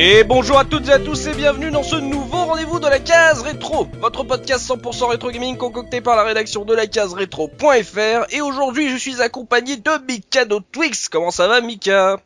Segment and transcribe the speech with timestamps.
[0.00, 3.00] Et bonjour à toutes et à tous et bienvenue dans ce nouveau rendez-vous de la
[3.00, 8.32] case rétro, votre podcast 100% rétro gaming concocté par la rédaction de la case rétro.fr
[8.32, 11.08] et aujourd'hui je suis accompagné de Mikado Twix.
[11.08, 12.20] Comment ça va Mika?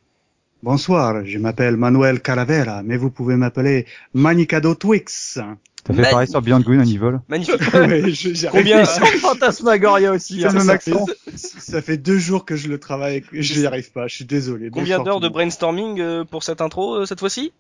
[0.63, 5.39] Bonsoir, je m'appelle Manuel Calavera, mais vous pouvez m'appeler Manicado Twix.
[5.85, 7.13] Ça fait pareil sur Beyond Green au niveau.
[7.29, 7.57] Magnifique.
[7.75, 8.85] Ouais, je- Combien.
[8.85, 10.43] Fantasmagoria aussi.
[10.43, 10.61] Ça, hein.
[10.61, 10.93] ça fait,
[11.35, 14.25] ça fait deux jours que je le travaille, et je n'y arrive pas, je suis
[14.25, 14.71] désolé.
[14.71, 17.53] Combien d'heures de brainstorming euh, pour cette intro euh, cette fois-ci?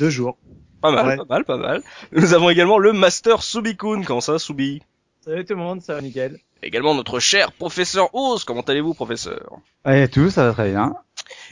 [0.00, 0.38] Deux jours.
[0.80, 1.16] Pas mal, Ouais.
[1.18, 1.82] pas mal, pas mal.
[2.12, 4.02] Nous avons également le Master Subikun.
[4.02, 4.80] Comment ça Subi?
[5.22, 6.38] Salut tout le monde, ça va nickel.
[6.62, 8.44] Également notre cher professeur Oz.
[8.44, 9.58] Comment allez-vous professeur?
[9.84, 10.94] Ouais, tout, ça va très bien.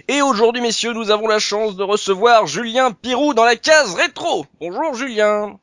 [0.09, 4.47] Et aujourd'hui, messieurs, nous avons la chance de recevoir Julien Pirou dans la case rétro.
[4.61, 5.59] Bonjour Julien.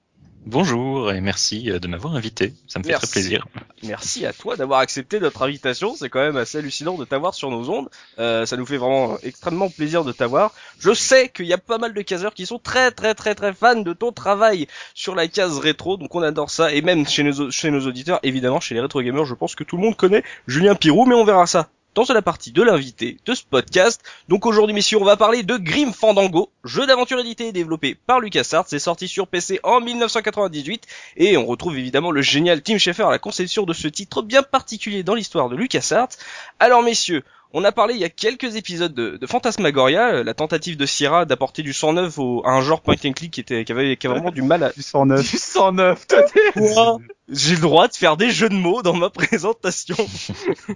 [0.46, 2.54] Bonjour et merci euh, de m'avoir invité.
[2.68, 3.08] Ça me fait Merci.
[3.08, 3.48] très plaisir.
[3.82, 5.96] Merci à toi d'avoir accepté notre invitation.
[5.96, 7.90] C'est quand même assez hallucinant de t'avoir sur nos ondes.
[8.20, 10.54] Euh, ça nous fait vraiment extrêmement plaisir de t'avoir.
[10.80, 13.54] Je sais qu'il y a pas mal de caseurs qui sont très très très très
[13.54, 15.98] fans de ton travail sur la case rétro.
[15.98, 16.72] Donc on adore ça.
[16.72, 19.64] Et même chez nos, chez nos auditeurs, évidemment, chez les rétro gamers, je pense que
[19.64, 21.08] tout le monde connaît Julien Pirou.
[21.08, 24.04] Mais on verra ça dans la partie de l'invité de ce podcast.
[24.28, 28.20] Donc aujourd'hui, messieurs, on va parler de Grim Fandango, jeu d'aventure édité et développé par
[28.20, 28.66] LucasArts.
[28.68, 33.12] C'est sorti sur PC en 1998 et on retrouve évidemment le génial Tim Schafer à
[33.12, 36.10] la conception de ce titre bien particulier dans l'histoire de LucasArts.
[36.60, 40.34] Alors messieurs, on a parlé il y a quelques épisodes de, de Phantasmagoria, euh, la
[40.34, 43.40] tentative de Sierra d'apporter du sang neuf au, à un genre point and click qui
[43.40, 45.32] était qui avait, qui avait vraiment du mal à Du 109.
[45.32, 46.52] Du 109, toi t'es...
[46.52, 49.96] Quoi J'ai le droit de faire des jeux de mots dans ma présentation.
[50.08, 50.74] Ça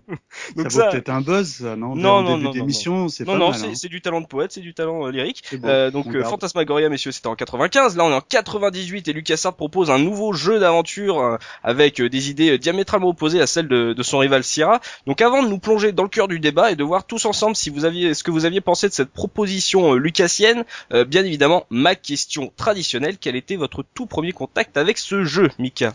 [0.55, 3.37] Donc vaut ça, peut-être un buzz, ça, non Non, non, non, d'émission, c'est non pas
[3.39, 3.59] non, mal.
[3.59, 3.71] c'est hein.
[3.75, 5.43] c'est du talent de poète, c'est du talent euh, lyrique.
[5.53, 6.31] Bon, Euh, donc on euh, garde.
[6.31, 7.95] Phantasmagoria, messieurs, c'était en 95.
[7.97, 12.09] Là, on est en 98 et LucasArts propose un nouveau jeu d'aventure euh, avec euh,
[12.09, 14.79] des idées euh, diamétralement opposées à celles de, de son rival Sierra.
[15.05, 17.55] Donc, avant de nous plonger dans le cœur du débat et de voir tous ensemble
[17.55, 21.23] si vous aviez ce que vous aviez pensé de cette proposition euh, lucassienne, euh, bien
[21.25, 25.93] évidemment, ma question traditionnelle quel était votre tout premier contact avec ce jeu, Mika?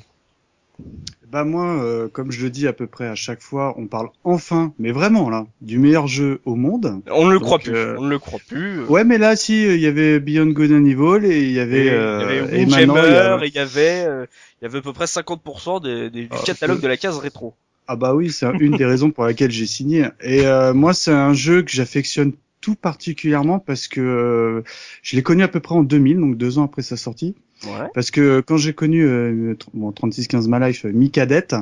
[1.31, 4.09] Bah moi, euh, comme je le dis à peu près à chaque fois, on parle
[4.25, 7.01] enfin, mais vraiment là, du meilleur jeu au monde.
[7.11, 7.75] On ne le Donc, croit plus.
[7.75, 8.81] euh, On ne le croit plus.
[8.81, 11.59] euh, Ouais, mais là, si, il y avait Beyond Good and Evil et il y
[11.71, 14.83] Et avait, il y euh, et maintenant, il y et avait, il y avait à
[14.83, 17.55] peu près 50% des, des- du Ah, catalogue de la case rétro.
[17.87, 20.07] Ah bah oui, c'est une des raisons pour laquelle j'ai signé.
[20.23, 24.63] Et moi, c'est un jeu que j'affectionne tout particulièrement parce que
[25.03, 27.35] je l'ai connu à peu près en 2000, donc deux ans après sa sortie.
[27.67, 27.89] Ouais.
[27.95, 31.55] Parce que quand j'ai connu euh, bon, 3615 My Life, euh, Mi-Cadette,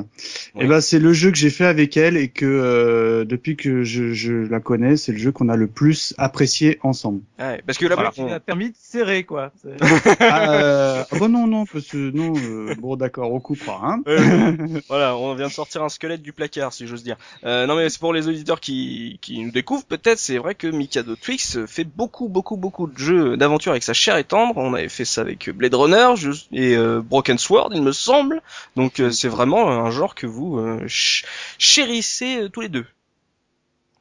[0.55, 0.65] Ouais.
[0.65, 3.83] et ben c'est le jeu que j'ai fait avec elle et que euh, depuis que
[3.83, 7.21] je, je la connais, c'est le jeu qu'on a le plus apprécié ensemble.
[7.39, 8.11] Ouais, parce que là, Voilà.
[8.17, 9.51] on- Il a permis de serrer, quoi.
[10.19, 14.01] Ah, euh, ah bon non non parce que non euh, bon d'accord on coupera hein.
[14.07, 14.51] Euh,
[14.89, 17.17] voilà, on vient de sortir un squelette du placard, si j'ose dire.
[17.45, 20.67] Euh, non, mais c'est pour les auditeurs qui, qui nous découvrent, peut-être, c'est vrai que
[20.67, 24.53] Mikado Twix fait beaucoup, beaucoup, beaucoup de jeux d'aventure avec sa chair et tendre.
[24.57, 28.41] On avait fait ça avec Blade Runner je- et euh, Broken Sword, il me semble.
[28.75, 31.25] Donc, euh, c'est vraiment un genre que vous euh, ch-
[31.57, 32.85] chérissez tous les deux.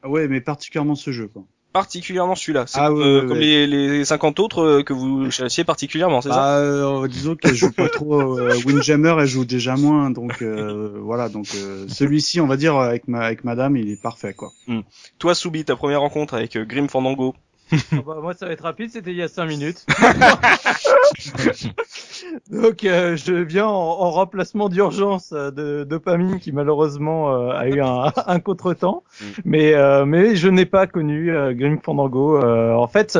[0.04, 1.44] Ouais mais particulièrement ce jeu quoi.
[1.72, 2.66] Particulièrement celui-là.
[2.66, 3.66] C'est Ah, comme, ouais, ouais, comme ouais.
[3.66, 6.60] les, les 50 autres que vous chérissiez particulièrement, c'est ça?
[6.60, 8.36] Bah, disons qu'elle joue pas trop.
[8.66, 11.28] Windjammer, elle joue déjà moins, donc voilà.
[11.30, 11.46] Donc
[11.88, 14.50] celui-ci, on va dire avec ma avec Madame, il est parfait quoi.
[15.18, 17.34] Toi, Soubi, ta première rencontre avec Grim Fandango?
[17.70, 19.86] Ah bah, moi, ça va être rapide, c'était il y a 5 minutes.
[22.50, 27.68] Donc, euh, je viens en, en remplacement d'urgence euh, de dopamine qui malheureusement euh, a
[27.68, 29.02] eu un, un contretemps.
[29.20, 29.24] Mm.
[29.44, 32.36] Mais, euh, mais je n'ai pas connu euh, Grim Fandango.
[32.36, 33.18] Euh, en fait,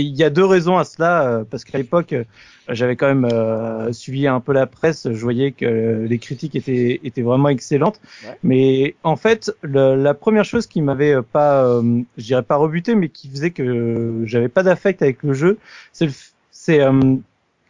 [0.00, 2.24] il y, a deux raisons à cela, euh, parce qu'à l'époque, euh,
[2.68, 7.00] j'avais quand même euh, suivi un peu la presse, je voyais que les critiques étaient,
[7.04, 8.00] étaient vraiment excellentes.
[8.26, 8.36] Ouais.
[8.42, 12.56] Mais en fait, le- la première chose qui m'avait euh, pas, euh, je dirais pas
[12.56, 15.58] rebuté, mais qui faisait que j'avais pas d'affect avec le jeu,
[15.92, 16.08] c'est
[16.50, 17.16] c'est euh,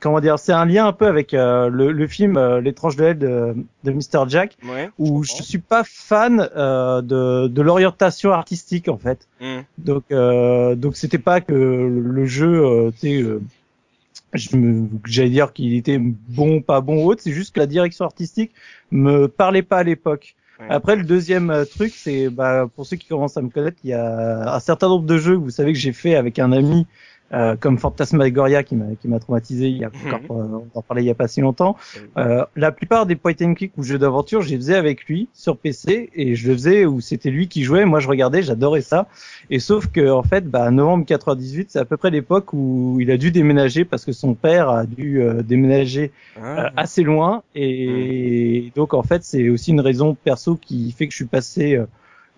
[0.02, 3.16] comment dire, c'est un lien un peu avec euh, le, le film euh, L'étrange Noël
[3.18, 3.54] de,
[3.84, 4.28] de Mr.
[4.28, 4.90] Jack, Ouais.
[4.98, 5.44] où je comprends.
[5.44, 9.28] suis pas fan euh, de, de l'orientation artistique en fait.
[9.40, 9.60] Hmm.
[9.78, 13.40] Donc euh, donc c'était pas que le, jeu, euh, tu sais, euh,
[14.34, 14.48] je
[15.04, 17.22] j'allais dire qu'il était bon, pas bon ou autre.
[17.22, 18.52] C'est juste que la direction artistique
[18.90, 20.34] me parlait pas à l'époque.
[20.58, 20.66] Ouais.
[20.68, 23.94] Après le deuxième truc, c'est bah, pour ceux qui commencent à me connaître, il y
[23.94, 26.86] a un certain nombre de jeux que vous savez que j'ai fait avec un ami
[27.32, 30.14] euh, comme Phantasmagoria qui m'a qui m'a traumatisé il y a Mhm.
[30.14, 31.76] encore euh, on en parlait il y a pas si longtemps.
[32.18, 35.28] Euh, la plupart des point and click ou jeux d'aventure, je les faisais avec lui
[35.32, 38.80] sur PC et je le faisais où c'était lui qui jouait, moi je regardais, j'adorais
[38.82, 39.06] ça.
[39.50, 43.10] Et sauf que en fait, bah novembre 98, c'est à peu près l'époque où il
[43.10, 46.72] a dû déménager parce que son père a dû euh, déménager euh, Ah.
[46.76, 51.16] assez loin et donc en fait, c'est aussi une raison perso qui fait que je
[51.16, 51.86] suis passé euh,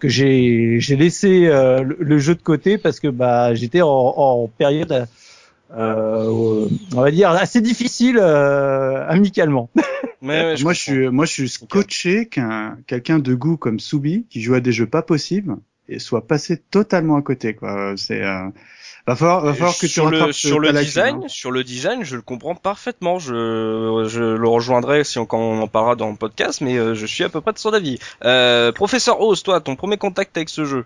[0.05, 3.89] que j'ai j'ai laissé euh, le, le jeu de côté parce que bah j'étais en,
[3.89, 5.06] en période
[5.77, 9.71] euh, on va dire assez difficile euh, amicalement.
[10.23, 14.27] Mais, ouais, moi, je suis, moi, je suis scotché qu'un quelqu'un de goût comme Soubi,
[14.31, 15.56] qui joue à des jeux pas possibles,
[15.89, 17.55] et soit passé totalement à côté.
[17.55, 17.95] Quoi.
[17.97, 18.49] C'est euh,
[19.06, 21.29] va falloir, va falloir que tu sur le rattrapes sur le design, hein.
[21.29, 23.19] sur le design, je le comprends parfaitement.
[23.19, 26.95] Je je le rejoindrai si on, quand on en parlera dans le podcast, mais euh,
[26.95, 27.99] je suis à peu près de son avis.
[28.25, 30.85] Euh, Professeur Oz, toi, ton premier contact avec ce jeu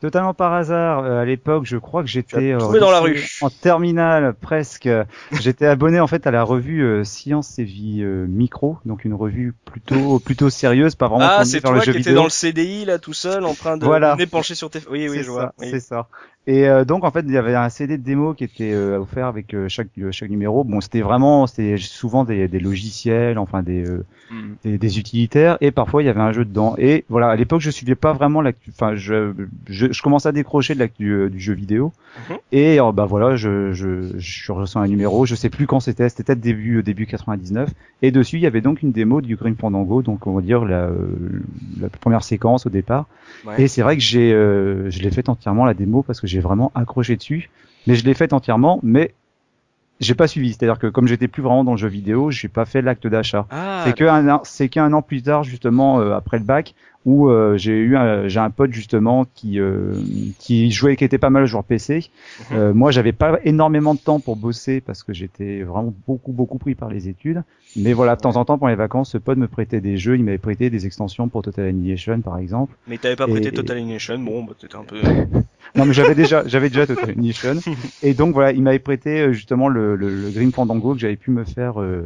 [0.00, 1.02] Totalement par hasard.
[1.04, 3.26] euh, à l'époque, je crois que j'étais euh, dans la rue.
[3.40, 4.86] en terminale presque.
[5.40, 9.14] J'étais abonné en fait à la revue euh, Science et Vie euh, Micro, donc une
[9.14, 12.84] revue plutôt plutôt sérieuse, pas vraiment Ah, c'est toi le qui étais dans le CDI
[12.84, 14.14] là, tout seul, en train de Voilà.
[14.30, 14.80] penché sur tes.
[14.90, 15.54] Oui, oui, je vois.
[15.58, 15.68] oui.
[15.70, 16.08] c'est ça.
[16.46, 18.98] Et euh, donc en fait, il y avait un CD de démo qui était euh,
[19.00, 20.62] offert avec euh, chaque euh, chaque numéro.
[20.62, 24.54] Bon, c'était vraiment, c'était souvent des, des logiciels, enfin des, euh, Hmm.
[24.64, 26.74] des des utilitaires, et parfois il y avait un jeu dedans.
[26.78, 28.70] Et voilà, à l'époque, je suivais pas vraiment l'actu.
[28.74, 29.34] Enfin, je,
[29.66, 31.92] je je commençais à décrocher de l'actu euh, du jeu vidéo.
[32.30, 32.36] Mhm.
[32.52, 35.26] Et bah voilà, je je je reçois un numéro.
[35.26, 36.08] Je sais plus quand c'était.
[36.08, 37.68] C'était peut-être début début 99.
[38.00, 40.64] Et dessus, il y avait donc une démo du Grim Fandango, donc on va dire
[40.64, 41.42] la euh,
[41.78, 43.06] la première séquence au départ.
[43.46, 43.62] Ouais.
[43.62, 46.40] Et c'est vrai que j'ai, euh, je l'ai fait entièrement la démo parce que j'ai
[46.40, 47.50] vraiment accroché dessus.
[47.86, 49.14] Mais je l'ai fait entièrement, mais
[50.00, 50.52] j'ai pas suivi.
[50.52, 53.46] C'est-à-dire que comme j'étais plus vraiment dans le jeu vidéo, j'ai pas fait l'acte d'achat.
[53.50, 57.28] Ah, c'est que un c'est qu'un an plus tard justement euh, après le bac où
[57.28, 60.00] euh, j'ai eu un, j'ai un pote justement qui euh,
[60.38, 62.10] qui jouait qui était pas mal joueur PC.
[62.50, 62.56] Mhm.
[62.58, 66.58] Euh, moi j'avais pas énormément de temps pour bosser parce que j'étais vraiment beaucoup beaucoup
[66.58, 67.42] pris par les études.
[67.76, 70.16] Mais voilà de temps en temps pendant les vacances, ce pote me prêtait des jeux,
[70.16, 72.74] il m'avait prêté des extensions pour Total Annihilation par exemple.
[72.88, 74.96] mais t'avais pas prêté et- Total Annihilation, bon, bah t'étais un peu.
[75.76, 77.60] Non mais j'avais déjà j'avais déjà Total Annihilation
[78.02, 81.16] et donc voilà il m'avait prêté euh, justement le, le, le Grim Fandango que j'avais
[81.16, 82.04] pu me faire euh,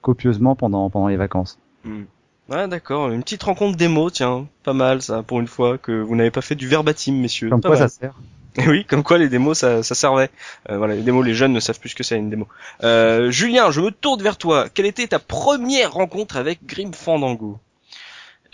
[0.00, 1.58] copieusement pendant pendant les vacances.
[1.84, 2.02] Hmm.
[2.48, 3.10] Ouais, d'accord.
[3.10, 6.40] Une petite rencontre démo, tiens, pas mal ça, pour une fois que vous n'avez pas
[6.40, 7.48] fait du verbatim, messieurs.
[7.48, 7.88] Comme Pas quoi mal.
[7.88, 8.14] ça sert
[8.66, 10.28] oui, comme quoi les démos ça, ça servait.
[10.68, 12.48] Euh, voilà, les démos, les jeunes ne savent plus ce que c'est une démo.
[12.82, 14.68] Euh, Julien, je me tourne vers toi.
[14.68, 17.60] Quelle était ta première rencontre avec Grim Fandango?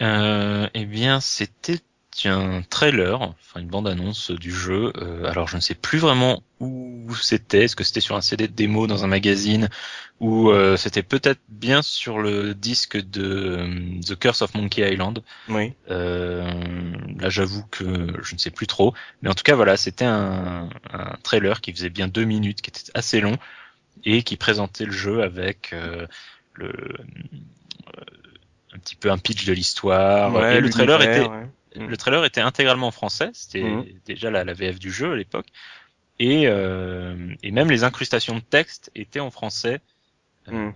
[0.02, 1.78] Euh, eh bien, c'était
[2.24, 4.92] un trailer, enfin une bande-annonce du jeu.
[4.96, 7.64] Euh, alors, je ne sais plus vraiment où c'était.
[7.64, 9.68] Est-ce que c'était sur un CD de démo dans un magazine
[10.18, 15.22] ou euh, c'était peut-être bien sur le disque de euh, The Curse of Monkey Island.
[15.48, 15.74] Oui.
[15.90, 16.50] Euh,
[17.18, 17.84] là, j'avoue que
[18.22, 18.94] je ne sais plus trop.
[19.20, 22.70] Mais en tout cas, voilà, c'était un, un trailer qui faisait bien deux minutes, qui
[22.70, 23.36] était assez long
[24.04, 26.06] et qui présentait le jeu avec euh,
[26.54, 28.04] le euh,
[28.72, 30.34] un petit peu un pitch de l'histoire.
[30.34, 31.48] Ouais, et le trailer était ouais.
[31.78, 31.86] Mm.
[31.86, 33.30] le trailer était intégralement en français.
[33.32, 33.84] C'était Mhm.
[34.04, 35.46] déjà la, la VF du jeu à l'époque.
[36.18, 39.80] Et, euh, et même les incrustations de texte étaient en français
[40.48, 40.72] euh, Mhm.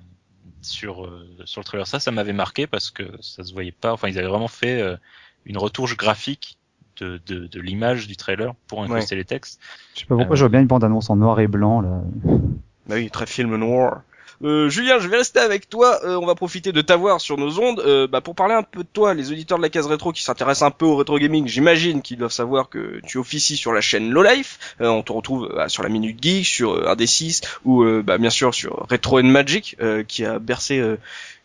[0.62, 1.86] sur euh, sur le trailer.
[1.86, 3.92] Ça, ça m'avait marqué parce que ça se voyait pas.
[3.92, 4.96] Enfin, ils avaient vraiment fait euh,
[5.46, 6.58] une retouche graphique
[6.98, 9.58] de, de, de l'image du trailer pour incruster les textes.
[9.94, 10.36] Je sais pas pourquoi Euh.
[10.36, 12.02] je vois bien une bande annonce en noir et blanc là.
[12.86, 14.02] Bah oui, très film noir.
[14.42, 16.00] Euh, Julien, je vais rester avec toi.
[16.04, 18.82] Euh, on va profiter de t'avoir sur nos ondes euh, bah, pour parler un peu
[18.82, 19.12] de toi.
[19.12, 22.16] Les auditeurs de la case rétro qui s'intéressent un peu au rétro gaming, j'imagine qu'ils
[22.16, 24.74] doivent savoir que tu officies sur la chaîne Low Life.
[24.80, 28.54] On te retrouve bah, sur la Minute Geek, sur euh, RD6 ou bah, bien sûr
[28.54, 29.76] sur Retro and Magic
[30.08, 30.82] qui a bercé,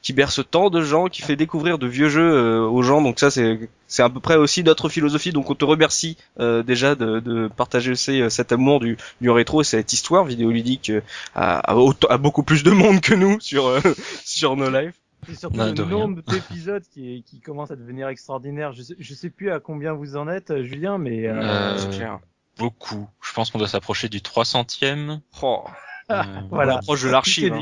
[0.05, 3.01] qui berce tant de gens, qui fait découvrir de vieux jeux euh, aux gens.
[3.01, 5.31] Donc ça, c'est c'est à peu près aussi notre philosophie.
[5.31, 9.31] Donc on te remercie euh, déjà de, de partager aussi euh, cet amour du, du
[9.31, 11.01] rétro et cette histoire vidéoludique euh,
[11.33, 11.75] à, à,
[12.11, 13.79] à beaucoup plus de monde que nous sur euh,
[14.23, 14.93] sur nos lives.
[15.27, 18.73] C'est surtout Non, le de nombre d'épisodes qui, qui commence à devenir extraordinaire.
[18.73, 21.89] Je sais, je sais plus à combien vous en êtes, Julien, mais euh, Euh, C'est
[21.97, 22.19] clair.
[22.59, 23.09] Beaucoup.
[23.23, 25.19] Je pense qu'on doit s'approcher du 300e.
[25.41, 25.63] Oh,
[26.11, 26.21] Euh,
[26.51, 26.77] voilà.
[26.77, 27.53] proche de Tout l'archive.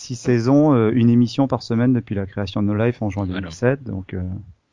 [0.00, 3.24] Six saisons, euh, une émission par semaine depuis la création de No Life en juin
[3.26, 3.40] Voilà.
[3.42, 3.84] 2007.
[3.84, 4.22] Donc euh,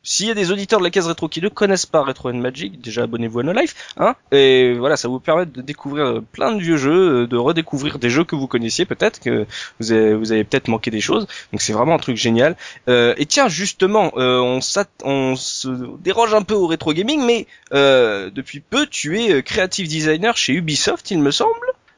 [0.02, 2.38] S'il y a des auditeurs de la case rétro qui ne connaissent pas Retro and
[2.38, 4.14] Magic, déjà abonnez-vous à No Life, hein.
[4.32, 8.08] Et voilà, ça vous permet de découvrir euh, plein de vieux jeux, de redécouvrir des
[8.08, 9.44] jeux que vous connaissiez peut-être, que
[9.80, 11.26] vous avez, vous avez peut-être manqué des choses.
[11.52, 12.56] Donc c'est vraiment un truc génial.
[12.88, 15.68] Euh, et tiens, justement, euh, on, s'at- on se
[16.02, 20.54] déroge un peu au rétro gaming, mais euh, depuis peu, tu es creative designer chez
[20.54, 21.52] Ubisoft, il me semble.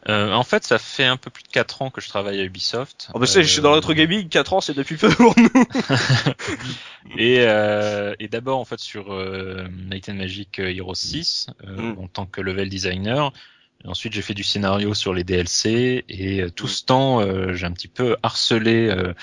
[0.09, 2.45] Euh, en fait, ça fait un peu plus de 4 ans que je travaille à
[2.45, 3.11] Ubisoft.
[3.13, 5.35] Oh, bah, c'est, je suis dans le Euh, gaming, 4 ans, c'est depuis peu pour
[5.39, 5.51] nous.
[7.19, 11.95] Et, euh, et d'abord en fait sur euh, Might and Magic euh, Hero 6 euh,
[11.95, 11.99] Mm.
[11.99, 13.33] en tant que level designer.
[13.85, 17.55] Et ensuite j'ai fait du scénario sur les DLC et euh, tout ce temps euh,
[17.55, 19.15] j'ai un petit peu harcelé euh,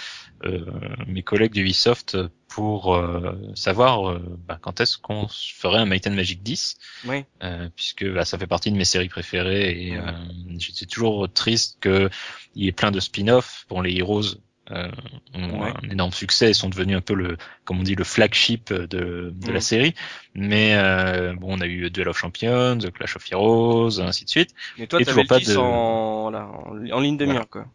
[0.45, 0.65] euh,
[1.07, 2.17] mes collègues d'Ubisoft
[2.57, 7.23] pour euh, savoir euh, bah, quand est-ce qu'on ferait un Might and Magic 10 Oui.
[7.43, 9.99] euh, puisque bah, ça fait partie de mes séries préférées et Ouais.
[9.99, 10.11] euh,
[10.57, 12.09] j'étais toujours triste qu'il
[12.55, 13.67] y ait plein de spin-offs.
[13.69, 14.39] Bon les Heroes
[14.71, 14.89] euh,
[15.35, 15.71] ont Ouais.
[15.83, 19.31] un énorme succès et sont devenus un peu le, comme on dit, le flagship de,
[19.35, 19.93] de la série.
[20.33, 24.49] Mais euh, bon, on a eu Duel of Champions, Clash of Heroes, ainsi de suite.
[24.79, 27.39] Mais toi, t'avais pas le 10 de- en, en, en ligne de Voilà.
[27.41, 27.67] mire, quoi.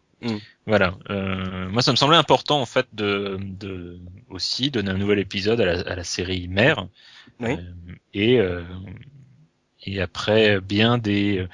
[0.65, 0.95] Voilà.
[1.09, 3.99] Euh, moi, ça me semblait important en fait de, de
[4.29, 6.87] aussi donner un nouvel épisode à la, à la série mère.
[7.39, 7.51] Oui.
[7.53, 8.63] Euh, et euh,
[9.85, 11.45] et après bien des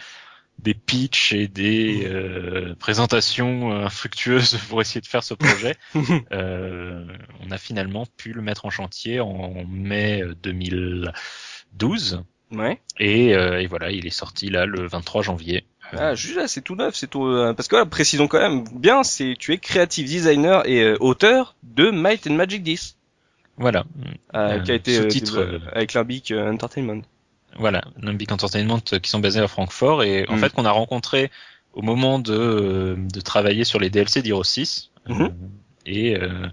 [0.60, 5.76] des pitchs et des euh, présentations euh, infructueuses pour essayer de faire ce projet,
[6.32, 7.06] euh,
[7.40, 12.82] on a finalement pu le mettre en chantier en mai 2012 Ouais.
[13.00, 15.66] et, euh, et voilà, il est sorti là le 23 janvier.
[15.98, 18.64] Ah, juste là, c'est tout neuf, c'est tout, euh, parce que là, précisons quand même
[18.74, 22.96] bien, c'est, tu es creative designer et euh, auteur de Might and Magic 10,
[23.58, 23.86] Voilà,
[24.36, 27.02] euh, Euh, qui a été euh, titre, avec Limbic Entertainment.
[27.58, 30.40] voilà, Limbic Entertainment qui sont basés à Francfort et en Mm.
[30.40, 31.32] fait qu'on a rencontré
[31.74, 35.32] au moment de, euh, de travailler sur les DLC d'Hero 6 euh, Mhm.
[35.86, 36.48] et euh,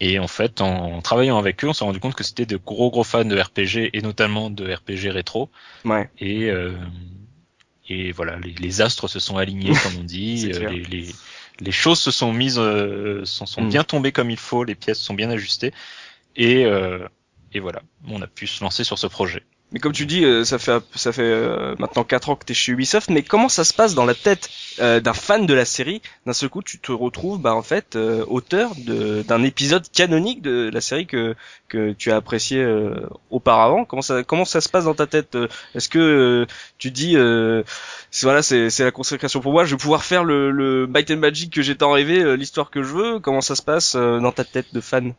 [0.00, 2.90] et en fait en travaillant avec eux on s'est rendu compte que c'était de gros
[2.90, 5.48] gros fans de RPG et notamment de RPG rétro
[5.84, 6.08] Ouais.
[6.18, 6.72] et euh,
[7.92, 11.08] et voilà les, les astres se sont alignés comme on dit euh, les
[11.60, 13.68] les choses se sont mises euh, sont, sont Mm.
[13.68, 15.72] bien tombées comme il faut les pièces sont bien ajustées.
[16.36, 17.06] Et euh,
[17.52, 20.44] et voilà on a pu se lancer sur ce projet Mais comme tu dis, euh,
[20.44, 23.64] ça fait ça fait euh, maintenant 4 ans que t'es chez Ubisoft, mais comment ça
[23.64, 24.50] se passe dans la tête
[24.80, 26.02] euh, d'un fan de la série?
[26.26, 30.80] D'un seul coup, tu te retrouves, bah en fait, auteur d'un épisode canonique de la
[30.82, 31.34] série que
[31.68, 32.64] que tu as apprécié
[33.30, 33.84] auparavant.
[33.86, 35.38] Comment ça comment ça se passe dans ta tête
[35.74, 36.46] Est-ce que
[36.78, 37.62] tu dis euh,
[38.22, 41.52] voilà c'est c'est la consécration pour moi, je vais pouvoir faire le le and Magic
[41.52, 43.20] que j'ai tant rêvé, l'histoire que je veux?
[43.20, 45.14] Comment ça se passe dans ta tête de fan?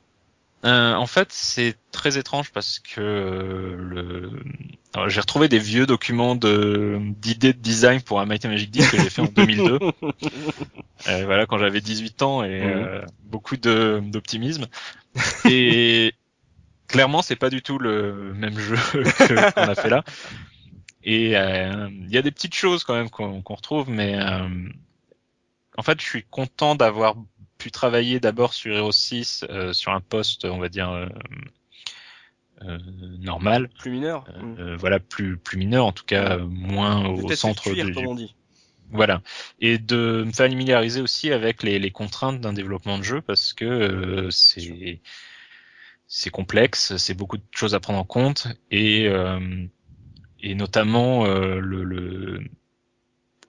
[0.66, 5.10] Euh, en fait, c'est très étrange parce que euh, le...
[5.10, 8.98] j'ai retrouvé des vieux documents de d'idées de design pour un Mighty Magic 10 que
[8.98, 9.80] j'ai fait en 2002.
[11.10, 14.68] Euh, voilà, quand j'avais 18 ans et euh, beaucoup de d'optimisme.
[15.44, 16.14] Et
[16.88, 18.78] clairement, c'est pas du tout le même jeu
[19.54, 20.06] qu'on a fait là.
[21.04, 24.48] Et euh, il y a des petites choses quand même qu'on qu'on retrouve, mais euh,
[25.78, 27.16] en fait, je suis content d'avoir
[27.64, 31.08] pu travailler d'abord sur Hero 6 euh, sur un poste, on va dire euh,
[32.64, 32.78] euh,
[33.20, 34.26] normal, Plus mineur.
[34.28, 38.08] euh, euh, voilà, plus plus mineur, en tout cas euh, moins au centre du- comme
[38.08, 38.36] on dit.
[38.92, 39.22] voilà.
[39.60, 43.64] Et de me familiariser aussi avec les, les contraintes d'un développement de jeu parce que
[43.66, 45.00] euh, c'est
[46.08, 49.66] c'est complexe, c'est beaucoup de choses à prendre en compte et euh,
[50.42, 52.44] et notamment euh, le, le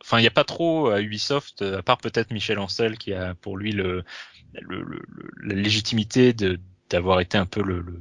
[0.04, 3.34] enfin il n'y a pas trop à Ubisoft à part peut-être Michel Ancel qui a
[3.34, 4.04] pour lui le,
[4.52, 8.00] le, le- le- la légitimité de d'avoir été un peu le, le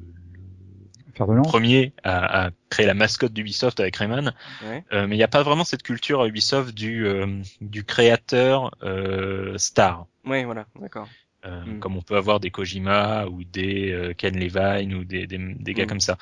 [1.15, 1.47] Faire de lance.
[1.47, 4.33] premier à, à créer la mascotte d'Ubisoft avec Rayman
[4.67, 4.83] Ouais.
[4.93, 7.27] euh, mais il n'y a pas vraiment cette culture à Ubisoft du, euh,
[7.61, 11.07] du créateur euh, star, Ouais, voilà, d'accord.
[11.45, 11.79] euh, Mm.
[11.79, 15.73] comme on peut avoir des Kojima ou des euh, Ken Levine ou des, des, des
[15.73, 15.87] gars Mm.
[15.87, 16.17] comme ça.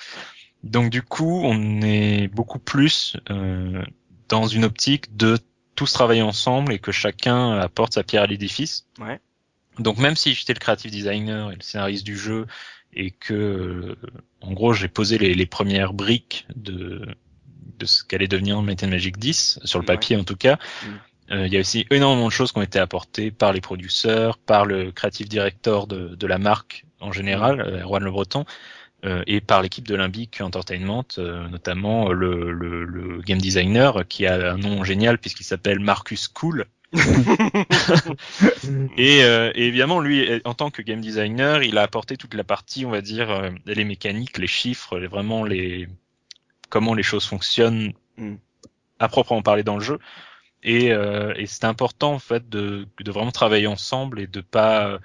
[0.64, 3.82] Donc du coup, on est beaucoup plus euh,
[4.30, 5.38] dans une optique de
[5.76, 8.86] tous travailler ensemble et que chacun apporte sa pierre à l'édifice.
[9.00, 9.20] Ouais.
[9.80, 12.46] Donc même si j'étais le creative designer et le scénariste du jeu
[12.94, 13.96] et que, euh,
[14.42, 17.06] en gros, j'ai posé les, les premières briques de,
[17.80, 19.96] de ce qu'allait devenir and Magic 10, sur le Ouais.
[19.96, 21.34] papier en tout cas, Mm.
[21.34, 24.38] euh, il y a aussi énormément de choses qui ont été apportées par les producteurs,
[24.38, 28.46] par le creative director de, de la marque en général, euh, Erwan Le Breton,
[29.28, 34.26] et par l'équipe de Limbic Entertainment, euh, notamment euh, le, le, le game designer qui
[34.28, 36.66] a un nom génial puisqu'il s'appelle Marcus Cool.
[38.98, 42.44] Et, euh, et évidemment, lui, en tant que game designer, il a apporté toute la
[42.44, 45.88] partie, on va dire, euh, les mécaniques, les chiffres, les- vraiment les
[46.70, 48.36] comment les choses fonctionnent Mm.
[49.00, 49.98] à proprement parler dans le jeu.
[50.64, 55.00] Et, euh, et c'est important en fait de, de vraiment travailler ensemble et de pas.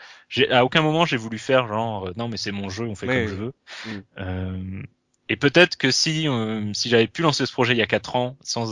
[0.51, 3.07] À aucun moment j'ai voulu faire genre euh, non mais c'est mon jeu, on fait
[3.07, 3.53] comme je veux.
[3.87, 3.91] Mm.
[4.19, 4.83] Euh,
[5.29, 8.17] et peut-être que si euh, si j'avais pu lancer ce projet il y a quatre
[8.17, 8.67] ans sans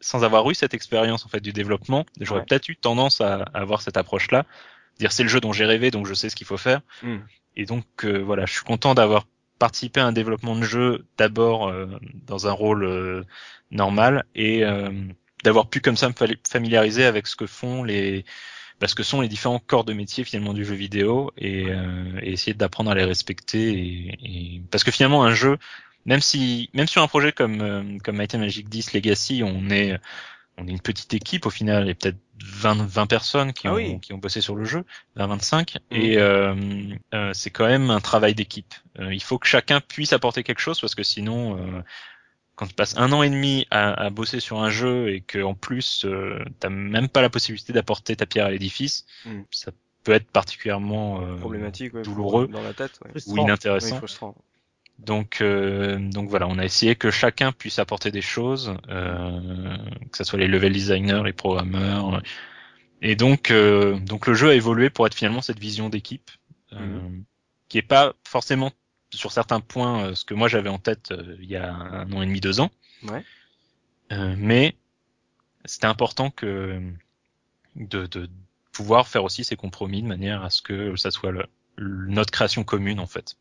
[0.00, 2.46] sans avoir eu cette expérience en fait du développement, j'aurais Ouais.
[2.48, 4.44] peut-être eu tendance à, à avoir cette approche là,
[4.98, 6.80] dire c'est le jeu dont j'ai rêvé donc je sais ce qu'il faut faire.
[7.04, 7.18] Mm.
[7.56, 9.26] Et donc euh, voilà, je suis content d'avoir
[9.60, 11.86] participé à un développement de jeu d'abord euh,
[12.26, 13.22] dans un rôle euh,
[13.70, 14.90] normal et euh,
[15.44, 18.24] d'avoir pu comme ça me fa- familiariser avec ce que font les
[18.80, 22.18] bah, ce que sont les différents corps de métier finalement du jeu vidéo et, euh,
[22.22, 24.18] et essayer d'apprendre à les respecter et,
[24.56, 25.58] et- parce que finalement un jeu
[26.06, 29.70] même si même sur un projet comme euh, comme Might and Magic 10 Legacy on
[29.70, 29.98] est
[30.58, 33.76] on est une petite équipe au final et peut-être 20 20 personnes qui Ah ont
[33.76, 34.00] oui.
[34.00, 34.84] qui ont bossé sur le jeu
[35.16, 36.00] 20 25 Mhm.
[36.00, 36.54] et euh,
[37.14, 40.60] euh, c'est quand même un travail d'équipe Euh, il faut que chacun puisse apporter quelque
[40.60, 41.82] chose parce que sinon euh,
[42.56, 45.42] quand tu passes un an et demi à, à bosser sur un jeu et que
[45.42, 49.40] en plus euh, t'as même pas la possibilité d'apporter ta pierre à l'édifice, Mm.
[49.50, 49.72] ça
[50.04, 53.00] peut être particulièrement euh, Problématique, ouais, douloureux dans la tête.
[53.04, 53.10] Ouais.
[53.26, 53.32] ou.
[53.34, 54.00] Oui, inintéressant.
[55.00, 59.76] Donc, euh, donc voilà, on a essayé que chacun puisse apporter des choses, euh,
[60.12, 62.22] que ce soit les level designers, les programmeurs.
[63.02, 66.30] Et donc, euh, donc le jeu a évolué pour être finalement cette vision d'équipe,
[66.72, 67.00] euh,
[67.68, 68.70] qui est pas forcément
[69.16, 72.10] sur certains points euh, ce que moi j'avais en tête euh, il y a un
[72.12, 72.70] an et demi, deux ans.
[73.08, 73.24] Ouais.
[74.12, 74.74] Euh, mais
[75.64, 76.80] c'était important que
[77.76, 78.28] de, de
[78.72, 81.46] pouvoir faire aussi ces compromis de manière à ce que ça soit le-
[81.78, 83.36] notre création commune en fait.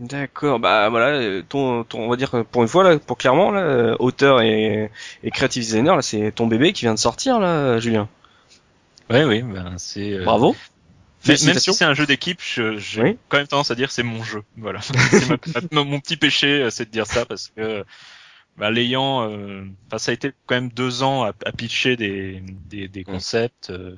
[0.00, 3.96] D'accord, bah voilà, ton, ton, on va dire pour une fois là, pour clairement là,
[4.00, 4.92] auteur et,
[5.24, 8.08] et creative designer là, c'est ton bébé qui vient de sortir là, Julien.
[9.10, 10.12] Ouais, oui, ben c'est.
[10.12, 10.54] euh, Bravo.
[11.28, 13.18] Même, si c'est un jeu d'équipe, j'ai Oui.
[13.28, 14.42] quand même tendance à dire c'est mon jeu.
[14.56, 14.80] Voilà.
[15.72, 17.84] Ma- mon petit péché, euh, c'est de dire ça parce que
[18.56, 19.64] bah, l'ayant, euh,
[19.96, 23.70] ça a été quand même deux ans à, à pitcher des, des, des concepts.
[23.70, 23.96] euh,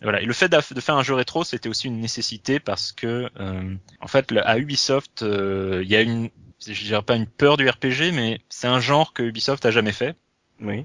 [0.00, 0.20] voilà.
[0.22, 3.74] Et le fait de faire un jeu rétro, c'était aussi une nécessité parce que, euh,
[4.00, 6.30] en fait, à Ubisoft, euh, il y a une,
[6.66, 9.92] je dirais pas une peur du RPG, mais c'est un genre que Ubisoft a jamais
[9.92, 10.16] fait.
[10.60, 10.84] Oui.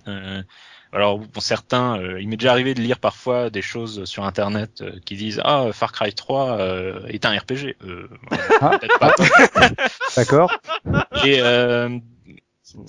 [0.94, 4.24] Euh, alors pour certains, euh, il m'est déjà arrivé de lire parfois des choses sur
[4.25, 7.75] internet euh, qui disent ah Far Cry 3 euh, est un RPG.
[7.84, 8.08] Euh,
[8.62, 8.77] Ah.
[8.79, 9.13] peut-être pas.
[10.15, 10.51] D'accord
[11.25, 11.98] Et euh,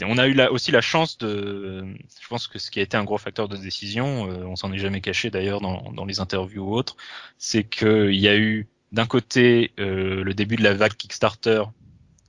[0.05, 1.85] on a eu là aussi la chance de,
[2.21, 4.73] je pense que ce qui a été un gros facteur de décision, euh, on s'en
[4.73, 6.97] est jamais caché d'ailleurs dans, dans les interviews ou autres,
[7.39, 11.63] c'est qu'il y a eu d'un côté euh, le début de la vague Kickstarter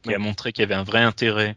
[0.03, 0.15] qui Ouais.
[0.15, 1.55] a montré qu'il y avait un vrai intérêt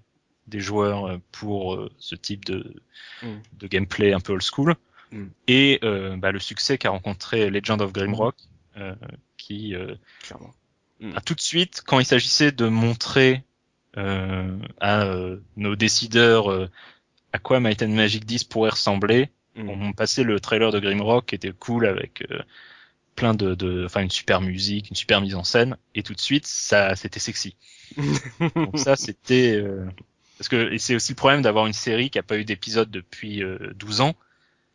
[0.53, 2.75] des joueurs euh, pour euh, ce type de,
[3.23, 3.39] Mm.
[3.59, 4.75] de gameplay un peu old school,
[5.11, 5.27] Mm.
[5.49, 8.37] et euh, bah, le succès qu'a rencontré Legend of Grimrock,
[8.77, 8.95] euh,
[9.37, 9.95] qui euh,
[11.17, 13.43] a tout de suite, quand il s'agissait de montrer
[13.99, 16.69] euh, à euh, nos décideurs euh,
[17.33, 19.69] à quoi Might and Magic 10 pourrait ressembler, Mm.
[19.69, 22.41] on passait le trailer de Grimrock qui était cool avec euh,
[23.17, 26.21] plein de, de, enfin une super musique, une super mise en scène, et tout de
[26.21, 27.55] suite ça c'était sexy.
[28.57, 29.85] Donc ça c'était euh,
[30.43, 33.43] parce que c'est aussi le problème d'avoir une série qui a pas eu d'épisode depuis
[33.43, 34.15] euh, 12 ans,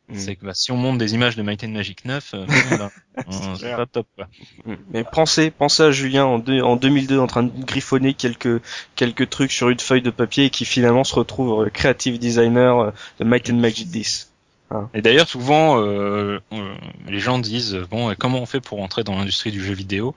[0.10, 0.16] Mm.
[0.16, 2.46] c'est que bah, si on monte des images de Might and Magic 9, euh,
[3.18, 3.24] euh,
[3.60, 4.30] c'est pas top quoi.
[4.66, 4.76] Mm.
[4.94, 8.62] Mais pensez, pensez à Julien en, deux- en 2002 en train de griffonner quelques
[8.96, 12.80] quelques trucs sur une feuille de papier et qui finalement se retrouve euh, creative designer
[12.80, 14.32] euh, de Might and Magic 10.
[14.94, 16.76] Et d'ailleurs, souvent, euh, euh,
[17.10, 20.16] les gens disent bon, et comment on fait pour rentrer dans l'industrie du jeu vidéo?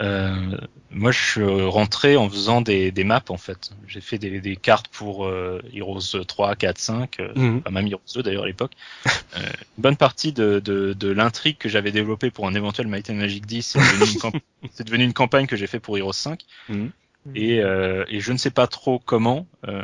[0.00, 0.56] Euh,
[0.90, 3.70] Moi, je suis rentré en faisant des, des maps en fait.
[3.88, 7.58] J'ai fait des, des cartes pour euh, Heroes 3, 4, 5, euh, Mhm.
[7.58, 8.72] enfin même Heroes 2 d'ailleurs à l'époque.
[9.36, 9.40] Euh,
[9.76, 13.14] une bonne partie de, de, de l'intrigue que j'avais développée pour un éventuel Might and
[13.16, 14.32] Magic 10, c'est devenu,
[14.62, 16.40] une devenu campagne que j'ai fait pour Heroes 5.
[16.70, 16.90] Mhm.
[17.34, 19.82] Et, euh, et je ne sais pas trop comment euh,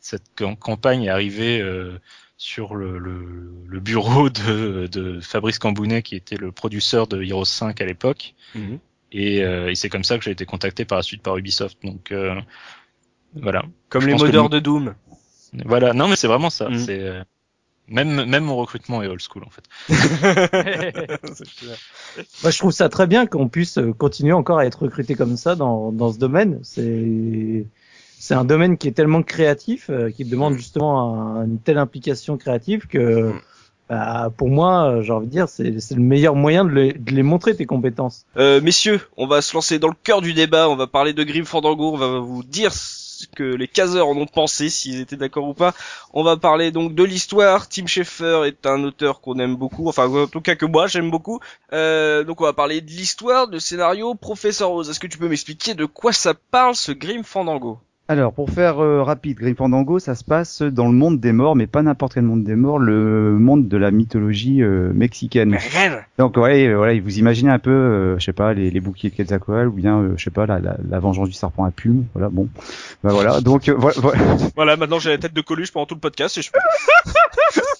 [0.00, 1.98] cette cam- campagne est arrivée euh,
[2.38, 7.44] sur le, le, le bureau de, de Fabrice Cambounet, qui était le producteur de Heroes
[7.44, 8.34] 5 à l'époque.
[8.54, 8.78] Mhm.
[9.12, 11.78] Et, euh, et c'est comme ça que j'ai été contacté par la suite par Ubisoft.
[11.82, 12.34] Donc euh,
[13.34, 13.64] voilà.
[13.88, 14.94] Comme Je les que modeurs de Doom.
[15.64, 15.92] Voilà.
[15.92, 16.68] Non, mais c'est vraiment ça.
[16.68, 16.78] Mhm.
[16.78, 17.22] C'est euh,
[17.88, 19.64] même même mon recrutement est old school en fait.
[22.42, 25.56] Moi, je trouve ça très bien qu'on puisse continuer encore à être recruté comme ça
[25.56, 26.60] dans, dans ce domaine.
[26.62, 27.66] C'est
[28.18, 32.36] c'est un domaine qui est tellement créatif, euh, qui demande justement un- une telle implication
[32.36, 33.32] créative que,
[33.90, 37.10] bah, pour moi, euh, j'ai envie de dire, c'est le meilleur moyen de les, de
[37.10, 38.24] les montrer tes compétences.
[38.36, 40.68] Euh, messieurs, on va se lancer dans le cœur du débat.
[40.68, 41.92] On va parler de Grim Fandango.
[41.92, 45.54] On va vous dire ce que les caseurs en ont pensé, s'ils étaient d'accord ou
[45.54, 45.74] pas.
[46.14, 47.68] On va parler donc de l'histoire.
[47.68, 49.88] Tim Schafer est un auteur qu'on aime beaucoup.
[49.88, 51.40] Enfin, en tout cas que moi j'aime beaucoup.
[51.72, 54.14] Euh, donc on va parler de l'histoire, de scénario.
[54.14, 57.80] Professeur Rose, est-ce que tu peux m'expliquer de quoi ça parle ce Grim Fandango?
[58.10, 61.54] Alors, pour faire euh, rapide, Grim Fandango, ça se passe dans le monde des morts,
[61.54, 65.56] mais pas n'importe quel monde des morts, le monde de la mythologie euh, mexicaine.
[66.18, 69.10] Donc, ouais, euh, voilà, vous imaginez un peu, euh, je sais pas, les, les boucliers
[69.10, 71.70] de Quetzalcoatl, ou bien, euh, je sais pas, la, la, la vengeance du serpent à
[71.70, 72.06] plumes.
[72.14, 72.48] Voilà, bon,
[73.04, 73.40] bah voilà.
[73.40, 74.18] Donc, euh, voilà, voilà.
[74.56, 76.36] Voilà, maintenant j'ai la tête de Coluche pendant tout le podcast.
[76.36, 76.50] Et je...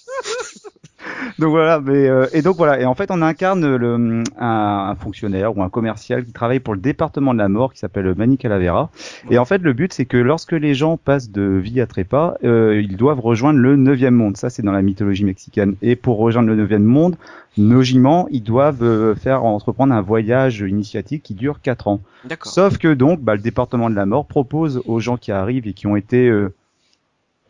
[1.41, 4.95] donc voilà, mais euh, et donc voilà, et en fait, on incarne le, un, un
[4.95, 8.37] fonctionnaire ou un commercial qui travaille pour le département de la mort, qui s'appelle Manny
[8.37, 8.91] Calavera.
[9.29, 12.35] Et en fait, le but, c'est que lorsque les gens passent de vie à trépas,
[12.43, 14.37] euh, ils doivent rejoindre le neuvième monde.
[14.37, 15.75] Ça, c'est dans la mythologie mexicaine.
[15.81, 17.15] Et pour rejoindre le neuvième monde,
[17.57, 22.01] logiquement, ils doivent euh, faire entreprendre un voyage initiatique qui dure quatre ans.
[22.23, 22.51] D'accord.
[22.51, 25.73] Sauf que donc, bah, le département de la mort propose aux gens qui arrivent et
[25.73, 26.53] qui ont été euh,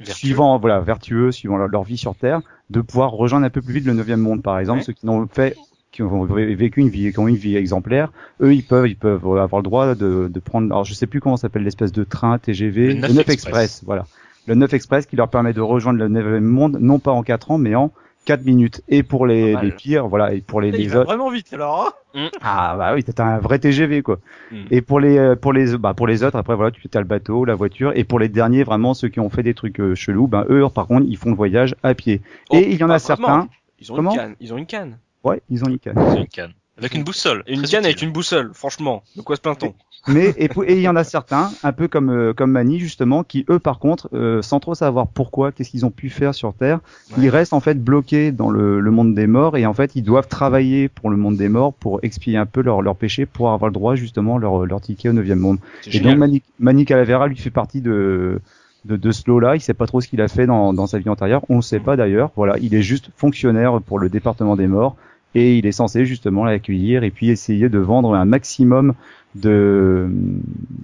[0.06, 0.14] Vertueux.
[0.14, 3.74] suivant voilà vertueux, suivant leur, leur vie sur Terre, de pouvoir rejoindre un peu plus
[3.74, 4.86] vite le neuvième monde, par exemple, Ouais.
[4.86, 5.56] ceux qui n'ont fait
[5.92, 9.26] qui ont vécu une vie, qui ont une vie exemplaire, eux ils peuvent, ils peuvent
[9.38, 12.38] avoir le droit de, de prendre, alors je sais plus comment s'appelle l'espèce de train
[12.38, 13.84] TGV, Le 9 Express.
[13.86, 14.06] voilà,
[14.48, 17.52] le 9 Express qui leur permet de rejoindre le neuvième monde, non pas en quatre
[17.52, 17.92] ans, mais en
[18.26, 18.82] 4 minutes.
[18.88, 21.08] Et pour les, les pires, voilà, et pour les, Il les va autres.
[21.08, 21.94] vraiment vite alors.
[22.14, 24.20] hein Ah bah oui, t'as un vrai TGV quoi.
[24.52, 24.56] Mm.
[24.72, 27.06] Et pour les euh, pour les bah pour les autres après voilà, tu as le
[27.06, 29.96] bateau, la voiture et pour les derniers vraiment ceux qui ont fait des trucs euh,
[29.96, 32.22] chelous, ben eux par contre, ils font le voyage à pied.
[32.50, 33.00] Oh, et il y en a vraiment.
[33.00, 33.48] certains,
[33.80, 34.36] Ils ont Comment une canne.
[34.40, 34.98] Ils ont une canne.
[35.24, 35.96] ouais, ils ont une canne.
[36.12, 36.54] C'est une canne.
[36.82, 37.44] Avec une boussole.
[37.48, 38.52] Une canne avec une boussole.
[38.54, 39.74] Franchement, de quoi se plaint-on
[40.08, 43.46] Mais et il y en a certains, un peu comme euh, comme Mani justement, qui
[43.52, 46.80] eux par contre, euh, sans trop savoir pourquoi, qu'est-ce qu'ils ont pu faire sur Terre,
[47.12, 47.26] Ouais.
[47.26, 50.02] ils restent en fait bloqués dans le, le monde des morts et en fait ils
[50.02, 53.52] doivent travailler pour le monde des morts pour expier un peu leur leur péché pour
[53.52, 55.60] avoir le droit justement leur leur ticket au neuvième monde.
[55.84, 56.14] C'est Et génial.
[56.14, 58.42] donc Mani, Mani Calavera lui fait partie de
[58.86, 59.56] de, de ce lot-là.
[59.56, 61.44] Il sait pas trop ce qu'il a fait dans, dans sa vie antérieure.
[61.50, 62.32] On ne sait pas d'ailleurs.
[62.36, 64.96] Voilà, il est juste fonctionnaire pour le département des morts
[65.36, 68.94] et il est censé justement l'accueillir et puis essayer de vendre un maximum
[69.36, 70.10] de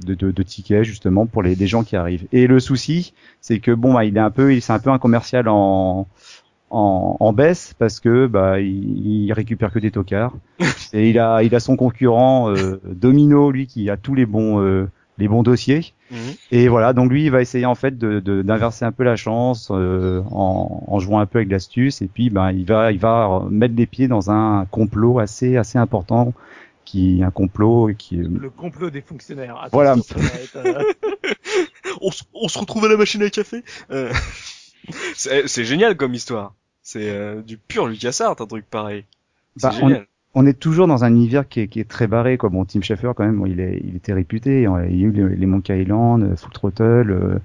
[0.06, 2.28] de, de, de tickets justement pour les, les gens qui arrivent.
[2.32, 4.90] Et le souci, c'est que bon, bah, il est un peu, il c'est un peu
[4.90, 6.08] un commercial en
[6.70, 10.36] en, en baisse parce que bah il, il récupère que des tocards
[10.94, 14.60] et il a il a son concurrent euh, Domino lui qui a tous les bons
[14.60, 16.18] euh, les bons dossiers Mhm.
[16.52, 19.16] et voilà donc lui il va essayer en fait de de- d'inverser un peu la
[19.18, 23.00] chance euh, en, en jouant un peu avec l'astuce et puis ben il va il
[23.00, 26.34] va mettre les pieds dans un complot assez assez important
[26.86, 29.58] qui un complot qui Le complot des fonctionnaires.
[29.58, 29.96] Attention, Voilà.
[29.98, 30.84] ça va être, euh,
[32.02, 33.62] on, se- on se retrouve à la machine à café.
[33.92, 34.10] Euh,
[35.16, 36.54] c'est c'est génial comme histoire.
[36.82, 39.04] C'est euh, du pur LucasArts, un truc pareil.
[39.58, 40.08] C'est Bah, génial.
[40.08, 42.50] on est toujours dans un univers qui est, qui est très barré quoi.
[42.50, 44.62] Bon, Tim Schafer quand même, bon, il, est, il était réputé.
[44.62, 47.12] Il y a eu les, les Monkey Island, euh, Full Throttle.
[47.12, 47.40] euh,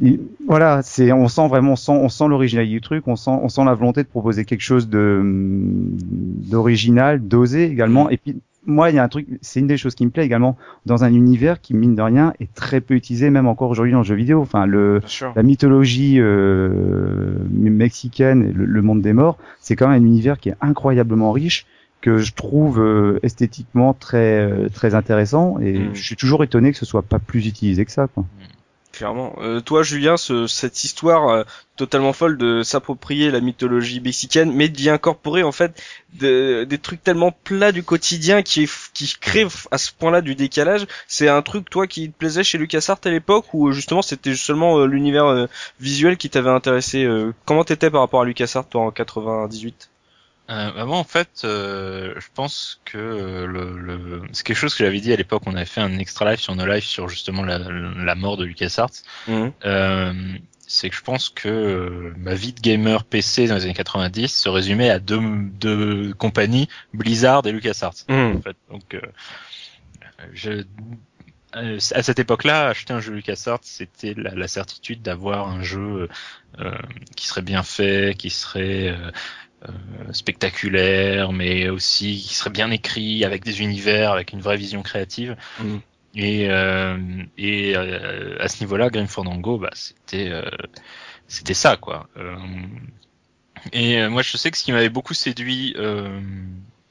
[0.00, 3.30] il- voilà, c'est on sent vraiment, on sent, on sent l'originalité du truc, on sent,
[3.30, 5.96] on sent la volonté de proposer quelque chose de hum,
[6.50, 8.10] d'original, d'osé également.
[8.10, 8.36] Et puis
[8.66, 11.04] moi, il y a un truc, c'est une des choses qui me plaît également dans
[11.04, 14.04] un univers qui mine de rien est très peu utilisé, même encore aujourd'hui dans le
[14.04, 14.40] jeu vidéo.
[14.40, 15.00] Enfin, le
[15.36, 20.56] la mythologie euh, mexicaine, le monde des morts, c'est quand même un univers qui est
[20.60, 21.66] incroyablement riche
[22.04, 25.94] que je trouve euh, esthétiquement très euh, très intéressant et Mm.
[25.94, 28.24] je suis toujours étonné que ce soit pas plus utilisé que ça quoi.
[28.92, 29.34] Clairement.
[29.40, 31.42] Euh, toi, Julien, ce- cette histoire euh,
[31.74, 35.82] totalement folle de s'approprier la mythologie mexicaine, mais d'y incorporer en fait
[36.20, 40.86] de- des trucs tellement plats du quotidien qui, qui créent à ce point-là du décalage,
[41.08, 44.78] c'est un truc toi qui te plaisait chez LucasArts à l'époque ou justement c'était seulement
[44.78, 45.46] euh, l'univers euh,
[45.80, 49.93] visuel qui t'avait intéressé euh, Comment t'étais par rapport à LucasArts toi en 98 Euh,
[50.48, 54.22] bah, moi, en fait, euh, je pense que euh, le, le...
[54.32, 55.42] c'est quelque chose que j'avais dit à l'époque.
[55.46, 58.44] On avait fait un extra live sur nos lives sur justement la, la mort de
[58.44, 58.90] LucasArts.
[59.64, 60.12] Euh,
[60.66, 64.28] c'est que je pense que euh, ma vie de gamer PC dans les années 90
[64.28, 65.20] se résumait à deux,
[65.60, 67.94] deux compagnies, Blizzard et LucasArts.
[68.08, 68.56] En fait.
[68.70, 69.00] Donc, euh,
[70.32, 70.64] je,
[71.56, 76.08] euh, à cette époque-là, acheter un jeu LucasArts, c'était la, la certitude d'avoir un jeu
[76.58, 76.70] euh,
[77.16, 79.10] qui serait bien fait, qui serait euh, euh,
[80.12, 85.36] spectaculaire, mais aussi qui serait bien écrit, avec des univers, avec une vraie vision créative.
[85.60, 85.80] Mhm.
[86.16, 86.96] Et, euh,
[87.38, 90.44] et euh, à ce niveau-là, Grim Fandango, bah, c'était euh,
[91.26, 92.08] c'était ça, quoi.
[92.16, 92.36] Euh,
[93.72, 96.20] et euh, moi, je sais que ce qui m'avait beaucoup séduit euh,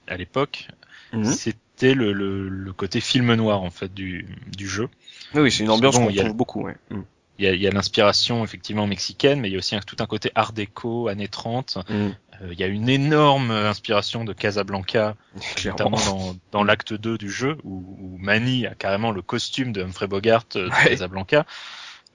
[0.08, 0.68] à l'époque,
[1.14, 1.26] Mhm.
[1.26, 4.26] c'était le, le, le côté film noir en fait du,
[4.58, 4.90] du jeu.
[5.36, 6.64] Oui, oui, c'est une ambiance qu'on y a- beaucoup.
[6.64, 6.76] Ouais.
[6.90, 7.04] Mhm.
[7.40, 10.06] Il y a, a l'inspiration effectivement mexicaine, mais il y a aussi un- tout un
[10.06, 11.78] côté art déco, années 30.
[11.90, 12.16] Mhm.
[12.42, 15.16] Euh, il y a une énorme inspiration de Casablanca,
[15.56, 15.90] Clairement.
[15.90, 19.82] notamment dans, dans l'acte 2 du jeu, où, où Manny a carrément le costume de
[19.84, 20.90] Humphrey Bogart euh, de Ouais.
[20.90, 21.46] Casablanca.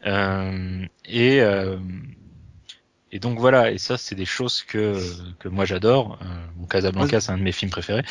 [0.06, 1.76] Euh, et, euh,
[3.10, 5.00] et donc voilà, et ça c'est des choses que,
[5.40, 6.18] que moi j'adore.
[6.22, 6.26] Euh,
[6.56, 8.04] bon, Casablanca c'est un de mes films préférés.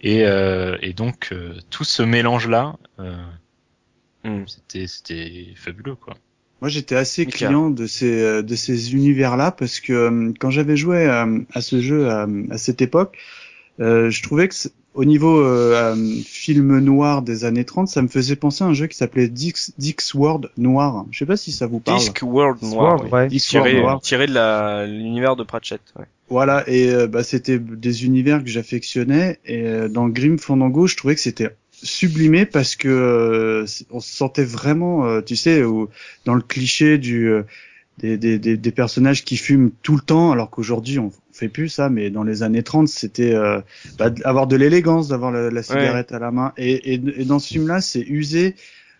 [0.00, 3.22] Et, euh, et donc euh, tout ce mélange-là, euh,
[4.46, 6.14] c'était c'était fabuleux quoi.
[6.62, 10.76] Moi, j'étais assez client de ces euh, de ces univers-là parce que euh, quand j'avais
[10.76, 13.16] joué euh, à ce jeu à, à cette époque,
[13.80, 14.54] euh, je trouvais que
[14.94, 18.72] au niveau euh, euh, film noir des années 30, ça me faisait penser à un
[18.72, 21.04] jeu qui s'appelait Dix Dix World Noir.
[21.10, 21.98] Je sais pas si ça vous parle.
[21.98, 23.00] Disc World Noir.
[23.00, 23.10] World, oui.
[23.10, 23.28] ouais.
[23.28, 24.00] World Tiré, Noir.
[24.00, 25.82] tiré de la l'univers de Pratchett.
[25.98, 26.06] Ouais.
[26.28, 29.38] Voilà, et euh, bah, c'était des univers que j'affectionnais.
[29.44, 31.50] Et euh, dans Grim Fandango, je trouvais que c'était
[31.82, 35.90] sublimé parce que euh, on se sentait vraiment, euh, tu sais, au-
[36.24, 37.42] dans le cliché du euh,
[37.98, 41.68] des, des, des, des personnages qui fument tout le temps, alors qu'aujourd'hui on fait plus
[41.68, 43.60] ça, mais dans les années 30, c'était euh,
[43.98, 46.52] bah, avoir de l'élégance, d'avoir la, la cigarette à la main.
[46.58, 48.54] Et, et, et dans ce film-là, c'est usé.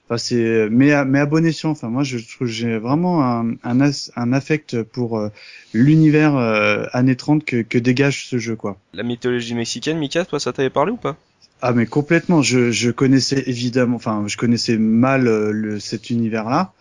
[0.09, 1.71] Enfin, c'est mais à, mais à bon escient.
[1.71, 5.29] Enfin, moi, je trouve j'ai vraiment un, un, as- un affect pour euh,
[5.75, 8.79] l'univers euh, années 30 que, que dégage ce jeu, quoi.
[8.95, 11.17] La mythologie mexicaine, Mika, toi, ça t'avait parlé ou pas?
[11.63, 12.43] Ah, mais complètement.
[12.43, 16.73] Je, je connaissais évidemment, enfin, je connaissais mal euh, le, cet univers-là.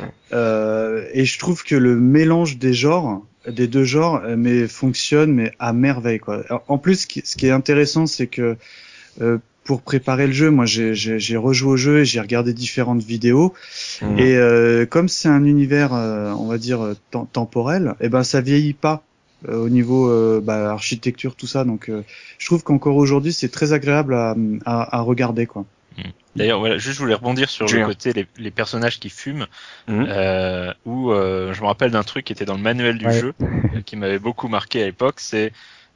[0.00, 0.08] Ouais.
[0.32, 5.32] Euh, et je trouve que le mélange des genres des deux genres, euh, mais fonctionne
[5.32, 6.44] mais à merveille quoi.
[6.68, 8.56] En plus, ce qui, ce qui est intéressant, c'est que
[9.20, 13.54] euh, pour préparer le jeu, moi j'ai- rejoué au jeu et j'ai regardé différentes vidéos.
[14.02, 14.18] Mhm.
[14.18, 18.40] Et euh, comme c'est un univers, euh, on va dire tem- temporel, et ben ça
[18.40, 19.04] vieillit pas
[19.48, 21.64] au niveau euh, bah, architecture tout ça.
[21.64, 22.02] Donc euh,
[22.38, 25.64] je trouve qu'encore aujourd'hui c'est très agréable à, à, à regarder quoi.
[26.36, 27.82] D'ailleurs, voilà, juste je voulais rebondir sur Julien.
[27.86, 29.46] le côté les, les personnages qui fument,
[29.86, 30.06] Mhm.
[30.08, 33.20] euh, où euh, je me rappelle d'un truc qui était dans le manuel du Ouais.
[33.20, 35.52] jeu, euh, qui m'avait beaucoup marqué à l'époque, c'est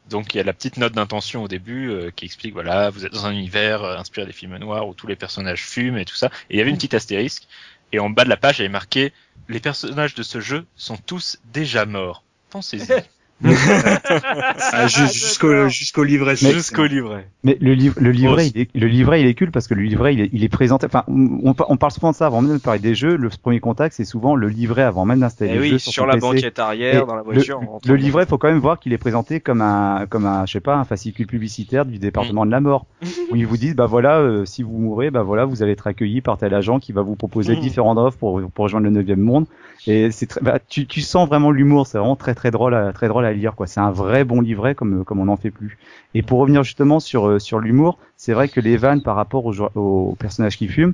[0.08, 3.04] donc il y a la petite note d'intention au début euh, qui explique voilà, vous
[3.04, 6.04] êtes dans un univers euh, inspiré des films noirs où tous les personnages fument et
[6.04, 7.48] tout ça, et il y avait une petite astérisque,
[7.92, 9.12] et en bas de la page il y avait marqué
[9.48, 12.22] les personnages de ce jeu sont tous déjà morts.
[12.50, 12.87] Pensez-y.
[13.44, 16.37] Ah, ju- jusqu'au jusqu'au livret.
[16.37, 17.29] Jusqu'au livret.
[17.44, 19.83] Mais le, livre, le livret, il est, le livret, il est cool parce que le
[19.83, 20.87] livret, il est, il est présenté.
[20.87, 23.16] Enfin, on, on parle souvent de ça avant même de parler des jeux.
[23.16, 25.92] Le premier contact, c'est souvent le livret avant même d'installer Eh le oui, jeu sur,
[25.92, 26.20] son la PC.
[26.27, 27.61] banquette arrière, Et dans la le- voiture.
[27.61, 27.94] Le, rentrant.
[27.94, 30.77] livret, faut quand même voir qu'il est présenté comme un, comme un, je sais pas,
[30.77, 32.87] un fascicule publicitaire du département de la mort,
[33.31, 35.87] où ils vous disent, bah voilà, euh, si vous mourrez, bah voilà, vous allez être
[35.87, 37.61] accueilli par tel agent qui va vous proposer Mhm.
[37.61, 39.46] différentes offres pour, pour rejoindre le neuvième monde.
[39.88, 42.92] Et c'est très, bah, tu, tu sens vraiment l'humour, c'est vraiment très très drôle, à,
[42.92, 43.66] très drôle à lire, quoi.
[43.66, 45.79] C'est un vrai bon livret comme, comme on n'en fait plus.
[46.12, 49.46] Et pour revenir justement sur, euh, sur l'humour, c'est vrai que les vannes par rapport
[49.46, 50.92] aux, personnages qui fument,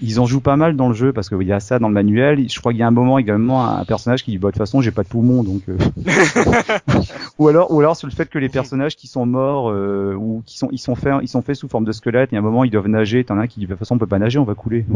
[0.00, 1.94] ils en jouent pas mal dans le jeu parce qu'il y a ça dans le
[1.94, 2.48] manuel.
[2.48, 4.58] Je crois qu'il y a un moment également un personnage qui dit bah de toute
[4.58, 5.78] façon j'ai pas de poumon donc euh,
[7.38, 10.42] ou alors ou alors sur le fait que les personnages qui sont morts euh, ou
[10.44, 12.28] qui sont ils sont faits ils sont faits sous forme de squelette.
[12.30, 13.24] Il y a un moment ils doivent nager.
[13.24, 14.84] T'en as un qui dit de toute façon on peut pas nager on va couler.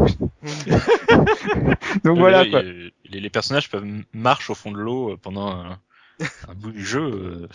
[2.04, 2.60] donc voilà quoi.
[3.10, 5.80] Les, les personnages peuvent marcher au fond de l'eau euh, pendant un,
[6.48, 7.02] un bout du jeu.
[7.02, 7.48] euh,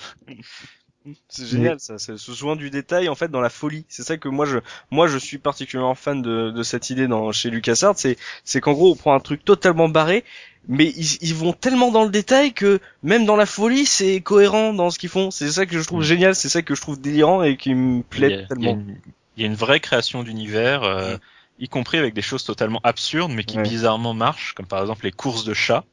[1.29, 3.85] C'est génial ça, c'est ce soin du détail en fait dans la folie.
[3.89, 4.57] C'est ça que moi je
[4.89, 8.73] moi je suis particulièrement fan de, de cette idée dans chez LucasArts, c'est c'est qu'en
[8.73, 10.23] gros on prend un truc totalement barré
[10.67, 14.73] mais ils, ils vont tellement dans le détail que même dans la folie c'est cohérent
[14.73, 15.29] dans ce qu'ils font.
[15.29, 16.03] C'est ça que je trouve Mm.
[16.03, 18.67] génial, c'est ça que je trouve délirant et qui me Il plaît a, il y
[18.67, 18.71] a tellement.
[18.71, 18.99] une,
[19.37, 21.17] il y a une vraie création d'univers, euh,
[21.59, 23.63] y compris avec des choses totalement absurdes, mais qui Ouais.
[23.63, 25.85] bizarrement marchent, comme par exemple les courses de chats.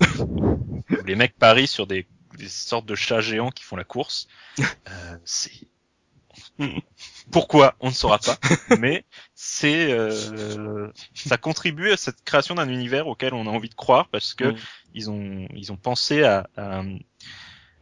[0.98, 4.26] où les mecs parient sur des, des sortes de chats géants qui font la course.
[4.88, 5.52] Euh, c'est
[7.30, 13.06] pourquoi on ne saura pas, mais c'est euh, ça contribue à cette création d'un univers
[13.08, 14.66] auquel on a envie de croire parce que Mm.
[14.94, 16.82] ils ont ils ont pensé à à,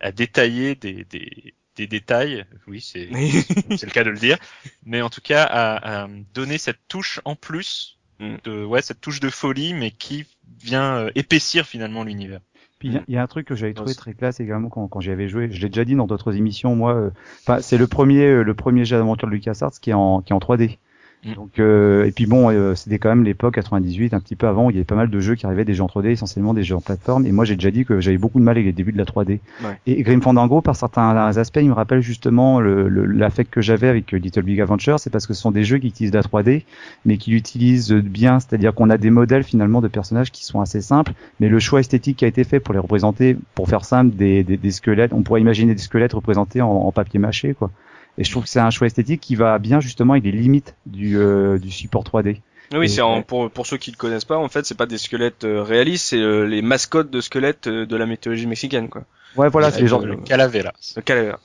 [0.00, 2.44] à détailler des, des des détails.
[2.66, 3.08] Oui, c'est
[3.76, 4.38] c'est le cas de le dire,
[4.84, 8.37] mais en tout cas à, à donner cette touche en plus Mm.
[8.44, 10.24] de ouais cette touche de folie, mais qui
[10.62, 12.38] vient euh, épaissir finalement l'univers.
[12.78, 14.68] Puis il y a- il y, a un truc que j'avais trouvé très classe également
[14.68, 15.50] quand, quand j'y avais joué.
[15.50, 16.76] Je l'ai déjà dit dans d'autres émissions.
[16.76, 17.10] Moi, euh,
[17.40, 20.32] enfin, c'est le premier, euh, le premier jeu d'aventure de LucasArts qui est en, qui
[20.32, 20.78] est en 3D.
[21.24, 21.34] Mm.
[21.34, 24.66] Donc, euh, et puis bon, euh, c'était quand même l'époque 98, un petit peu avant,
[24.66, 26.52] où il y avait pas mal de jeux qui arrivaient, des jeux en 3D, essentiellement
[26.54, 27.26] des jeux en plateforme.
[27.26, 29.04] Et moi, j'ai déjà dit que j'avais beaucoup de mal avec les débuts de la
[29.04, 29.40] 3D.
[29.62, 29.78] Ouais.
[29.87, 33.88] Et Grim Fandango, par certains aspects, il me rappelle justement le- le- l'affect que j'avais
[33.88, 34.98] avec euh, Little Big Adventure.
[35.00, 36.64] C'est parce que ce sont des jeux qui utilisent la 3D,
[37.04, 38.40] mais qui l'utilisent bien.
[38.40, 41.80] C'est-à-dire qu'on a des modèles finalement de personnages qui sont assez simples, mais le choix
[41.80, 45.12] esthétique qui a été fait pour les représenter, pour faire simple, des, des, des squelettes,
[45.12, 47.70] on pourrait imaginer des squelettes représentés en, en papier mâché, quoi.
[48.18, 50.74] Et je trouve que c'est un choix esthétique qui va bien justement avec les limites
[50.87, 52.40] du, euh, du support 3D.
[52.72, 54.98] Oui, c'est en- pour pour ceux qui le connaissent pas, en fait, c'est pas des
[54.98, 59.03] squelettes euh, réalistes, c'est euh, les mascottes de squelettes euh, de la mythologie mexicaine, quoi.
[59.37, 59.98] Ouais, voilà, c'est les gens.
[60.00, 60.72] le Calavera.
[60.96, 61.40] Le Calavera.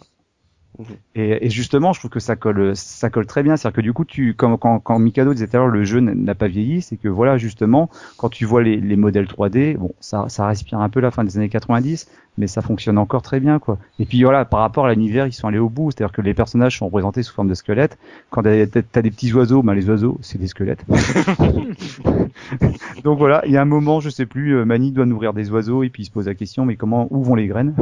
[1.15, 3.57] Et, et justement, je trouve que ça colle, ça colle très bien.
[3.57, 6.35] C'est-à-dire que du coup, tu, quand, quand Mikado disait tout à l'heure, le jeu n'a
[6.35, 10.25] pas vieilli, c'est que voilà, justement, quand tu vois les, les modèles 3D, bon, ça,
[10.29, 13.59] ça respire un peu la fin des années 90, mais ça fonctionne encore très bien,
[13.59, 13.77] quoi.
[13.99, 15.91] Et puis voilà, par rapport à l'univers, ils sont allés au bout.
[15.91, 17.97] C'est-à-dire que les personnages sont représentés sous forme de squelettes.
[18.29, 20.85] Quand t'as t'as des petits oiseaux, ben les oiseaux, c'est des squelettes.
[23.03, 25.51] Donc voilà, il y a un moment, je sais plus, euh, Mani doit nourrir des
[25.51, 27.75] oiseaux et puis il se pose la question, mais comment, où vont les graines?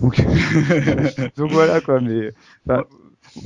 [0.00, 0.16] Donc,
[1.36, 2.00] donc voilà quoi.
[2.00, 2.32] Mais
[2.66, 2.86] bah,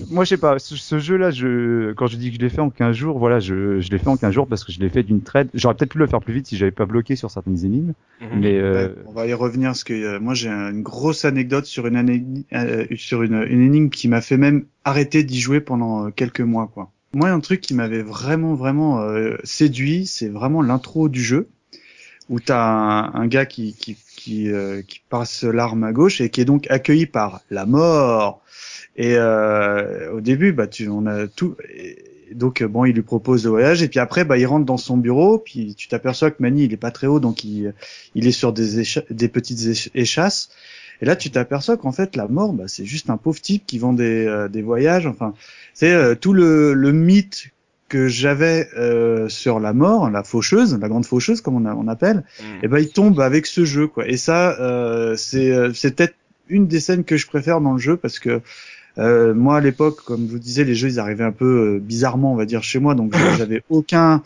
[0.08, 0.58] moi, je sais pas.
[0.58, 3.40] Ce, ce jeu-là, je, quand je dis que je l'ai fait en 15 jours, voilà,
[3.40, 5.48] je, je l'ai fait en 15 jours parce que je l'ai fait d'une traite.
[5.52, 7.92] J'aurais peut-être pu le faire plus vite si j'avais pas bloqué sur certaines énigmes.
[8.20, 8.28] Mhm.
[8.40, 11.64] Mais euh, Ouais, on va y revenir parce que euh, moi j'ai une grosse anecdote
[11.64, 15.60] sur une ané- euh, sur une, une énigme qui m'a fait même arrêter d'y jouer
[15.60, 16.92] pendant euh, quelques mois quoi.
[17.12, 21.48] Moi un truc qui m'avait vraiment vraiment euh, séduit, c'est vraiment l'intro du jeu
[22.28, 26.28] où t'as un, un gars qui qui qui, euh, qui passe l'arme à gauche et
[26.30, 28.42] qui est donc accueilli par la mort.
[28.96, 31.96] Et euh, au début bah tu on a tout et
[32.34, 34.76] donc euh, bon, il lui propose le voyage et puis après bah il rentre dans
[34.76, 37.72] son bureau, puis tu t'aperçois que Manny il est pas très haut donc il
[38.14, 40.50] il est sur des écha- des petites éch- échasses.
[41.02, 43.78] Et là, tu t'aperçois qu'en fait, la mort, bah, c'est juste un pauvre type qui
[43.78, 45.06] vend des, euh, des voyages.
[45.06, 45.32] Enfin,
[45.72, 47.48] c'est euh, tout le, le mythe
[47.90, 51.88] que j'avais euh, sur la mort, la faucheuse, la grande faucheuse comme on, a- on
[51.88, 52.64] appelle, Mm.
[52.64, 54.08] et ben il tombe avec ce jeu quoi.
[54.08, 56.14] Et ça, euh, c'est euh, c'est peut-être
[56.48, 58.40] une des scènes que je préfère dans le jeu parce que
[58.98, 61.78] euh, moi à l'époque, comme je vous disais, les jeux ils arrivaient un peu euh,
[61.78, 64.22] bizarrement, on va dire chez moi, donc j'avais aucun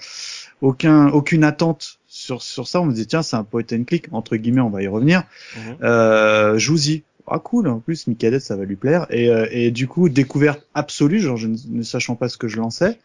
[0.61, 2.81] aucun aucune attente sur sur ça.
[2.81, 5.25] On me disait tiens c'est un point and click entre guillemets, on va y revenir.
[5.57, 5.77] Mhm.
[5.83, 7.03] Euh, joues-y.
[7.27, 10.67] Ah cool, en plus Mikadet ça va lui plaire et, euh, et du coup découverte
[10.75, 12.99] absolue, genre je ne, ne sachant pas ce que je lançais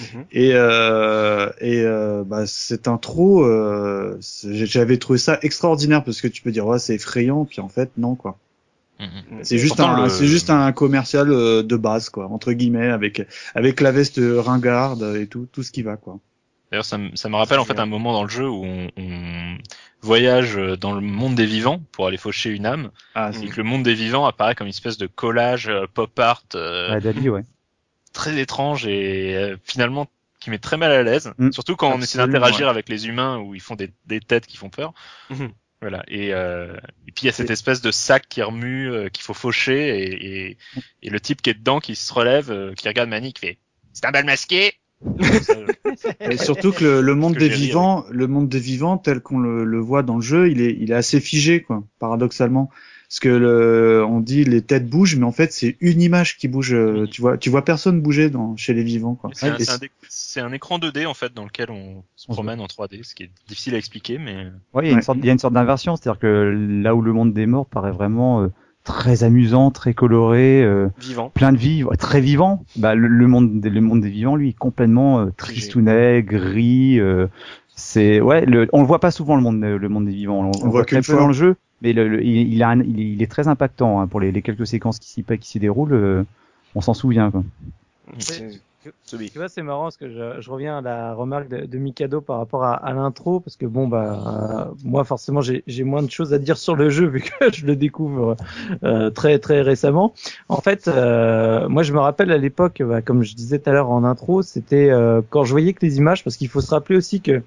[0.00, 0.24] Mhm.
[0.32, 6.42] et et, et euh, bah, cette intro, euh, j'avais trouvé ça extraordinaire parce que tu
[6.42, 8.38] peux dire ouais c'est effrayant, puis en fait non quoi.
[8.98, 9.42] Mhm.
[9.42, 12.88] C'est juste Pourtant, un, le- c'est juste un commercial euh, de base quoi, entre guillemets
[12.88, 16.18] avec avec la veste ringarde et tout tout ce qui va quoi.
[16.72, 18.88] D'ailleurs, ça, me- ça me rappelle en fait un moment dans le jeu où on,
[18.96, 19.56] on
[20.02, 23.62] voyage dans le monde des vivants pour aller faucher une âme, Ah et que le
[23.64, 27.28] monde des vivants apparaît comme une espèce de collage euh, pop art euh, Ouais, Dali,
[27.28, 27.42] ouais.
[28.16, 30.08] Très étrange et euh, finalement
[30.40, 31.52] qui met très mal à l'aise, Mm.
[31.52, 32.70] surtout quand on essaie d'interagir ouais.
[32.70, 34.92] avec les humains où ils font des, des têtes qui font peur.
[35.30, 35.50] Mhm.
[35.82, 36.02] Voilà.
[36.08, 36.74] Et, euh,
[37.06, 39.98] et puis il y a cette espèce de sac qui remue, euh, qu'il faut faucher,
[40.02, 40.58] et, et,
[41.02, 43.58] et le type qui est dedans qui se relève, euh, qui regarde Manny, qui fait
[43.92, 44.72] C'est un bal masqué
[46.20, 49.38] Et surtout que le, le monde que des vivants, le monde des vivants tel qu'on
[49.38, 52.70] le, le voit dans le jeu, il est, il est assez figé, quoi, paradoxalement.
[53.08, 56.48] Parce que le, on dit les têtes bougent, mais en fait c'est une image qui
[56.48, 56.74] bouge.
[56.74, 57.06] euh.
[57.10, 59.30] Tu vois, tu vois personne bouger dans chez les vivants, quoi.
[59.34, 59.54] C'est un,
[60.42, 63.24] un un écran 2D en fait dans lequel on se promène en 3D, ce qui
[63.24, 65.02] est difficile à expliquer, mais Ouais, il y a une Ouais.
[65.02, 67.66] sorte, il y a une sorte d'inversion, c'est-à-dire que là où le monde des morts
[67.66, 68.48] paraît vraiment euh,
[68.84, 71.30] très amusant, très coloré, euh, Vivant.
[71.30, 74.50] plein de vie, très vivant, bah le, le monde, des- le monde des vivants, lui,
[74.50, 76.98] est complètement euh, tristounet, gris.
[77.00, 77.26] euh,
[77.74, 80.40] c'est ouais, le, on le voit pas souvent le monde, le monde des vivants.
[80.40, 81.20] On, on le voit très qu'une peu fois.
[81.20, 84.20] dans le jeu, mais le, le- il, a un- il, est- très impactant hein, pour
[84.20, 85.92] les, les quelques séquences qui s'y qui s'y déroulent.
[85.94, 86.24] euh,
[86.74, 87.30] on s'en souvient.
[87.30, 87.44] Quoi.
[89.06, 92.20] Tu vois, c'est marrant parce que je, je reviens à la remarque de, de Mikado
[92.20, 96.10] par rapport à, à l'intro parce que bon bah euh, moi forcément j'ai moins de
[96.10, 98.36] choses à dire sur le jeu vu que je le découvre
[98.84, 100.14] euh, très très récemment.
[100.48, 103.72] En fait, euh, moi je me rappelle à l'époque, bah, comme je disais tout à
[103.72, 106.70] l'heure en intro, c'était euh, quand je voyais que les images parce qu'il faut se
[106.70, 107.42] rappeler aussi que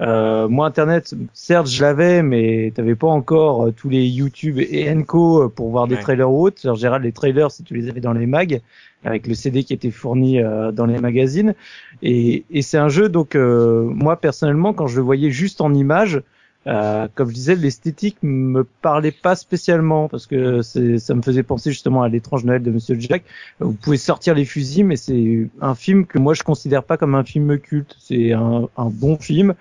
[0.00, 4.90] euh, moi Internet, certes je l'avais, mais t'avais pas encore euh, tous les YouTube et
[4.90, 6.68] Enco pour voir des trailers ou autres.
[6.68, 8.60] En général, les trailers si tu les avais dans les mags
[9.04, 11.54] avec le CD qui était fourni euh, dans les magazines.
[12.02, 15.74] Et, et c'est un jeu, donc euh, moi personnellement, quand je le voyais juste en
[15.74, 16.20] image,
[16.68, 21.72] euh, comme je disais, l'esthétique me parlait pas spécialement parce que ça me faisait penser
[21.72, 23.24] justement à l'étrange Noël de Monsieur Jack.
[23.58, 27.16] Vous pouvez sortir les fusils, mais c'est un film que moi je considère pas comme
[27.16, 27.96] un film culte.
[27.98, 29.54] C'est un, un bon film,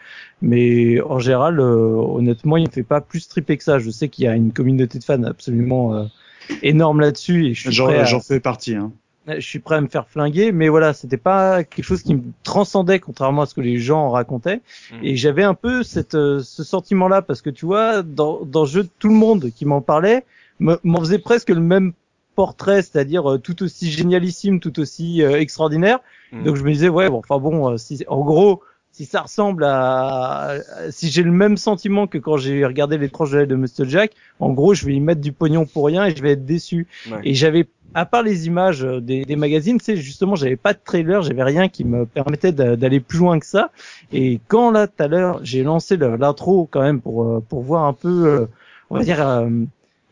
[0.43, 3.79] mais en général, euh, honnêtement, il me fait pas plus triper que ça.
[3.79, 6.03] Je sais qu'il y a une communauté de fans absolument euh,
[6.61, 8.75] énorme là-dessus et je suis J'en à- j'en fais partie.
[8.75, 8.91] Hein.
[9.27, 12.21] Je suis prêt à me faire flinguer, mais voilà, c'était pas quelque chose qui me
[12.43, 14.61] transcendait contrairement à ce que les gens en racontaient.
[14.91, 14.99] Mhm.
[15.03, 18.67] Et j'avais un peu cette, euh, ce sentiment-là parce que tu vois, dans, dans le
[18.67, 20.25] jeu, tout le monde qui m'en parlait
[20.59, 21.93] me- m'en faisait presque le même
[22.35, 25.99] portrait, c'est-à-dire euh, tout aussi génialissime, tout aussi euh, extraordinaire.
[26.31, 26.43] Mhm.
[26.43, 30.55] Donc je me disais ouais, bon, enfin bon, si, en gros, si ça ressemble à,
[30.89, 34.73] si j'ai le même sentiment que quand j'ai regardé l'étrange de Mr Jack, en gros,
[34.73, 36.87] je vais y mettre du pognon pour rien et je vais être déçu.
[37.09, 37.19] Ouais.
[37.23, 40.79] Et j'avais, à part les images euh, des, des magazines, sais, justement, j'avais pas de
[40.83, 43.71] trailer, j'avais rien qui me permettait d'a- d'aller plus loin que ça.
[44.11, 47.85] Et quand là, tout à l'heure, j'ai lancé l'intro quand même pour euh, pour voir
[47.85, 48.45] un peu, euh,
[48.89, 49.49] on va dire, euh,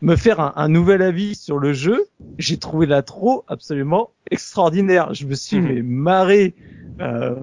[0.02, 2.06] me faire un, un nouvel avis sur le jeu,
[2.38, 5.12] j'ai trouvé l'intro absolument extraordinaire.
[5.12, 6.54] Je me suis mais, marré
[7.00, 7.34] euh,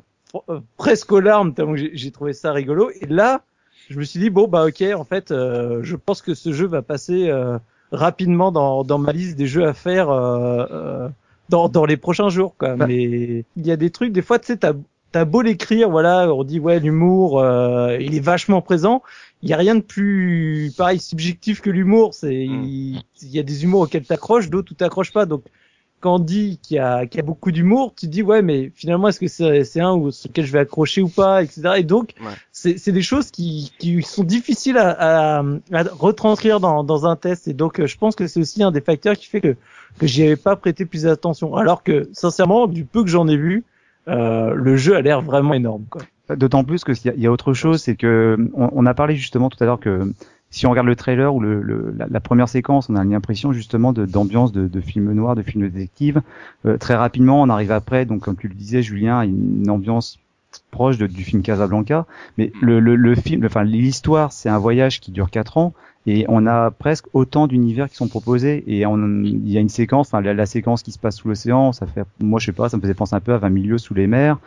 [0.78, 2.90] presque aux larmes tellement que j'ai- trouvé ça rigolo.
[3.02, 3.42] Et là,
[3.90, 6.68] je me suis dit bon bah ok, en fait, euh, je pense que ce jeu
[6.68, 7.58] va passer euh,
[7.92, 11.10] rapidement dans, dans ma liste des jeux à faire euh, euh,
[11.50, 12.56] dans, dans les prochains jours.
[12.58, 12.76] Quoi.
[12.76, 12.88] Bah.
[12.88, 14.74] Mais il y a des trucs, des fois, tu sais, t'as
[15.14, 19.02] T'as beau l'écrire, voilà, on dit ouais l'humour, euh, il est vachement présent.
[19.42, 22.14] Il y a rien de plus pareil subjectif que l'humour.
[22.14, 25.26] C'est il, il y a des humours auxquels t'accroches, d'autres où t'accroches pas.
[25.26, 25.44] Donc
[26.00, 28.42] quand on dit qu'il y a qu'il y a beaucoup d'humour, tu te dis ouais
[28.42, 31.42] mais finalement est-ce que c'est c'est un où- sur lequel je vais accrocher ou pas,
[31.44, 31.62] etc.
[31.78, 32.32] Et donc Ouais.
[32.52, 35.44] c'est c'est des choses qui qui sont difficiles à, à,
[35.74, 37.48] à retranscrire dans dans un test.
[37.48, 39.56] Et donc je pense que c'est aussi un des facteurs qui fait que
[39.98, 41.56] que j'y avais pas prêté plus d'attention.
[41.56, 43.64] Alors que sincèrement du peu que j'en ai vu,
[44.08, 45.86] euh, le jeu a l'air vraiment énorme.
[45.90, 46.04] Quoi.
[46.36, 48.86] D'autant plus que s'il y a- il y a autre chose, c'est que on, on
[48.86, 50.12] a parlé justement tout à l'heure que
[50.50, 53.52] si on regarde le trailer ou le, le- la, la première séquence, on a l'impression
[53.54, 56.22] justement d'ambiance de, de film noir, de film détective.
[56.66, 60.20] Euh, très rapidement, on arrive après, donc comme tu le disais, Julien, une ambiance
[60.72, 62.06] proche de, du film Casablanca,
[62.38, 65.74] mais le, le, le film, enfin l'histoire, c'est un voyage qui dure quatre ans
[66.10, 70.08] et on a presque autant d'univers qui sont proposés et il y a une séquence,
[70.08, 72.70] enfin la, la séquence qui se passe sous l'océan, ça fait, moi je sais pas,
[72.70, 74.38] ça me faisait penser un peu à 20 milieux sous les mers.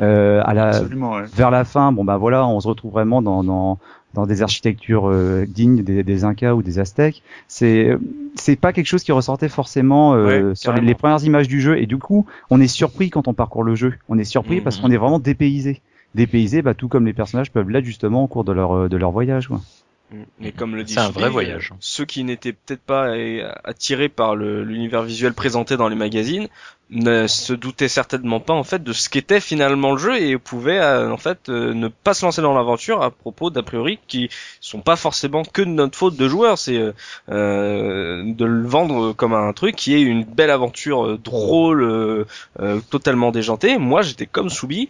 [0.00, 1.24] Euh, à la, Absolument, ouais.
[1.34, 3.78] vers la fin, bon bah voilà, on se retrouve vraiment dans, dans,
[4.14, 7.22] dans des architectures euh, dignes des, des Incas ou des Aztèques.
[7.48, 7.96] C'est
[8.34, 11.60] c'est pas quelque chose qui ressortait forcément euh, Ouais, sur les, les premières images du
[11.60, 13.94] jeu et du coup, on est surpris quand on parcourt le jeu.
[14.08, 14.62] On est surpris Mhm.
[14.62, 15.80] parce qu'on est vraiment dépaysé.
[16.14, 18.96] Dépaysé, bah tout comme les personnages peuvent l'être justement au cours de leur euh, de
[18.96, 19.46] leur voyage.
[19.48, 19.60] Quoi.
[20.42, 21.70] Et comme le dit C'est un Philippe, vrai voyage.
[21.72, 25.96] euh, Ceux qui n'étaient peut-être pas euh, attirés par le- l'univers visuel présenté dans les
[25.96, 26.48] magazines
[26.92, 30.80] ne se doutaient certainement pas en fait de ce qu'était finalement le jeu et pouvaient
[30.80, 34.28] euh, en fait ne pas se lancer dans l'aventure à propos d'a priori qui
[34.60, 36.82] sont pas forcément que de notre faute de joueur, c'est
[37.28, 42.24] euh, de le vendre comme un truc qui est une belle aventure drôle, euh,
[42.90, 43.78] totalement déjantée.
[43.78, 44.88] Moi j'étais comme Soubi,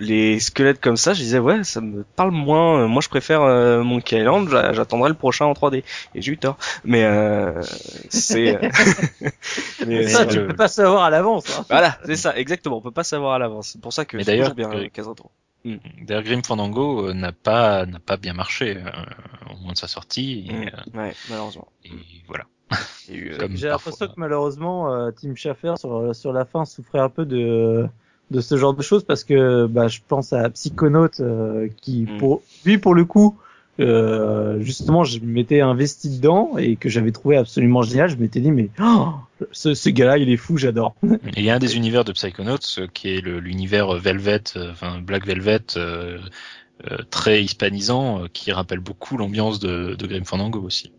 [0.00, 2.80] les squelettes comme ça, je disais ouais, ça me parle moins.
[2.82, 4.48] Euh, Moi, je préfère euh, Monkey Island.
[4.48, 5.84] j'a- J'attendrai le prochain en 3D.
[6.14, 6.56] Et j'ai eu tort.
[6.84, 7.62] Mais euh,
[8.08, 8.56] c'est.
[8.56, 8.68] euh,
[9.86, 11.44] mais Ça, euh, tu peux pas savoir à l'avance.
[11.58, 11.64] Hein.
[11.70, 12.78] voilà, c'est ça, exactement.
[12.78, 13.68] On peut pas savoir à l'avance.
[13.68, 14.88] C'est pour ça que d'ailleurs, toujours bien euh,
[15.66, 15.76] euh.
[16.02, 18.90] D'ailleurs, Grim Fandango euh, n'a pas n'a pas bien marché euh,
[19.50, 20.46] au moment de sa sortie.
[20.48, 20.62] Et, Mm.
[20.96, 21.68] euh, Ouais, malheureusement.
[21.84, 21.90] et
[22.26, 22.44] voilà.
[22.72, 22.76] Euh,
[23.08, 23.68] J'ai parfois.
[23.70, 27.86] l'impression que malheureusement, euh, Tim Schafer sur, sur la fin souffrait un peu de
[28.30, 32.18] de ce genre de choses parce que bah, je pense à Psychonaut euh, qui Mm.
[32.18, 33.38] pour lui pour le coup
[33.80, 38.50] euh, justement je m'étais investi dedans et que j'avais trouvé absolument génial je m'étais dit
[38.52, 39.08] mais oh,
[39.52, 40.94] ce, ce gars-là il est fou j'adore
[41.36, 44.42] Et il y a un des univers de Psychonauts euh, qui est le- l'univers Velvet,
[44.56, 46.18] euh, enfin Black Velvet, euh,
[46.90, 50.92] euh, très hispanisant, euh, qui rappelle beaucoup l'ambiance de, de Grim Fandango aussi.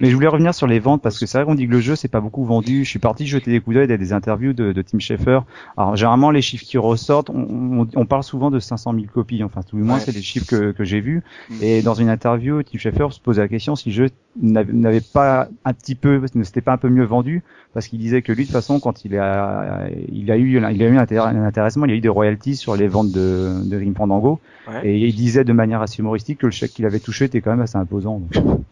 [0.00, 1.80] Mais je voulais revenir sur les ventes parce que c'est vrai qu'on dit que le
[1.80, 2.84] jeu c'est pas beaucoup vendu.
[2.84, 5.40] Je suis parti jeter des coups d'œil à des interviews de, de Tim Schafer.
[5.76, 9.42] Alors généralement les chiffres qui ressortent, on, on- on parle souvent de 500 000 copies.
[9.42, 10.00] Enfin tout du moins Ouais.
[10.00, 11.22] c'est les chiffres que, que j'ai vus.
[11.48, 11.54] Mm.
[11.62, 14.10] Et dans une interview, Tim Schafer se posait la question si le jeu
[14.42, 17.42] n'avait pas un petit peu, ne s'était pas un peu mieux vendu
[17.74, 20.64] parce qu'il disait que lui de toute façon quand il a, il a eu, il
[20.64, 23.12] a eu un intér- un intéressement, il y a eu des royalties sur les ventes
[23.12, 24.40] de, de Grim Fandango.
[24.68, 24.88] Ouais.
[24.88, 27.50] Et il disait de manière assez humoristique que le chèque qu'il avait touché était quand
[27.50, 28.20] même assez imposant.
[28.20, 28.32] Donc.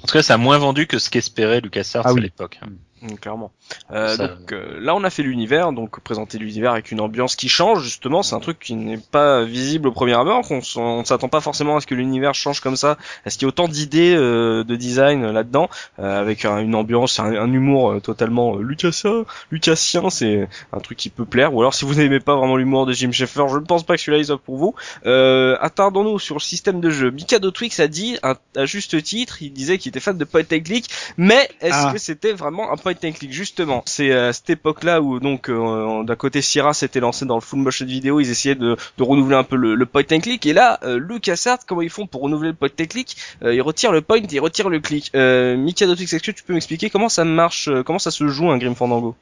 [0.05, 2.19] En tout cas, ça a moins vendu que ce qu'espérait LucasArts Ah oui.
[2.19, 2.59] à l'époque.
[3.05, 3.51] Mm, clairement.
[3.91, 7.35] Euh, Ça- donc euh, là, on a fait l'univers, donc présenter l'univers avec une ambiance
[7.35, 7.83] qui change.
[7.83, 10.43] Justement, c'est un truc qui n'est pas visible au premier abord.
[10.75, 13.45] on ne s'attend pas forcément à ce que l'univers change comme ça, à ce qu'il
[13.45, 17.25] y ait autant d'idées euh, de design euh, là-dedans, euh, avec un- une ambiance, un,
[17.35, 20.09] un humour euh, totalement euh, lucasien, lucassien.
[20.09, 21.53] C'est un truc qui peut plaire.
[21.53, 23.95] Ou alors, si vous n'aimez pas vraiment l'humour de Jim Sheffer, je ne pense pas
[23.95, 24.73] que celui-là il soit pour vous.
[25.05, 27.11] Euh, attardons-nous sur le système de jeu.
[27.11, 30.41] Mikado Twix a dit, à, à juste titre, il disait qu'il était fan de point
[30.51, 31.91] and click, mais est-ce Ah.
[31.93, 32.93] que c'était vraiment un point
[33.29, 37.41] justement C'est à cette époque-là où donc euh, d'un côté Sierra s'était lancé dans le
[37.41, 40.53] full motion vidéo, ils essayaient de, renouveler un peu le, le point and click, et
[40.53, 43.17] là euh, LucasArts, comment ils font pour renouveler le point and click?
[43.43, 45.11] Euh, Ils retirent le point, ils retirent le click.
[45.15, 48.49] Euh, Mikado est-ce que tu peux m'expliquer comment ça marche, euh, comment ça se joue
[48.49, 49.15] un Grim Fandango?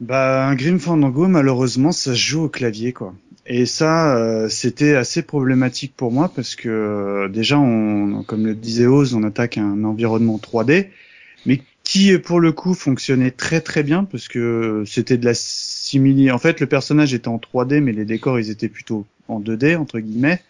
[0.00, 3.14] Bah, un Grim Fandango, malheureusement, ça se joue au clavier, quoi.
[3.46, 7.56] Et ça, euh, c'était assez problématique pour moi parce que euh, déjà,
[8.26, 10.88] comme le disait Oz, on attaque un environnement 3D,
[11.46, 16.32] mais qui, pour le coup, fonctionnait très très bien parce que c'était de la simili.
[16.32, 19.76] En fait, le personnage était en 3D, mais les décors, ils étaient plutôt en 2D
[19.76, 20.42] entre guillemets.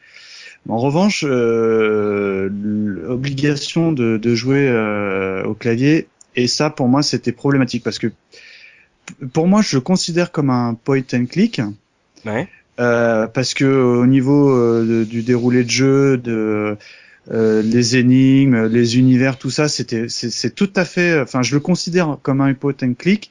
[0.66, 7.32] En revanche, euh, l'obligation de, de jouer euh, au clavier, et ça, pour moi, c'était
[7.32, 8.09] problématique parce que
[9.34, 11.61] pour moi, je le considère comme un point and click.
[12.24, 12.49] Ouais.
[12.80, 16.76] Euh, parce que au niveau euh, du déroulé de jeu, de
[17.33, 21.20] euh, les énigmes, les univers, tout ça, c'était c'est tout à fait.
[21.20, 22.55] Enfin, je le considère comme un
[22.95, 23.31] click,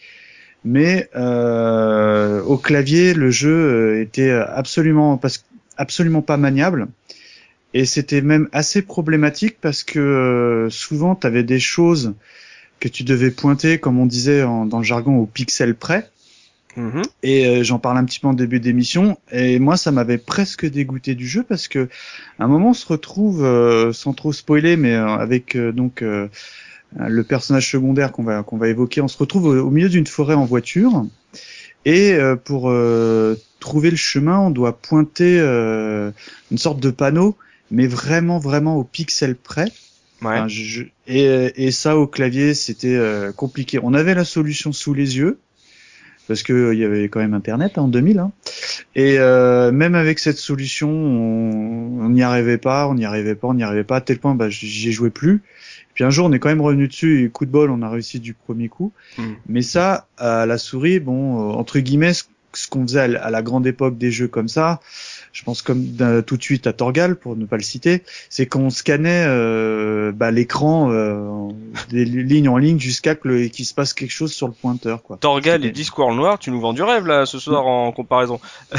[0.66, 5.20] mais euh, au clavier, le jeu euh, était absolument
[5.78, 6.88] absolument pas maniable.
[7.74, 12.14] Et c'était même assez problématique parce que euh, souvent, tu avais des choses
[12.80, 16.10] que tu devais pointer, comme on disait en- dans le jargon, au pixel près.
[16.78, 17.02] Mhm.
[17.24, 19.18] Et euh, j'en parle un petit peu en début d'émission.
[19.32, 21.88] Et moi, ça m'avait presque dégoûté du jeu parce que
[22.40, 26.02] à un moment, on se retrouve, euh, sans trop spoiler, mais euh, avec euh, donc
[26.02, 26.28] euh,
[26.98, 30.08] le personnage secondaire qu'on va qu'on va évoquer, on se retrouve au, au milieu d'une
[30.08, 31.06] forêt en voiture.
[31.86, 36.12] Et euh, pour euh, trouver le chemin, on doit pointer euh,
[36.52, 37.38] une sorte de panneau,
[37.72, 39.66] mais vraiment vraiment au pixel près.
[40.22, 40.30] Ouais.
[40.32, 43.80] Enfin, je- et, et ça au clavier, c'était euh, compliqué.
[43.84, 45.38] On avait la solution sous les yeux
[46.28, 48.20] parce que euh, il y avait quand même Internet hein, en 2000.
[48.20, 48.32] Hein.
[48.96, 53.54] Et euh, même avec cette solution, on n'y arrivait pas, on n'y arrivait pas, on
[53.54, 55.42] n'y arrivait pas à tel point, bah, j'y ai joué plus.
[55.94, 57.90] Puis un jour, on est quand même revenu dessus et coup de bol, on a
[57.90, 58.92] réussi du premier coup.
[59.18, 59.24] Mm.
[59.48, 63.66] Mais ça, à la souris, bon, euh, entre guillemets, ce qu'on faisait à la grande
[63.66, 64.82] époque des jeux comme ça,
[65.36, 65.86] je pense comme
[66.26, 70.32] tout de suite à Torgal pour ne pas le citer, c'est qu'on scannait euh, bah,
[70.32, 71.50] l'écran euh,
[71.90, 75.18] des lignes en ligne jusqu'à que qu'il se passe quelque chose sur le pointeur quoi.
[75.18, 78.40] Torgal et Discord noir, tu nous vends du rêve là ce soir en comparaison.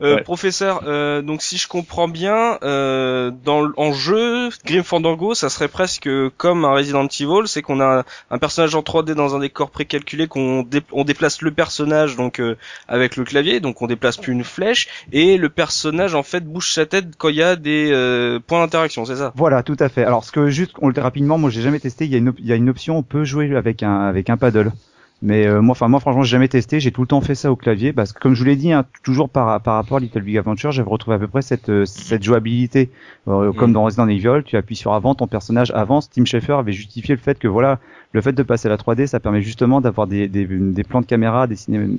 [0.00, 0.22] Euh, Ouais.
[0.22, 5.68] Professeur, euh, donc si je comprends bien, euh, dans en jeu, Grim Fandango, ça serait
[5.68, 9.70] presque comme un Resident Evil, c'est qu'on a un, personnage en 3D dans un décor
[9.70, 12.56] précalculé, qu'on dé- on déplace le personnage donc euh,
[12.86, 16.72] avec le clavier, donc on déplace plus une flèche, et le personnage en fait bouge
[16.72, 19.32] sa tête quand il y a des euh, points d'interaction, c'est ça?
[19.36, 20.04] Voilà, tout à fait.
[20.04, 22.04] Alors, ce que juste, on le dit rapidement, moi, j'ai jamais testé.
[22.04, 24.00] Il y a une, op- il y a une option, on peut jouer avec un,
[24.00, 24.72] avec un paddle.
[25.20, 26.78] Mais euh, moi, enfin moi, franchement, j'ai jamais testé.
[26.78, 28.72] J'ai tout le temps fait ça au clavier, parce que comme je vous l'ai dit,
[28.72, 31.68] hein, toujours par, par rapport à Little Big Adventure, j'avais retrouvé à peu près cette,
[31.70, 32.90] euh, cette jouabilité.
[33.26, 33.74] Euh, Comme Mhm.
[33.74, 36.08] dans Resident Evil, tu appuies sur avant, ton personnage avance.
[36.08, 37.80] Tim Schafer avait justifié le fait que voilà,
[38.12, 41.00] le fait de passer à la 3D, ça permet justement d'avoir des, des, des plans
[41.02, 41.56] de caméra, des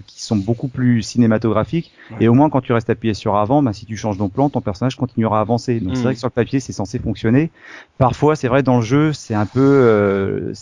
[0.08, 1.92] qui sont beaucoup plus cinématographiques.
[2.20, 4.50] Et au moins, quand tu restes appuyé sur avant, bah, si tu changes ton plan,
[4.50, 5.80] ton personnage continuera à avancer.
[5.82, 6.06] Donc c'est Mhm.
[6.08, 7.52] vrai que sur le papier, c'est censé fonctionner.
[7.98, 9.60] Parfois, c'est vrai dans le jeu, c'est un peu.
[9.62, 10.54] euh,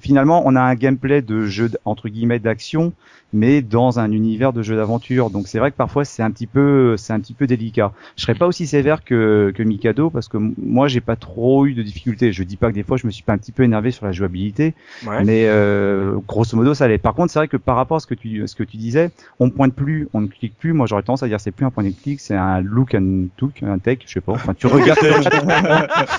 [0.00, 2.92] finalement, on a un gameplay de jeu entre guillemets d'action,
[3.36, 5.30] mais dans un univers de jeu d'aventure.
[5.30, 7.92] Donc c'est vrai que parfois, c'est un petit peu, c'est un petit peu délicat.
[8.16, 11.74] Je serais pas aussi sévère que que Mikado parce que moi, j'ai pas trop eu
[11.74, 12.32] de difficultés.
[12.32, 14.06] Je dis pas que des fois, je me suis pas un petit peu énervé sur
[14.06, 14.74] la jouabilité,
[15.06, 15.22] Ouais.
[15.24, 16.98] mais euh, grosso modo, ça allait.
[16.98, 19.10] Par contre, c'est vrai que par rapport à ce que tu, ce que tu disais,
[19.38, 20.72] on pointe plus, on ne clique plus.
[20.72, 23.26] Moi, j'aurais tendance à dire c'est plus un point de clic, c'est un look and
[23.36, 24.32] took, un tech, je sais pas.
[24.32, 24.98] Enfin, tu regardes.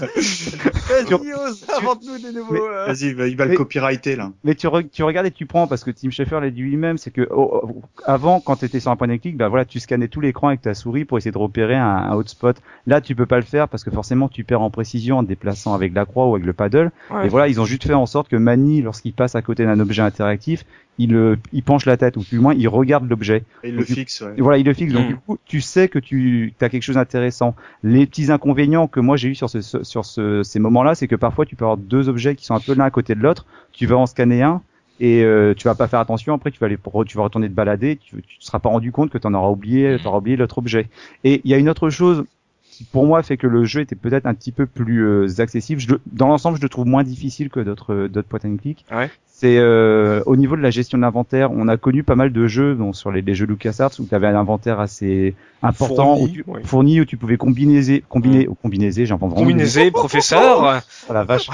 [0.87, 2.53] Vas-y, ose, invente-nous des nouveaux.
[2.53, 2.59] Mais-
[2.93, 4.31] Vas-y, il va, il va Mais- le copyrighter là.
[4.43, 6.97] mais tu, re- tu regardes et tu prends parce que Tim Schafer l'a dit lui-même,
[7.07, 9.63] c'est que oh, oh, avant, quand tu étais sur un point de clic, bah voilà,
[9.63, 12.57] tu scannais tout l'écran avec ta souris pour essayer de repérer un, un hotspot.
[12.85, 15.29] Là, tu peux pas le faire parce que forcément, tu perds en précision en te
[15.29, 16.91] déplaçant avec la croix ou avec le paddle.
[17.09, 17.25] Ouais.
[17.25, 19.79] Et voilà, ils ont juste fait en sorte que Manny, lorsqu'il passe à côté d'un
[19.79, 20.65] objet interactif,
[20.99, 23.43] il, euh, il penche la tête ou plus loin, il regarde l'objet.
[23.63, 24.21] Et il Donc, le fixe.
[24.21, 24.33] Ouais.
[24.35, 24.91] Et voilà, il le fixe.
[24.93, 25.09] Donc Mm.
[25.09, 27.55] du coup, tu sais que tu as quelque chose d'intéressant.
[27.83, 31.15] Les petits inconvénients que moi j'ai eu sur ce- sur ce, ces moments-là, c'est que
[31.15, 33.45] parfois tu peux avoir deux objets qui sont un peu l'un à côté de l'autre.
[33.71, 34.61] Tu vas en scanner un
[34.99, 36.33] et euh, tu vas pas faire attention.
[36.33, 37.97] Après, tu vas aller, tu vas retourner te balader.
[37.97, 39.99] Tu, tu te seras pas rendu compte que tu en auras oublié, Mm.
[39.99, 40.87] t'auras oublié l'autre objet.
[41.23, 42.25] Et il y a une autre chose
[42.63, 45.81] qui, pour moi, fait que le jeu était peut-être un petit peu plus euh, accessible.
[45.81, 48.85] Je dans l'ensemble, je le trouve moins difficile que d'autres euh, d'autres point and click.
[48.91, 49.09] Ouais.
[49.39, 52.47] C'est euh, au niveau de la gestion de l'inventaire, on a connu pas mal de
[52.47, 56.23] jeux donc sur les, les jeux LucasArts où tu avais un inventaire assez important Fourni,
[56.23, 56.61] où tu, oui.
[56.63, 60.81] fourni où tu pouvais combiner combiner ou combiner, j'entends vraiment Combinaisé, professeur.
[61.07, 61.49] Oh la vache.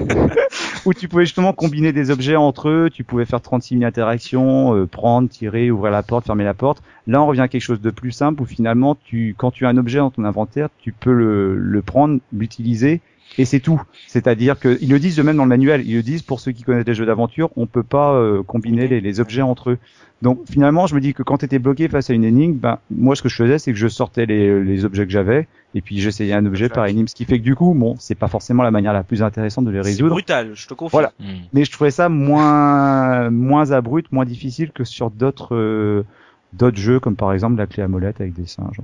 [0.84, 4.74] où tu pouvais justement combiner des objets entre eux, tu pouvais faire 36 000 interactions,
[4.74, 6.82] euh, prendre, tirer, ouvrir la porte, fermer la porte.
[7.06, 9.68] Là, on revient à quelque chose de plus simple où finalement, tu, quand tu as
[9.68, 13.00] un objet dans ton inventaire, tu peux le, le prendre, l'utiliser
[13.38, 13.80] et c'est tout.
[14.06, 15.82] C'est-à-dire que ils le disent eux-mêmes dans le manuel.
[15.86, 18.88] Ils le disent pour ceux qui connaissent les jeux d'aventure, on peut pas euh, combiner
[18.88, 19.78] les, les objets entre eux.
[20.20, 22.78] Donc finalement, je me dis que quand tu étais bloqué face à une énigme, ben
[22.90, 25.80] moi ce que je faisais, c'est que je sortais les, les objets que j'avais et
[25.80, 28.26] puis j'essayais un objet par énigme, ce qui fait que du coup, bon, c'est pas
[28.26, 30.10] forcément la manière la plus intéressante de les C'est résoudre.
[30.10, 30.90] brutal, je te confirme.
[31.02, 31.12] Voilà.
[31.20, 31.44] Hmm.
[31.52, 36.04] Mais je trouvais ça moins moins abrupt, moins difficile que sur d'autres euh,
[36.52, 38.80] d'autres jeux comme par exemple la clé à molette avec des singes.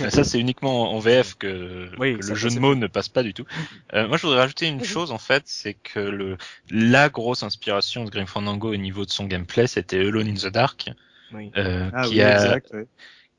[0.00, 2.86] Mais ça, c'est uniquement en VF que, Oui, que ça, le jeu de mots ne
[2.86, 3.44] passe pas du tout.
[3.94, 6.36] Euh, moi, je voudrais rajouter une chose, en fait, c'est que le,
[6.70, 10.48] la grosse inspiration de Grim Fandango au niveau de son gameplay, c'était Alone in the
[10.52, 10.90] Dark,
[11.32, 11.50] Oui.
[11.56, 12.72] euh, Ah qui oui, a, exact.
[12.74, 12.86] ouais.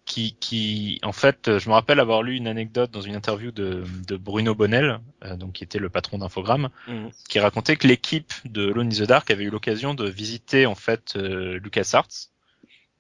[0.06, 3.52] qui, qui, en fait, euh, je me rappelle avoir lu une anecdote dans une interview
[3.52, 7.10] de, de Bruno Bonnel, euh, donc qui était le patron d'Infogrames, Mhm.
[7.30, 10.76] qui racontait que l'équipe de Alone in the Dark avait eu l'occasion de visiter en
[10.76, 12.30] fait euh, LucasArts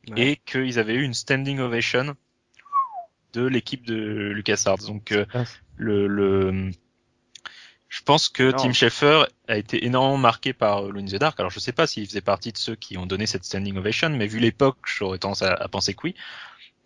[0.09, 0.21] Ouais.
[0.31, 2.15] et qu'ils avaient eu une standing ovation
[3.33, 4.79] de l'équipe de LucasArts.
[4.87, 5.25] Donc euh,
[5.75, 6.71] le, le
[7.89, 8.57] je pense que Non.
[8.57, 11.39] Tim Schafer a été énormément marqué par euh, Alone in the Dark.
[11.39, 14.09] Alors je sais pas s'il faisait partie de ceux qui ont donné cette standing ovation,
[14.09, 16.15] mais vu l'époque, j'aurais tendance à, à penser que oui.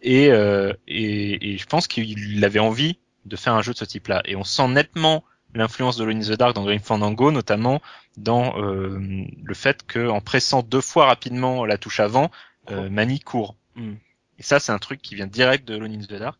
[0.01, 3.85] Et, euh, et, et je pense qu'il avait envie de faire un jeu de ce
[3.85, 4.21] type-là.
[4.25, 7.81] Et on sent nettement l'influence de Alone in the Dark dans Grim Fandango, notamment
[8.17, 8.99] dans euh,
[9.43, 12.31] le fait qu'en pressant deux fois rapidement la touche avant,
[12.71, 13.55] euh, Manny court.
[13.75, 13.93] Mm.
[14.39, 16.39] Et ça, c'est un truc qui vient direct de Alone in the Dark.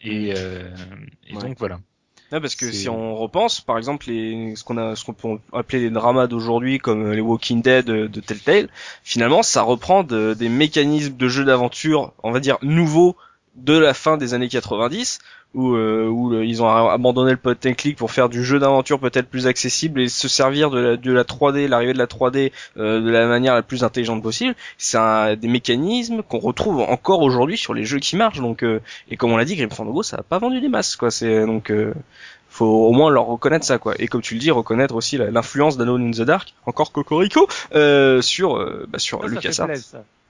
[0.00, 0.70] Et, euh,
[1.28, 1.42] et Ouais.
[1.42, 1.78] donc voilà.
[2.32, 5.38] Ouais, parce que si on repense, par exemple, les, ce qu'on a, ce qu'on peut
[5.52, 8.70] appeler les dramas d'aujourd'hui, comme les Walking Dead de, de Telltale,
[9.04, 13.16] finalement, ça reprend de- des mécanismes de jeu d'aventure, on va dire nouveaux
[13.56, 15.18] de la fin des années 90,
[15.54, 18.58] où, euh, où le- ils ont abandonné le point and click pour faire du jeu
[18.58, 22.06] d'aventure peut-être plus accessible et se servir de la, de la 3D, l'arrivée de la
[22.06, 24.54] 3D euh, de la manière la plus intelligente possible.
[24.78, 28.40] C'est des mécanismes qu'on retrouve encore aujourd'hui sur les jeux qui marchent.
[28.40, 28.80] Donc, euh,
[29.10, 31.10] et comme on l'a dit, Grim Fandango, ça a pas vendu des masses, quoi.
[31.10, 31.92] C'est donc euh,
[32.48, 35.78] faut au moins leur reconnaître ça quoi et comme tu le dis reconnaître aussi l'influence
[35.78, 39.68] d'Alone in the Dark encore cocorico euh, sur euh, bah, sur fait LucasArts.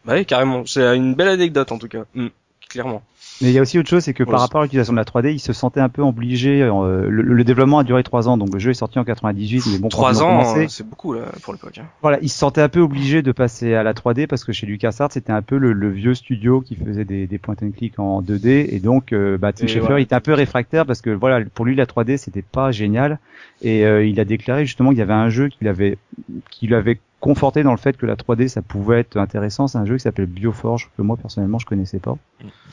[0.05, 0.65] Bah oui, carrément.
[0.67, 2.05] C'est une belle anecdote en tout cas.
[2.15, 2.29] Mm,
[2.69, 3.03] clairement.
[3.43, 4.99] Mais il y a aussi autre chose, c'est que Ouais, par rapport à l'utilisation de
[4.99, 6.63] la 3D, il se sentait un peu obligé.
[6.63, 9.65] euh, le, le développement a duré trois ans, donc le jeu est sorti en 98,
[9.73, 11.79] mais bon, quand ils Trois ont ans, commencé- c'est beaucoup là pour l'époque.
[11.79, 11.87] hein.
[12.03, 14.67] Voilà, il se sentait un peu obligé de passer à la 3D parce que chez
[14.67, 17.99] LucasArts, c'était un peu le, le vieux studio qui faisait des, des point and click
[17.99, 19.99] en 2D et donc euh, bah, Tim Schafer voilà.
[20.01, 23.19] il était un peu réfractaire parce que voilà, pour lui la 3D c'était pas génial
[23.61, 25.99] et euh, il a déclaré justement qu'il y avait un jeu qui l'avait
[26.51, 29.87] qui l'avait conforté dans le fait que la 3D ça pouvait être intéressant, c'est un
[29.87, 32.17] jeu qui s'appelle Bioforge que moi personnellement je connaissais pas.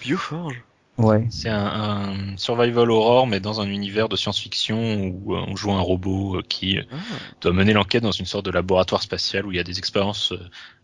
[0.01, 0.61] Bioforge?
[0.97, 1.25] Ouais.
[1.29, 5.71] C'est un, un survival horror, mais dans un univers de science-fiction où euh, on joue
[5.71, 6.95] un robot euh, qui euh, Ah.
[7.39, 10.33] doit mener l'enquête dans une sorte de laboratoire spatial où il y a des expériences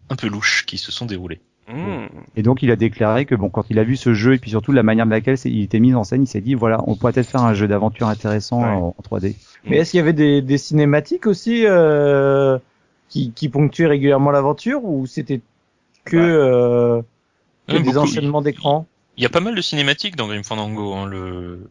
[0.10, 1.42] un peu louches qui se sont déroulées.
[1.68, 2.06] Mm.
[2.38, 4.52] Et donc il a déclaré que bon quand il a vu ce jeu et puis
[4.52, 6.96] surtout la manière de laquelle il était mis en scène, il s'est dit voilà, on
[6.96, 8.70] pourrait peut-être faire un jeu d'aventure intéressant Ouais.
[8.70, 9.36] en, en 3D.
[9.66, 12.58] Mais est-ce qu'il y avait des, des cinématiques aussi euh,
[13.16, 15.40] qui, qui ponctuaient régulièrement l'aventure ou c'était
[16.04, 16.22] que, Ouais.
[16.22, 17.02] euh,
[17.66, 18.00] que des beaucoup.
[18.00, 18.86] enchaînements d'écran
[19.16, 20.94] Il y a pas mal de cinématiques dans Grim Fandango.
[20.94, 21.70] Hein, le...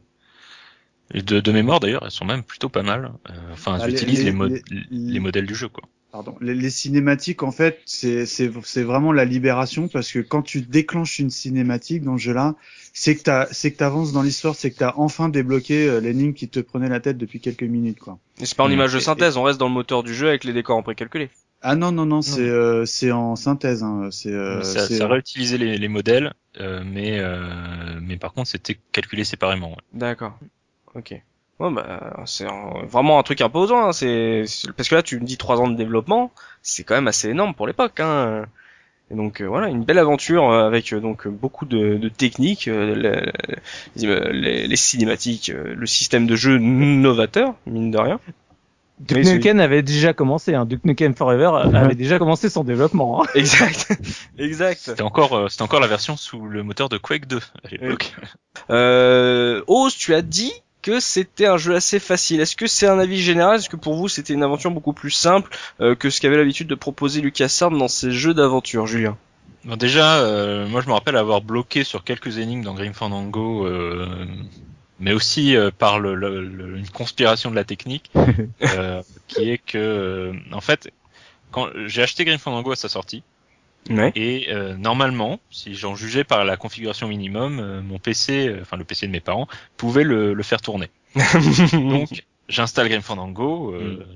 [1.13, 3.13] et de, de mémoire d'ailleurs, elles sont même plutôt pas mal.
[3.29, 5.85] Euh, Enfin, Ah, elles les- utilisent les, les- mo- les- les modèles du jeu, quoi.
[6.15, 6.37] Pardon.
[6.41, 8.47] Les, les cinématiques, en fait, c'est
[8.85, 12.55] vraiment la libération parce que quand tu déclenches une cinématique dans ce jeu-là,
[12.93, 16.61] c'est que que t'avances dans l'histoire, c'est que t'as enfin débloqué euh, l'énigme qui te
[16.61, 18.21] prenait la tête depuis quelques minutes, quoi.
[18.41, 20.29] Et c'est pas en image de Et- synthèse, on reste dans le moteur du jeu
[20.29, 21.31] avec les décors en précalculé.
[21.63, 24.11] Ah non non non, c'est euh, en synthèse, hein.
[24.13, 29.25] c'est euh, ça, réutilisait les, les modèles, euh, mais euh, mais par contre c'était calculé
[29.25, 29.71] séparément.
[29.71, 29.83] ouais.
[29.95, 30.39] D'accord.
[30.95, 31.21] Ok.
[31.61, 32.47] Ouais, bah, c'est
[32.89, 33.87] vraiment un truc imposant.
[33.89, 33.93] Hein.
[33.93, 36.33] C'est c'est- parce que là, tu me dis trois ans de développement,
[36.63, 38.01] c'est quand même assez énorme pour l'époque.
[38.01, 38.45] Hein.
[39.11, 42.69] Et donc euh, voilà, une belle aventure euh, avec euh, donc beaucoup de, de techniques,
[42.69, 43.33] euh, le-
[43.97, 48.19] les, les- les cinématiques, euh, le système de jeu novateur, mine de rien.
[49.01, 50.65] Duke Nukem avait déjà commencé, hein.
[50.67, 53.23] Duke Nukem Forever avait déjà commencé son développement.
[53.23, 53.27] hein.
[53.35, 53.93] Exact,
[54.39, 54.81] exact.
[54.83, 58.15] C'était encore euh, c'était encore la version sous le moteur de Quake 2 à l'époque.
[58.71, 60.53] Euh, Oz, tu as dit
[60.85, 62.41] que c'était un jeu assez facile.
[62.41, 63.57] Est-ce que c'est un avis général?
[63.57, 66.69] Est-ce que pour vous c'était une aventure beaucoup plus simple euh, que ce qu'avait l'habitude
[66.69, 69.17] de proposer LucasArts dans ses jeux d'aventure, Julien?
[69.65, 73.67] Bon, déjà, euh, moi je me rappelle avoir bloqué sur quelques énigmes dans Grim Fandango,
[73.67, 74.07] euh,
[75.01, 78.11] mais aussi euh, par le, le- le- une conspiration de la technique,
[78.63, 80.91] euh, qui est que, euh, en fait,
[81.51, 83.23] quand j'ai acheté Grim Fandango à sa sortie,
[83.91, 84.13] Ouais.
[84.15, 88.77] et euh, normalement, si j'en jugeais par la configuration minimum, euh, mon PC, euh, enfin
[88.77, 90.91] le PC de mes parents, pouvait le, le faire tourner.
[91.73, 94.07] Donc j'installe Grim Fandango, euh,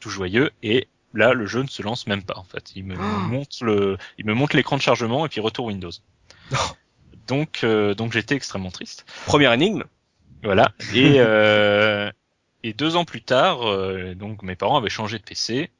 [0.00, 2.72] tout joyeux, et là le jeu ne se lance même pas en fait.
[2.74, 5.90] Il me montre le, il me montre l'écran de chargement et puis retour Windows.
[7.26, 9.04] Donc euh, donc j'étais extrêmement triste.
[9.26, 9.84] Première énigme.
[10.42, 10.72] Voilà.
[10.94, 12.10] Et euh,
[12.64, 15.70] et deux ans plus tard, euh, donc mes parents avaient changé de PC.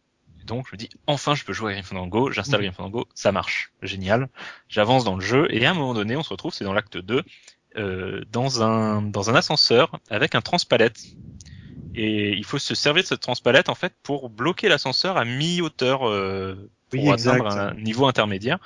[0.49, 3.31] Donc je me dis enfin je peux jouer à Grim Fandango, j'installe Grim Fandango, ça
[3.31, 4.29] marche, génial.
[4.69, 6.97] J'avance dans le jeu et à un moment donné on se retrouve, c'est dans l'acte
[6.97, 7.23] 2,
[7.77, 11.01] euh, dans un dans un ascenseur avec un transpalette.
[11.95, 16.09] Et il faut se servir de cette transpalette en fait pour bloquer l'ascenseur à mi-hauteur
[16.09, 18.59] euh, pour Oui, atteindre un niveau intermédiaire.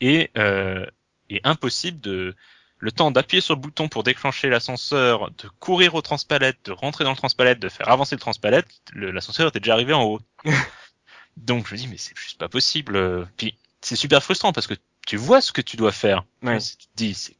[0.00, 0.84] Et euh,
[1.30, 2.34] et impossible de
[2.82, 7.04] le temps d'appuyer sur le bouton pour déclencher l'ascenseur, de courir au transpalette, de rentrer
[7.04, 10.20] dans le transpalette, de faire avancer le transpalette, le- l'ascenseur était déjà arrivé en haut.
[11.36, 13.26] Donc je me dis mais c'est juste pas possible.
[13.36, 14.74] Puis c'est super frustrant parce que
[15.06, 16.24] tu vois ce que tu dois faire.
[16.42, 16.58] Ouais.
[16.58, 17.36] Tu te dis c'est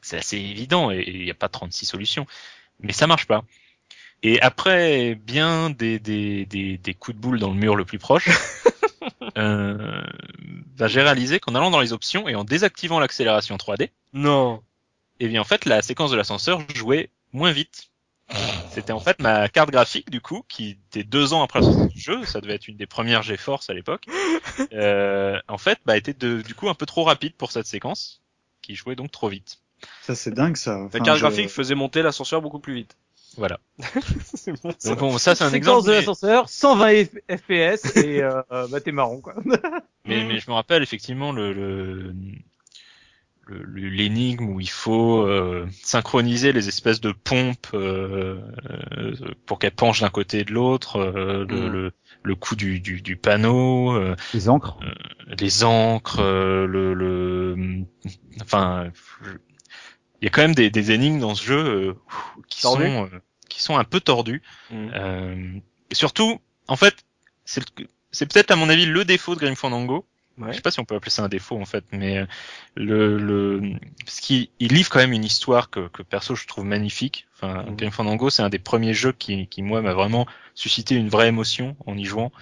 [0.00, 2.26] c'est assez évident et il n'y a pas 36 solutions,
[2.80, 3.44] mais ça marche pas.
[4.22, 7.98] Et après bien des, des, des, des coups de boule dans le mur le plus
[7.98, 8.28] proche,
[9.36, 10.02] euh,
[10.76, 14.62] bah, j'ai réalisé qu'en allant dans les options et en désactivant l'accélération 3D, Non.
[15.20, 17.86] Et bien en fait la séquence de l'ascenseur jouait moins vite.
[18.70, 21.94] C'était en fait ma carte graphique du coup qui était deux ans après la sortie
[21.94, 24.06] du jeu, ça devait être une des premières GeForce à l'époque.
[24.72, 28.20] Euh, en fait, bah était de, du coup un peu trop rapide pour cette séquence,
[28.62, 29.58] qui jouait donc trop vite.
[30.02, 30.76] Ça c'est dingue ça.
[30.76, 32.96] La Enfin, carte je- graphique faisait monter l'ascenseur beaucoup plus vite.
[33.36, 33.58] Voilà.
[34.34, 34.90] C'est bon, ça.
[34.90, 35.86] Donc bon, ça c'est un Séquence exemple.
[35.86, 39.34] de mais- l'ascenseur, 120 F- FPS et euh, bah t'es marrant quoi.
[40.04, 42.14] Mais, mais je me rappelle effectivement le- le-
[43.74, 48.40] l'énigme où il faut euh, synchroniser les espèces de pompes euh,
[48.96, 49.14] euh,
[49.46, 51.72] pour qu'elles penchent d'un côté et de l'autre, euh, le, Mm.
[51.72, 51.92] le,
[52.22, 54.78] le coup du, du, du panneau, euh, Les encres.
[55.38, 57.56] les encres, euh, le, le,
[58.42, 58.90] enfin,
[60.20, 61.94] il y a quand même des, des énigmes dans ce jeu euh,
[62.48, 62.84] qui Tordues.
[62.84, 64.42] sont euh, qui sont un peu tordues.
[64.70, 64.88] Mm.
[64.94, 65.52] Euh,
[65.90, 66.94] et surtout, en fait,
[67.44, 70.04] c'est le- c'est peut-être à mon avis le défaut de Grim Fandango,
[70.48, 72.26] je sais pas si on peut appeler ça un défaut en fait, mais euh,
[72.74, 73.72] le, le
[74.06, 77.26] ce qui il livre quand même une histoire que, que perso je trouve magnifique.
[77.34, 77.76] Enfin, Mhm.
[77.76, 81.28] Grim Fandango, c'est un des premiers jeux qui, qui moi m'a vraiment suscité une vraie
[81.28, 82.32] émotion en y jouant.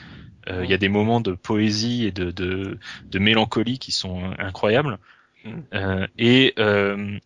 [0.48, 4.32] Euh, Il y a des moments de poésie et de, de, de mélancolie qui sont
[4.38, 4.98] incroyables.
[5.44, 5.64] Mhm.
[5.74, 7.18] Euh, et euh,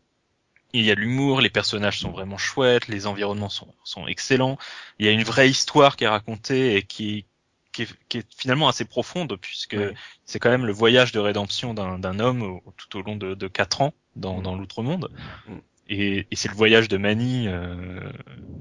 [0.73, 4.59] il y a l'humour, les personnages sont vraiment chouettes, les environnements sont, sont excellents.
[4.99, 7.27] Il y a une vraie histoire qui est racontée et qui,
[7.73, 9.77] qui, est, qui est finalement assez profonde puisque
[10.25, 13.49] c'est quand même le voyage de rédemption d'un homme au- tout au long de, de
[13.49, 14.43] quatre ans dans, Mm.
[14.43, 15.11] dans l'outre-monde.
[15.49, 15.53] Mm.
[15.89, 18.01] Et, et c'est le voyage de Manny euh,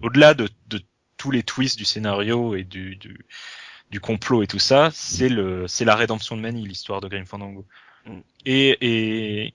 [0.01, 0.81] au-delà de, de
[1.17, 3.25] tous les twists du scénario et du, du,
[3.91, 7.25] du complot et tout ça, c'est le c'est la rédemption de Manny, l'histoire de Grim
[7.25, 7.67] Fandango.
[8.05, 8.19] Mm.
[8.45, 9.53] Et, et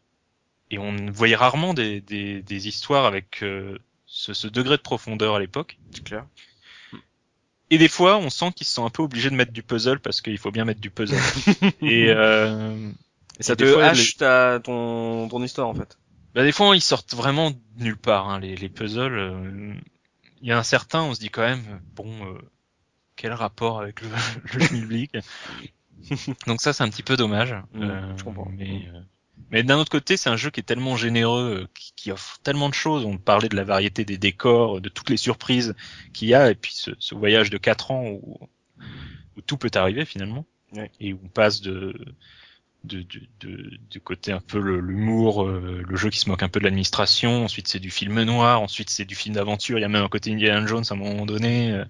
[0.71, 5.37] et on voyait rarement des, des, des histoires avec euh, ce, ce degré de profondeur
[5.37, 5.79] à l'époque.
[5.93, 6.27] C'est clair.
[7.71, 10.01] Et des fois, on sent qu'ils se sont un peu obligés de mettre du puzzle
[10.01, 11.27] parce qu'il faut bien mettre du puzzle.
[11.83, 12.91] et, euh,
[13.39, 15.99] Et ça et te des fois, hache ta, ton, ton histoire en fait.
[16.35, 19.19] bah, des fois, ils sortent vraiment de nulle part, hein, les, les puzzles.
[19.19, 19.75] euh,
[20.43, 22.39] Il y a un certain, on se dit quand même, bon, euh,
[23.17, 24.09] quel rapport avec le,
[24.55, 25.13] le schmilblick?
[26.47, 27.55] Donc ça, c'est un petit peu dommage.
[27.73, 28.49] Mm, Euh, je comprends.
[28.57, 29.01] Mais, euh,
[29.51, 32.39] mais d'un autre côté, c'est un jeu qui est tellement généreux, euh, qui, qui offre
[32.43, 33.05] tellement de choses.
[33.05, 35.75] On parlait de la variété des décors, de toutes les surprises
[36.13, 38.39] qu'il y a, et puis ce, ce voyage de quatre ans où,
[39.37, 40.91] où tout peut arriver finalement, Ouais.
[41.01, 41.95] et où on passe de
[42.87, 46.43] de, de, de- du côté un peu le- l'humour, euh, le jeu qui se moque
[46.43, 49.83] un peu de l'administration, ensuite c'est du film noir, ensuite c'est du film d'aventure, il
[49.83, 51.85] y a même un côté Indiana Jones à un moment donné, euh,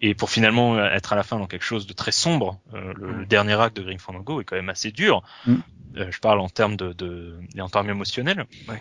[0.00, 2.60] et pour finalement euh, être à la fin dans quelque chose de très sombre.
[2.74, 5.22] Euh, le, le dernier acte de Grim Fandango est quand même assez dur.
[5.46, 5.54] Mm.
[5.96, 8.46] Euh, je parle en termes de, de en termes émotionnels.
[8.68, 8.80] Ouais.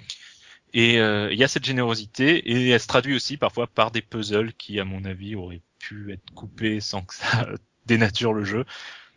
[0.73, 4.01] Et euh, il y a cette générosité et elle se traduit aussi parfois par des
[4.03, 7.47] puzzles qui, à mon avis, auraient pu être coupés sans que ça
[7.87, 8.65] dénature le jeu.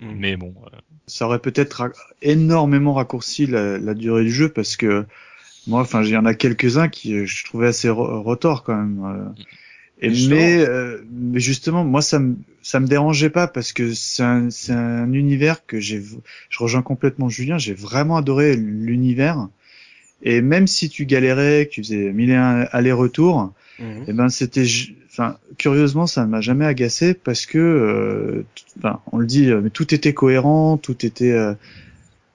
[0.03, 0.15] Mm.
[0.19, 0.77] Mais bon, euh,
[1.07, 1.93] ça aurait peut-être ra-
[2.23, 5.07] énormément raccourci la, la durée du jeu parce que
[5.67, 8.77] moi, enfin, il y en a quelques-uns qui euh, je trouvais assez re- retors quand
[8.77, 9.05] même.
[9.05, 9.31] euh.
[10.01, 14.25] Et mais, euh, mais justement, moi, ça me ça me dérangeait pas parce que c'est
[14.25, 16.03] un, c'est un univers que j'ai.
[16.51, 17.59] Je rejoins complètement Julien.
[17.59, 19.49] J'ai vraiment adoré l'univers.
[20.23, 23.53] Et même si tu galérais, que tu faisais mille et un allers-retours,
[24.07, 24.65] eh ben c'était,
[25.11, 28.45] enfin curieusement ça ne m'a jamais agacé parce que, euh,
[28.79, 31.55] enfin on le dit, euh, mais tout était cohérent, tout était euh,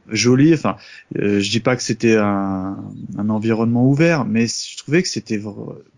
[0.09, 0.53] joli.
[0.53, 0.75] Enfin,
[1.17, 2.77] euh, je dis pas que c'était un,
[3.17, 5.41] un environnement ouvert, mais je trouvais que c'était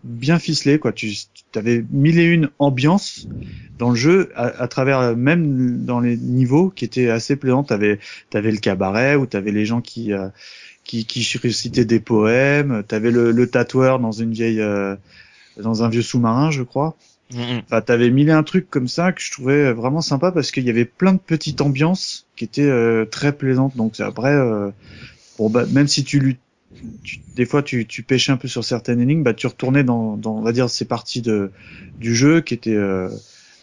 [0.04, 0.92] bien ficelé quoi.
[0.92, 1.12] Tu
[1.56, 3.26] avais mille et une ambiances
[3.78, 7.64] dans le jeu à, à travers euh, même dans les niveaux qui étaient assez plaisants.
[7.64, 7.98] T'avais
[8.34, 10.28] avais le cabaret où t'avais les gens qui euh,
[10.84, 12.82] qui, qui récitaient des poèmes.
[12.86, 14.96] T'avais le, le tatoueur dans une vieille euh,
[15.56, 16.96] dans un vieux sous-marin, je crois.
[17.30, 20.50] mm, Enfin, t'avais mille et un trucs comme ça que je trouvais vraiment sympa parce
[20.50, 23.76] qu'il y avait plein de petites ambiances qui étaient euh, très plaisantes.
[23.76, 24.70] Donc après, euh,
[25.38, 26.38] bon bah même si tu, lui-
[27.02, 30.16] tu des fois tu, tu pêchais un peu sur certaines énigmes, bah tu retournais dans,
[30.16, 31.52] dans on va dire ces parties de
[31.98, 33.08] du jeu qui étaient euh,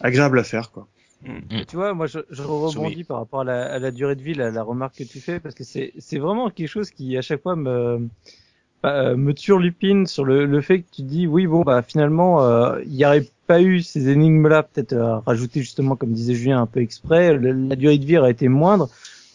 [0.00, 0.88] agréables à faire quoi.
[1.68, 4.34] Tu vois, moi, je, je rebondis par rapport à la, à la durée de vie,
[4.34, 7.42] la, la remarque que tu fais, parce que c'est, vraiment quelque chose qui, à chaque
[7.42, 8.08] fois, me,
[8.82, 12.44] bah, euh, me turlupine sur le, le fait que tu dis, oui, bon, bah, finalement,
[12.44, 16.62] euh, il n'y aurait pas eu ces énigmes-là, peut-être euh, rajouter justement, comme disait Julien,
[16.62, 18.88] un peu exprès, le- la durée de vie aurait été moindre.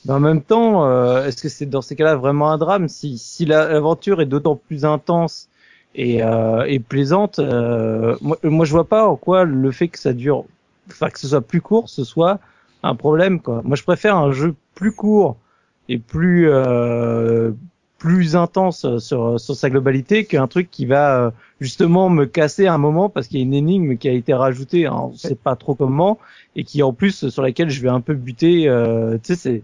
[0.05, 2.87] Mais en même temps, euh, est-ce que c'est dans ces cas-là vraiment un drame?
[2.89, 5.49] Si, si la- l'aventure est d'autant plus intense
[5.95, 9.99] et, euh, et plaisante euh, moi, moi, je vois pas en quoi le fait que
[9.99, 10.45] ça dure
[10.89, 12.39] enfin que ce soit plus court, ce soit
[12.83, 13.61] un problème quoi.
[13.63, 15.37] Moi je préfère un jeu plus court
[15.89, 17.51] et plus euh,
[17.97, 21.31] plus intense sur sur sa globalité qu'un truc qui va euh,
[21.61, 24.33] justement me casser à un moment parce qu'il y a une énigme qui a été
[24.33, 26.19] rajoutée, hein, on sait pas trop comment
[26.55, 28.67] et qui en plus sur laquelle je vais un peu buter.
[28.67, 29.63] Euh, tu sais c'est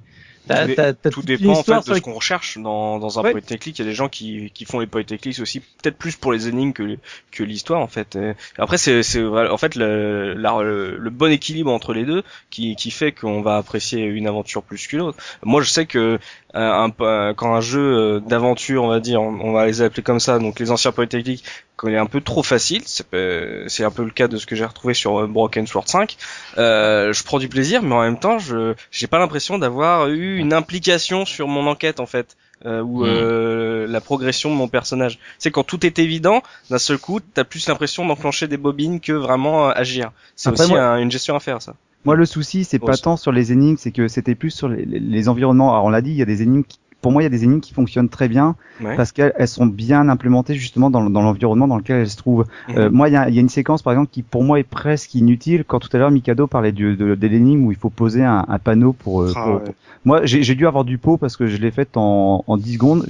[1.12, 3.32] Tout dépend en fait de ce qu'on recherche dans, dans un Ouais.
[3.32, 3.42] point.
[3.80, 5.04] Il y a des gens qui, qui font les point
[5.40, 6.98] aussi, peut-être plus pour les énigmes que,
[7.32, 8.18] que l'histoire en fait.
[8.58, 12.92] Après c'est en fait le, la- le, le bon équilibre entre les deux qui, qui
[12.92, 15.18] fait qu'on va apprécier une aventure plus qu'une autre.
[15.44, 16.20] Moi je sais que
[16.54, 20.04] un, un- quand un jeu euh, d'aventure on va dire, on, on va les appeler
[20.04, 21.44] comme ça, donc les anciens click
[21.76, 24.46] quand il est un peu trop facile, c'est euh, un peu le cas de ce
[24.46, 26.18] que j'ai retrouvé sur euh, Broken Sword 5.
[26.58, 30.38] Euh, je prends du plaisir, mais en même temps, je j'ai pas l'impression d'avoir eu
[30.38, 32.36] une implication sur mon enquête en fait,
[32.66, 33.08] euh, ou Mm.
[33.08, 35.20] euh, la progression de mon personnage.
[35.38, 39.14] C'est quand tout est évident, d'un seul coup, t'as plus l'impression d'enclencher des bobines que
[39.14, 40.12] vraiment euh, agir.
[40.36, 41.76] C'est aussi moi- un- une gestion à faire ça.
[42.06, 44.86] Moi, le souci, c'est pas tant sur les énigmes, c'est que c'était plus sur les,
[44.86, 45.72] les- les environnements.
[45.74, 47.30] Alors, on l'a dit, il y a des énigmes qui, pour moi, il y a
[47.30, 48.96] des énigmes qui fonctionnent très bien Ouais.
[48.96, 52.46] parce qu'elles elles sont bien implémentées justement dans, dans l'environnement dans lequel elles se trouvent.
[52.70, 52.78] Mhm.
[52.78, 54.60] Euh, moi, il y a, il y a une séquence par exemple qui pour moi
[54.60, 55.64] est presque inutile.
[55.66, 58.46] Quand tout à l'heure Mikado parlait du, de, de l'énigme où il faut poser un,
[58.48, 59.74] un panneau pour, euh, Ah, pour- ouais.
[60.06, 63.06] moi, j'ai dû avoir du pot parce que je l'ai faite en, en 10 secondes.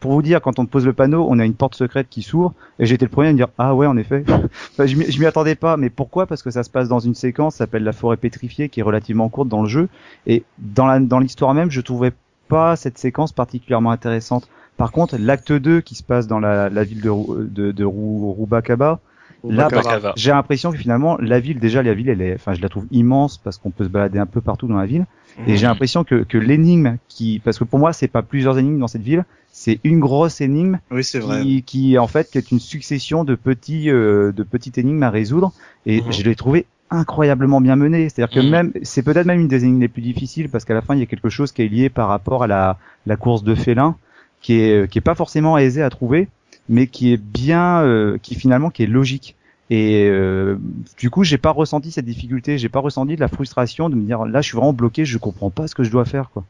[0.00, 2.52] Pour vous dire, quand on pose le panneau, on a une porte secrète qui s'ouvre
[2.78, 4.24] et j'étais le premier à me dire ah ouais en effet.
[4.72, 6.26] Enfin, je m'y attendais pas, mais pourquoi?
[6.26, 8.82] Parce que ça se passe dans une séquence qui s'appelle la forêt pétrifiée, qui est
[8.82, 9.88] relativement courte dans le jeu
[10.26, 12.12] et dans l'histoire même, je trouvais
[12.48, 14.48] pas cette séquence particulièrement intéressante.
[14.76, 17.10] Par contre, l'acte 2 qui se passe dans la, la ville de,
[17.44, 19.00] de, de Rubacaba,
[19.46, 19.68] Là.
[19.68, 20.12] Bacava.
[20.16, 22.86] j'ai l'impression que finalement la ville, déjà la ville, elle est, enfin je la trouve
[22.90, 25.06] immense parce qu'on peut se balader un peu partout dans la ville.
[25.46, 25.70] Et j'ai Mhm.
[25.70, 29.02] l'impression que, que l'énigme qui, parce que pour moi c'est pas plusieurs énigmes dans cette
[29.02, 31.42] ville, c'est une grosse énigme Oui, c'est vrai.
[31.42, 35.10] qui, qui en fait qui est une succession de petits, euh, de petites énigmes à
[35.10, 35.52] résoudre.
[35.86, 36.10] Et Mhm.
[36.10, 38.08] je l'ai trouvé incroyablement bien menée.
[38.08, 38.50] C'est-à-dire que Mhm.
[38.50, 41.00] même, c'est peut-être même une des énigmes les plus difficiles parce qu'à la fin il
[41.00, 43.96] y a quelque chose qui est lié par rapport à la, la course de félin,
[44.40, 46.28] qui est, qui est pas forcément aisé à trouver,
[46.68, 49.34] mais qui est bien, euh, qui finalement qui est logique.
[49.70, 50.56] Et euh,
[50.98, 54.02] du coup, j'ai pas ressenti cette difficulté, j'ai pas ressenti de la frustration de me
[54.02, 56.44] dire là, je suis vraiment bloqué, je comprends pas ce que je dois faire, quoi.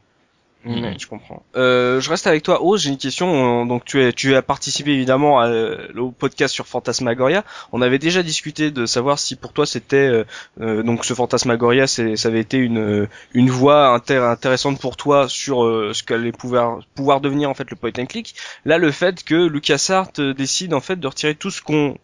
[0.65, 1.43] Ouais, je comprends.
[1.55, 2.81] Euh, je reste avec toi, Ose.
[2.81, 3.65] J'ai une question.
[3.67, 7.43] Donc, tu, es, tu as participé évidemment à, euh, au podcast sur Fantasmagoria.
[7.71, 10.23] On avait déjà discuté de savoir si pour toi c'était euh,
[10.61, 15.29] euh, donc ce Fantasmagoria, ça avait été une euh, une voie intér- intéressante pour toi
[15.29, 15.57] sur
[15.93, 18.33] ce qu'allait pouvoir pouvoir devenir en fait le point and click.
[18.65, 21.97] Là, le fait que LucasArts décide en fait de retirer tout ce qu'on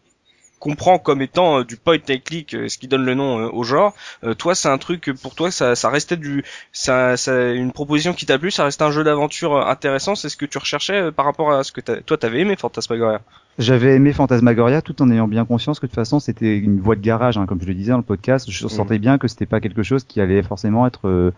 [0.61, 3.49] comprend comme étant euh, du point and click, euh, ce qui donne le nom euh,
[3.51, 3.93] au genre.
[4.23, 8.13] Euh, toi, c'est un truc pour toi, ça, ça restait du, ça, ça, une proposition
[8.13, 10.15] qui t'a plu, ça restait un jeu d'aventure intéressant.
[10.15, 13.21] C'est ce que tu recherchais par rapport à ce que t'as- toi t'avais aimé Fantasmagoria?
[13.59, 16.95] J'avais aimé Fantasmagoria tout en ayant bien conscience que de toute façon c'était une voie
[16.95, 18.49] de garage, hein, comme je le disais dans le podcast.
[18.49, 21.31] Je sentais bien que c'était pas quelque chose qui allait forcément être, euh,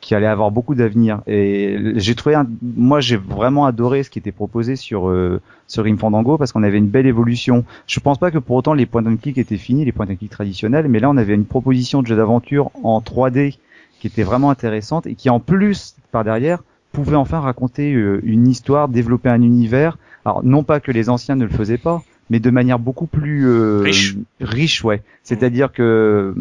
[0.00, 1.20] qui allait avoir beaucoup d'avenir.
[1.26, 2.46] Et j'ai trouvé, un-
[2.76, 6.62] moi j'ai vraiment adoré ce qui était proposé sur euh, sur Rim Fandango parce qu'on
[6.62, 7.64] avait une belle évolution.
[7.86, 10.16] Je pense pas que pour autant les points and click étaient finis, les points and
[10.16, 13.58] click traditionnels, mais là on avait une proposition de jeu d'aventure en 3D
[14.00, 18.46] qui était vraiment intéressante et qui en plus par derrière pouvait enfin raconter euh, une
[18.46, 19.98] histoire, développer un univers.
[20.24, 23.46] Alors non pas que les anciens ne le faisaient pas, mais de manière beaucoup plus
[23.48, 24.16] euh, Riche.
[24.40, 25.02] riche, ouais.
[25.24, 26.34] C'est-à-dire que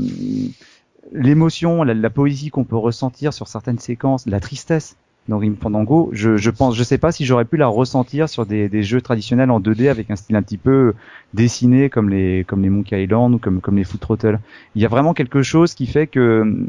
[1.12, 4.98] l'émotion, la, la poésie qu'on peut ressentir sur certaines séquences, la tristesse
[5.28, 8.46] dans Grim Fandango, je, je pense, je sais pas si j'aurais pu la ressentir sur
[8.46, 10.94] des, des jeux traditionnels en 2D avec un style un petit peu
[11.34, 14.40] dessiné comme les comme les Monkey Island ou comme comme les Foot Throttle.
[14.76, 16.68] Il y a vraiment quelque chose qui fait que hum,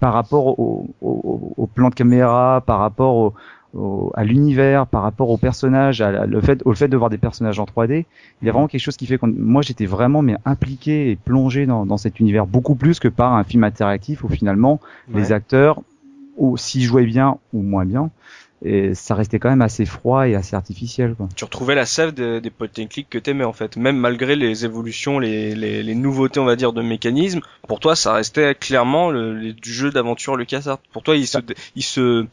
[0.00, 3.34] par rapport au, au, au plan de caméra, par rapport au,
[3.74, 7.10] au- à l'univers, par rapport aux personnages, à la- le fait, au fait de voir
[7.10, 8.06] des personnages en 3D,
[8.42, 11.16] il y a vraiment quelque chose qui fait que moi j'étais vraiment mais impliqué et
[11.16, 14.80] plongé dans, dans cet univers beaucoup plus que par un film interactif où finalement
[15.14, 15.82] les acteurs,
[16.56, 18.10] s'ils jouaient bien ou moins bien,
[18.64, 21.14] et ça restait quand même assez froid et assez artificiel.
[21.14, 21.28] Quoi.
[21.36, 24.34] Tu retrouvais la sève des, des point and click que t'aimais en fait, même malgré
[24.34, 27.40] les évolutions, les, les, les nouveautés on va dire de mécanismes.
[27.68, 30.78] Pour toi, ça restait clairement le, les- du jeu d'aventure LucasArts.
[30.92, 31.38] Pour toi, il se,
[31.76, 32.26] il se,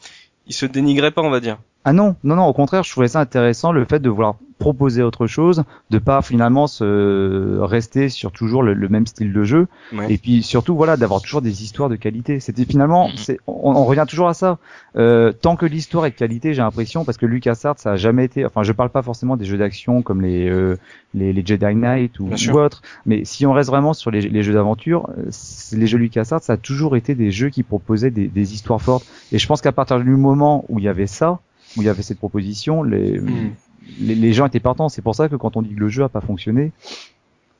[0.47, 1.57] il se dénigrait pas, on va dire.
[1.83, 5.03] Ah non, non, non, au contraire, je trouvais ça intéressant le fait de vouloir proposer
[5.03, 9.67] autre chose, de pas finalement se rester sur toujours le, le même style de jeu,
[9.93, 10.11] Ouais.
[10.13, 12.39] et puis surtout voilà d'avoir toujours des histoires de qualité.
[12.39, 13.13] C'était finalement, Mhm.
[13.17, 14.57] c'est, on, on revient toujours à ça.
[14.95, 18.25] Euh, tant que l'histoire est de qualité, j'ai l'impression parce que LucasArts ça a jamais
[18.25, 18.45] été.
[18.45, 20.77] Enfin, je parle pas forcément des jeux d'action comme les, euh,
[21.13, 24.43] les les Jedi Knight ou, ou autres, mais si on reste vraiment sur les, les
[24.43, 25.29] jeux d'aventure, euh,
[25.73, 29.05] les jeux LucasArts ça a toujours été des jeux qui proposaient des, des histoires fortes.
[29.31, 31.39] Et je pense qu'à partir du moment où il y avait ça,
[31.77, 33.51] où il y avait cette proposition, les, Mm.
[33.99, 34.89] Les, les gens étaient partants.
[34.89, 36.71] C'est pour ça que quand on dit que le jeu a pas fonctionné,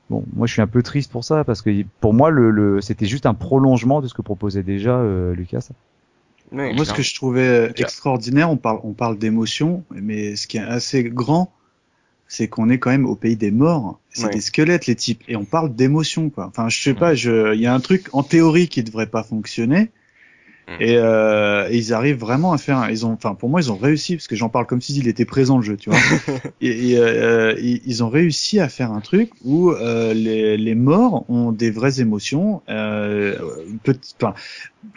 [0.10, 2.82] bon, moi je suis un peu triste pour ça parce que pour moi le, le
[2.82, 5.70] c'était juste un prolongement de ce que proposait déjà euh, Lucas.
[6.52, 10.58] Moi, ce que je trouvais euh, extraordinaire, on parle, on parle d'émotion, mais ce qui
[10.58, 11.52] est assez grand,
[12.28, 14.00] c'est qu'on est quand même au pays des morts.
[14.10, 16.48] C'est des squelettes, les types, et on parle d'émotion, quoi.
[16.48, 19.24] Enfin, je sais pas, je, il y a un truc en théorie qui devrait pas
[19.24, 19.90] fonctionner.
[20.68, 20.82] Mm.
[20.82, 22.90] Et, euh, et ils arrivent vraiment à faire.
[22.90, 25.26] Ils ont, enfin, pour moi, ils ont réussi parce que j'en parle comme s'il était
[25.26, 26.00] présent le jeu, tu vois.
[26.62, 31.30] et et, euh, ils ont réussi à faire un truc où euh, les, les morts
[31.30, 33.38] ont des vraies émotions, euh,
[34.20, 34.34] enfin,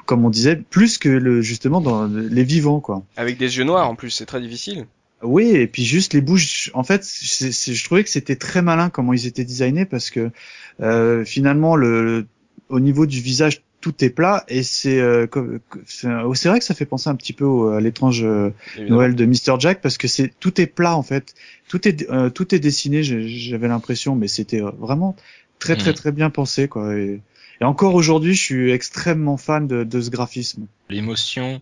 [0.07, 3.03] comme on disait, plus que le justement dans les vivants, quoi.
[3.17, 4.87] Avec des yeux noirs en plus, c'est très difficile.
[5.23, 6.71] Oui, et puis juste les bouches.
[6.75, 10.31] En fait, c'est- je trouvais que c'était très malin comment ils étaient designés parce que
[10.81, 12.27] euh, finalement, le, le-
[12.69, 15.27] au niveau du visage, tout est plat et c'est euh,
[15.87, 18.51] c'est oh, vrai que ça fait penser un petit peu au- à l'étrange euh.
[18.79, 21.35] Noël de Mr Jack parce que c'est tout est plat en fait,
[21.69, 23.03] tout est euh, tout est dessiné.
[23.03, 25.15] J'avais l'impression, mais c'était vraiment
[25.59, 25.97] très très Mhm.
[25.97, 26.97] très bien pensé quoi.
[26.97, 27.21] Et,
[27.61, 30.67] et encore aujourd'hui, je suis extrêmement fan de, de ce graphisme.
[30.89, 31.61] L'émotion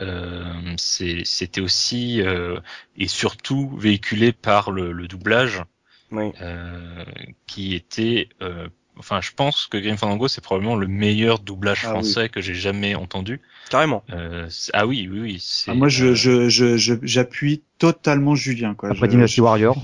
[0.00, 2.58] euh, c'est- c'était aussi euh,
[2.96, 5.62] et surtout véhiculé par le, le doublage
[6.10, 6.32] Oui.
[6.40, 7.04] euh,
[7.46, 8.68] qui était euh,
[8.98, 12.54] enfin je pense que Grim Fandango c'est probablement le meilleur doublage Ah français que j'ai
[12.54, 13.40] jamais entendu
[13.70, 14.04] Carrément.
[14.10, 18.34] Euh, ah oui oui oui c'est Ah, moi, je, euh, je, je, je- j'appuie totalement
[18.34, 18.90] Julien, quoi.
[18.90, 19.76] Après Je- Dynasty Warrior.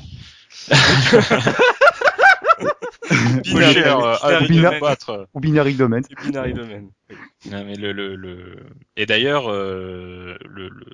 [3.53, 5.25] Euh.
[5.35, 6.01] Ou Binary Domain.
[6.01, 6.83] Et Binary Domain.
[7.51, 8.57] Non, mais le, le, le...
[8.97, 10.87] Et d'ailleurs, euh, le, le-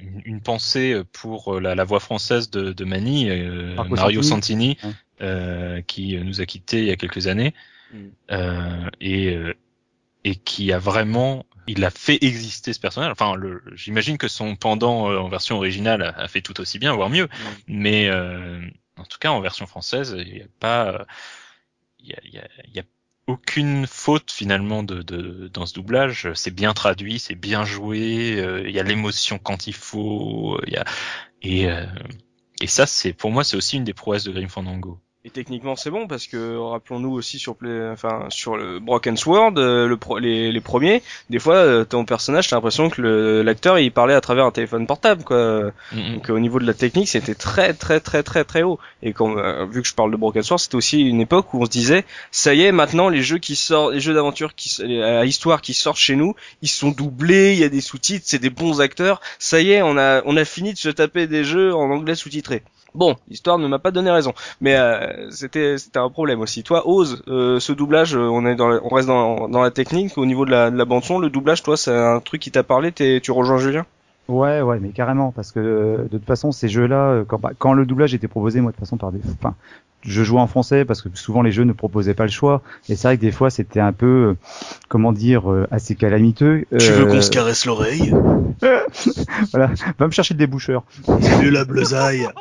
[0.00, 4.76] une, une pensée pour la, la voix française de, de Mani, euh, Mario Santini.
[4.76, 4.94] Santini, Ouais.
[5.20, 7.54] Euh, qui nous a quittés il y a quelques années,
[7.92, 8.08] Mm.
[8.32, 9.54] euh, et, euh,
[10.24, 13.12] et qui a vraiment, il a fait exister ce personnage.
[13.12, 13.34] Enfin,
[13.74, 17.08] j'imagine que son pendant euh, en version originale a, a fait tout aussi bien, voire
[17.10, 17.28] mieux.
[17.66, 18.60] Mais euh,
[18.98, 21.06] en tout cas, en version française, il n'y a pas,
[22.00, 22.84] il y a, il y a- il y a
[23.26, 26.28] aucune faute finalement de, de dans ce doublage.
[26.34, 30.72] C'est bien traduit, c'est bien joué, euh, il y a l'émotion quand il faut, il
[30.72, 30.84] y a
[31.42, 31.86] et euh,
[32.60, 35.00] et ça, c'est pour moi, c'est aussi une des prouesses de Grim Fandango.
[35.28, 39.52] Et techniquement c'est bon parce que rappelons-nous aussi sur Play, enfin sur le Broken Sword,
[39.58, 43.78] euh, le pro- les, les premiers, des fois euh, ton personnage t'as l'impression que l'acteur
[43.78, 45.70] il parlait à travers un téléphone portable quoi.
[45.92, 48.78] Mm, Donc au niveau de la technique c'était très très très très très haut.
[49.02, 51.60] Et quand euh, vu que je parle de Broken Sword, c'était aussi une époque où
[51.60, 54.82] on se disait ça y est maintenant les jeux qui sortent, les jeux d'aventure qui
[55.02, 58.38] à histoire qui sortent chez nous, ils sont doublés, il y a des sous-titres, c'est
[58.38, 59.20] des bons acteurs.
[59.38, 62.14] Ça y est on a on a fini de se taper des jeux en anglais
[62.14, 62.62] sous-titrés.
[62.94, 66.62] Bon, l'histoire ne m'a pas donné raison, mais euh, c'était c'était un problème aussi.
[66.62, 70.70] Toi, ose euh, ce doublage, euh, on reste dans, la technique au niveau de la,
[70.70, 73.58] de bande son, le doublage, toi, c'est un truc qui t'a parlé, t'es- tu rejoins
[73.58, 73.84] Julien?
[74.28, 77.72] Ouais, ouais, mais carrément, parce que euh, de toute façon, ces jeux-là, quand, bah, quand
[77.72, 79.54] le doublage était proposé, moi, de toute façon, par des, enfin,
[80.02, 82.62] je jouais en français parce que souvent les jeux ne proposaient pas le choix.
[82.88, 84.34] Et c'est vrai que des fois, c'était un peu, euh,
[84.88, 86.64] comment dire, euh, assez calamiteux.
[86.72, 88.14] Euh, caresse l'oreille?
[89.52, 90.82] Voilà, va me chercher le déboucheur.
[91.20, 92.26] Salut la bleusaille.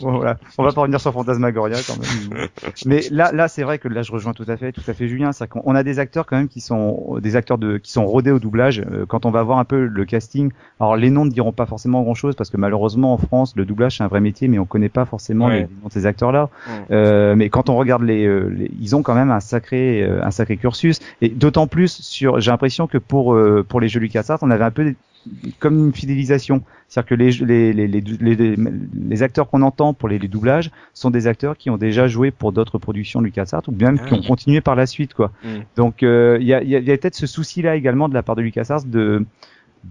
[0.00, 0.38] Bon, voilà.
[0.58, 2.48] On va pas revenir sur Fantasmagoria quand même.
[2.86, 5.08] Mais là, là, c'est vrai que là, je rejoins tout à fait, tout à fait
[5.08, 5.32] Julien.
[5.32, 8.06] C'est qu'on on a des acteurs quand même qui sont des acteurs de, qui sont
[8.06, 8.80] rodés au doublage.
[8.80, 10.50] Euh, Quand on va voir un peu le casting,
[10.80, 13.64] alors les noms ne diront pas forcément grand chose parce que malheureusement en France, le
[13.64, 15.60] doublage c'est un vrai métier, mais on connaît pas forcément Ouais.
[15.60, 16.44] les, noms de ces acteurs-là.
[16.44, 16.48] Ouais.
[16.90, 20.24] Euh, mais quand on regarde les, euh, les- ils ont quand même un sacré, euh,
[20.24, 20.98] un sacré cursus.
[21.20, 24.64] Et d'autant plus sur, j'ai l'impression que pour euh, pour les jeux LucasArts, on avait
[24.64, 24.96] un peu des-
[25.60, 26.62] comme une fidélisation.
[26.88, 28.56] C'est-à-dire que les, les, les, les, les, les-
[29.08, 32.30] les acteurs qu'on entend pour les, les doublages sont des acteurs qui ont déjà joué
[32.32, 34.26] pour d'autres productions de LucasArts ou même qui ont Ah.
[34.26, 35.14] continué par la suite.
[35.14, 35.30] quoi.
[35.44, 35.48] Mm.
[35.76, 38.14] Donc euh, il y a, il y a, y a peut-être ce souci-là également de
[38.14, 39.24] la part de LucasArts de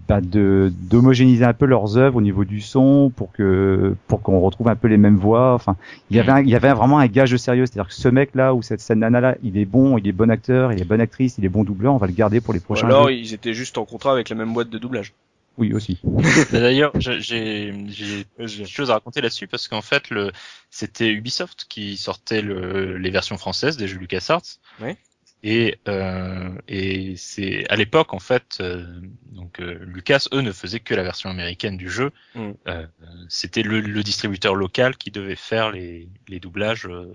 [0.08, 4.40] bah, de d'homogénéiser un peu leurs œuvres au niveau du son pour que pour qu'on
[4.40, 5.54] retrouve un peu les mêmes voix.
[5.54, 5.76] Enfin,
[6.10, 8.08] il y avait un- il y avait vraiment un gage de sérieux, c'est-à-dire que ce
[8.08, 11.00] mec-là ou cette, cette nana-là, il est bon, il est bon acteur, il est bonne
[11.00, 13.14] actrice, il est bon doubleur, on va le garder pour les Ou prochains alors jeux.
[13.14, 15.12] ils étaient juste en contrat avec la même boîte de doublage.
[15.58, 16.00] Oui aussi.
[16.52, 20.32] D'ailleurs, j'ai j'ai j'ai des choses à raconter là-dessus parce qu'en fait, le
[20.70, 24.40] c'était Ubisoft qui sortait le, les versions françaises des jeux LucasArts.
[24.80, 24.96] Ouais.
[25.44, 28.86] Et euh, et c'est à l'époque en fait, euh,
[29.32, 32.12] donc euh, Lucas eux ne faisaient que la version américaine du jeu.
[32.36, 32.50] Mm.
[32.68, 32.86] Euh,
[33.28, 37.10] c'était le, le distributeur local qui devait faire les les doublages euh,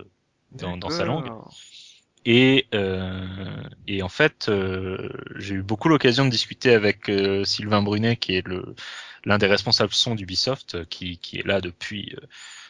[0.52, 1.30] dans, dans sa langue.
[2.26, 7.80] Et, euh, et en fait, euh, j'ai eu beaucoup l'occasion de discuter avec euh, Sylvain
[7.80, 8.74] Brunet, qui est le
[9.24, 12.26] l'un des responsables son d'Ubisoft, qui, qui est là depuis euh,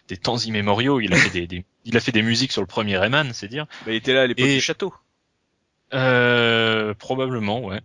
[0.07, 1.01] des temps immémoriaux.
[1.01, 3.49] Il a fait des, des- il a fait des musiques sur le premier Rayman, c'est
[3.49, 3.67] dire.
[3.85, 4.95] Bah, il était là à l'époque Et- du château.
[5.95, 7.81] Euh, probablement, ouais.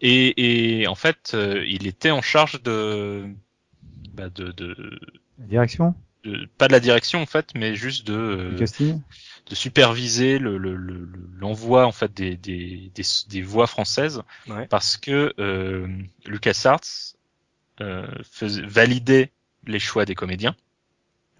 [0.00, 3.26] Et, et en fait, euh, il était en charge de,
[4.14, 5.00] bah de, de,
[5.38, 5.94] La direction?
[6.24, 9.00] de- pas de la direction en fait, mais juste de, du casting?
[9.48, 14.22] de superviser le- le- le- le- l'envoi en fait des, des, des, des voix françaises
[14.48, 14.66] Ouais.
[14.68, 15.86] parce que euh,
[16.26, 16.80] LucasArts
[17.80, 19.32] euh, faisait, validait
[19.66, 20.56] les choix des comédiens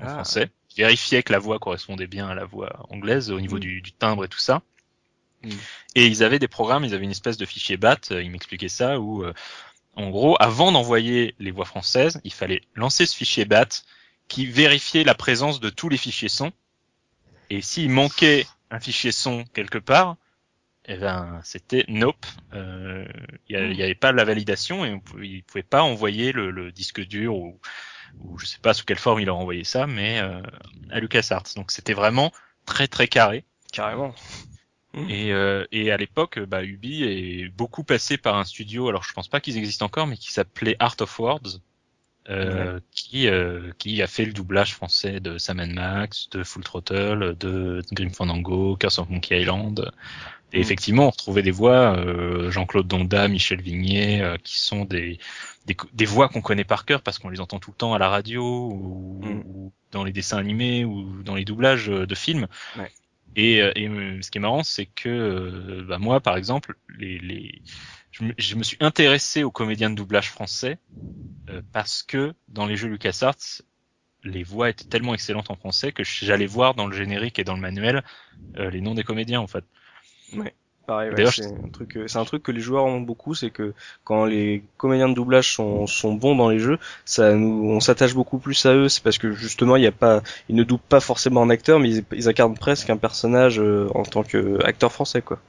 [0.01, 0.09] en Ah.
[0.09, 3.61] français, vérifiait que la voix correspondait bien à la voix anglaise au niveau Mm.
[3.61, 4.63] du, du timbre et tout ça.
[5.45, 5.51] Mm.
[5.97, 8.69] Et ils avaient des programmes, ils avaient une espèce de fichier BAT, euh, ils m'expliquaient
[8.69, 9.33] ça, où euh,
[9.97, 13.69] en gros, avant d'envoyer les voix françaises, il fallait lancer ce fichier BAT
[14.29, 16.53] qui vérifiait la présence de tous les fichiers son.
[17.51, 20.17] Et s'il manquait un fichier son quelque part,
[20.87, 22.27] eh ben c'était nope.
[22.53, 23.07] Euh,
[23.49, 26.73] Il n'y avait pas la validation et on pouvait, il pouvait pas envoyer le, le
[26.73, 27.59] disque dur ou,
[28.21, 30.43] ou je sais pas sous quelle forme il a envoyé ça, mais euh,
[30.91, 31.55] à LucasArts.
[31.57, 32.33] Donc c'était vraiment
[32.67, 33.45] très très carré.
[33.73, 34.15] Carrément.
[35.09, 39.13] Et, euh, et à l'époque, bah, Ubi est beaucoup passé par un studio, alors je
[39.13, 41.61] pense pas qu'ils existent encore, mais qui s'appelait Art of Words,
[42.31, 47.37] euh, qui, euh, qui a fait le doublage français de Sam Max, de Full Throttle,
[47.39, 49.91] de Grim Fandango, Curse of Monkey Island,
[50.53, 50.61] Et Mm.
[50.61, 55.19] effectivement, on retrouvait des voix, euh, Jean-Claude Donda, Michel Vignier, euh, qui sont des,
[55.67, 57.99] des, des voix qu'on connaît par cœur parce qu'on les entend tout le temps à
[57.99, 59.43] la radio ou, Mm.
[59.47, 62.47] ou dans les dessins animés ou dans les doublages euh, de films.
[62.79, 62.91] Ouais.
[63.37, 67.19] Et, euh, euh, ce qui est marrant, c'est que euh, bah, moi, par exemple, les,
[67.19, 67.63] les...
[68.11, 70.79] Je, me, suis intéressé aux comédiens de doublage français
[71.73, 73.35] parce que dans les jeux LucasArts,
[74.25, 77.55] les voix étaient tellement excellentes en français que j'allais voir dans le générique et dans
[77.55, 78.03] le manuel
[78.57, 79.65] euh, les noms des comédiens en fait.
[80.87, 83.35] Pareil, ouais, D'ailleurs, c'est un truc, euh, c'est un truc que les joueurs ont beaucoup,
[83.35, 83.73] c'est que
[84.05, 88.13] quand les comédiens de doublage sont, sont bons dans les jeux, ça nous, on s'attache
[88.15, 88.89] beaucoup plus à eux.
[88.91, 91.81] C'est parce que justement, il y a pas, ils ne doublent pas forcément en acteur,
[91.81, 95.41] mais ils, ils incarnent presque un personnage euh, en tant qu'acteur français, quoi.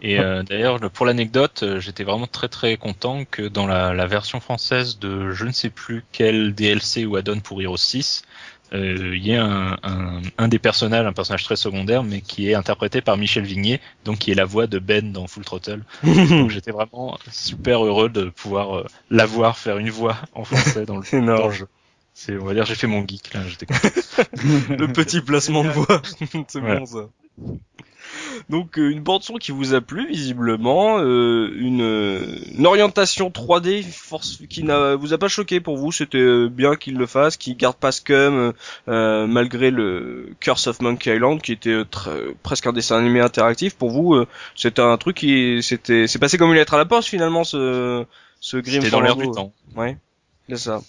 [0.00, 3.94] Et euh, d'ailleurs, le- pour l'anecdote, euh, j'étais vraiment très très content que dans la,
[3.94, 8.22] la version française de je ne sais plus quel DLC ou add-on pour Heroes 6,
[8.22, 12.48] euh, il y ait un, un, un des personnages, un personnage très secondaire, mais qui
[12.50, 15.82] est interprété par Michel Vignier, donc qui est la voix de Ben dans Full Throttle.
[16.04, 20.84] donc j'étais vraiment super heureux de pouvoir euh, la voir faire une voix en français
[20.84, 21.68] dans le, C'est dans le jeu.
[22.14, 23.40] C'est, on va dire, j'ai fait mon geek là.
[23.48, 23.88] J'étais content.
[24.76, 26.02] le petit placement de voix.
[26.48, 26.78] c'est Ouais.
[26.78, 27.08] bon ça.
[28.50, 32.20] Donc euh, une bande son qui vous a plu visiblement, euh, une, euh,
[32.56, 36.74] une orientation 3D force qui n'a vous a pas choqué pour vous, c'était euh, bien
[36.74, 38.54] qu'il le fasse, qu'il garde pas ce cum
[38.88, 43.74] euh, malgré le Curse of Monkey Island qui était très- presque un dessin animé interactif.
[43.76, 44.26] Pour vous, euh,
[44.56, 48.06] c'était un truc qui c'était c'est passé comme une lettre à la poste finalement ce
[48.40, 49.52] ce Grim C'était dans l'air du temps.
[49.76, 49.96] Ouais,
[50.48, 50.80] c'est ça.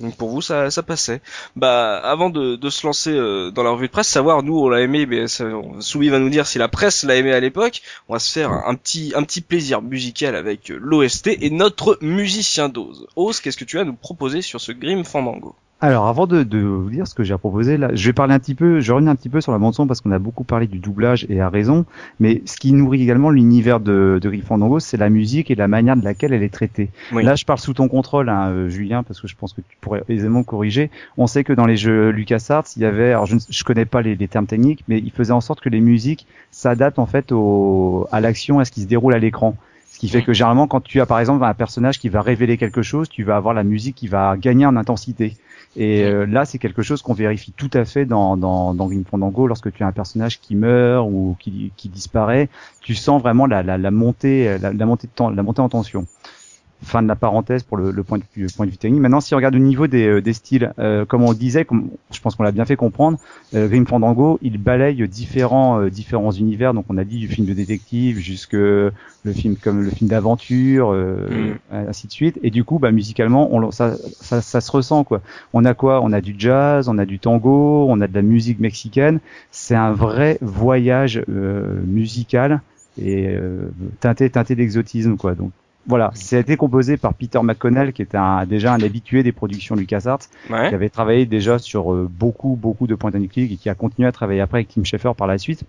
[0.00, 1.20] Donc pour vous, ça, ça passait.
[1.54, 4.80] Bah, avant de, se lancer euh, dans la revue de presse, savoir nous on l'a
[4.80, 5.26] aimé, mais
[6.10, 7.82] va nous dire si la presse l'a aimé à l'époque.
[8.08, 11.50] On va se faire un, un petit un petit plaisir musical avec euh, l'OST et
[11.50, 13.06] notre musicien d'Oz.
[13.14, 15.54] Oz, qu'est-ce que tu as à nous proposer sur ce Grim Fandango?
[15.84, 18.38] Alors, avant de, de vous dire ce que j'ai proposé, là, je vais parler un
[18.38, 20.42] petit peu, je reviens un petit peu sur la bande son parce qu'on a beaucoup
[20.42, 21.84] parlé du doublage et à raison,
[22.20, 25.94] mais ce qui nourrit également l'univers de, de Fandango, c'est la musique et la manière
[25.94, 26.88] de laquelle elle est traitée.
[27.12, 27.22] Oui.
[27.22, 29.76] Là, je parle sous ton contrôle, hein, euh, Julien, parce que je pense que tu
[29.82, 30.90] pourrais aisément corriger.
[31.18, 33.84] On sait que dans les jeux LucasArts, il y avait, alors je ne je connais
[33.84, 37.04] pas les, les termes techniques, mais il faisait en sorte que les musiques s'adaptent en
[37.04, 39.54] fait au, à l'action, à ce qui se déroule à l'écran.
[39.90, 42.56] Ce qui fait que généralement, quand tu as par exemple un personnage qui va révéler
[42.56, 45.36] quelque chose, tu vas avoir la musique qui va gagner en intensité.
[45.76, 49.04] Et euh, là, c'est quelque chose qu'on vérifie tout à fait dans, dans, dans Grim
[49.08, 49.46] Fandango.
[49.46, 52.48] Lorsque tu as un personnage qui meurt ou qui, qui disparaît,
[52.80, 55.68] tu sens vraiment la, la, la montée, la, la montée de temps, la montée en
[55.68, 56.06] tension.
[56.84, 59.00] Fin de la parenthèse pour le, le point, de vue, point de vue technique.
[59.00, 61.64] Maintenant, si on regarde au niveau des, euh, des styles, euh, comme on le disait,
[61.64, 63.18] comme je pense qu'on l'a bien fait comprendre,
[63.54, 66.74] euh, Grim Fandango, il balaye différents euh, différents univers.
[66.74, 70.92] Donc, on a dit du film de détective jusque le film comme le film d'aventure,
[70.92, 72.38] euh, ainsi de suite.
[72.42, 75.22] Et du coup, bah, musicalement, on, ça, ça, ça se ressent quoi.
[75.52, 76.02] On a quoi?
[76.02, 79.20] On a du jazz, on a du tango, on a de la musique mexicaine.
[79.50, 82.60] C'est un vrai voyage euh, musical
[83.00, 83.70] et euh,
[84.00, 85.34] teinté teinté d'exotisme quoi.
[85.34, 85.50] Donc
[85.86, 89.32] voilà, ça a été composé par Peter McConnell qui est un, déjà un habitué des
[89.32, 90.20] productions LucasArts,
[90.50, 90.68] Ouais.
[90.68, 93.74] qui avait travaillé déjà sur euh, beaucoup beaucoup de points and click et qui a
[93.74, 95.64] continué à travailler après avec Tim Schafer par la suite.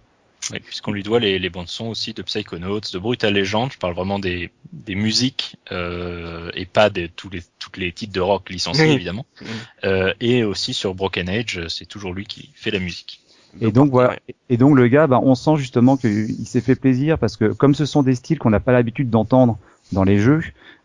[0.52, 3.72] Oui, puisqu'on lui doit les, les bandes son aussi de Psychonauts, de Brutal Legend.
[3.72, 8.14] Je parle vraiment des, des musiques euh, et pas de tous les toutes les titres
[8.14, 8.92] de rock licenciés Oui.
[8.94, 9.26] évidemment.
[9.42, 9.48] Mhm.
[9.86, 13.22] Euh, et aussi sur Broken Age, c'est toujours lui qui fait la musique.
[13.62, 14.18] Et donc voilà.
[14.50, 17.74] Et donc le gars, bah, on sent justement qu'il s'est fait plaisir parce que comme
[17.74, 19.58] ce sont des styles qu'on n'a pas l'habitude d'entendre
[19.92, 20.42] dans les jeux,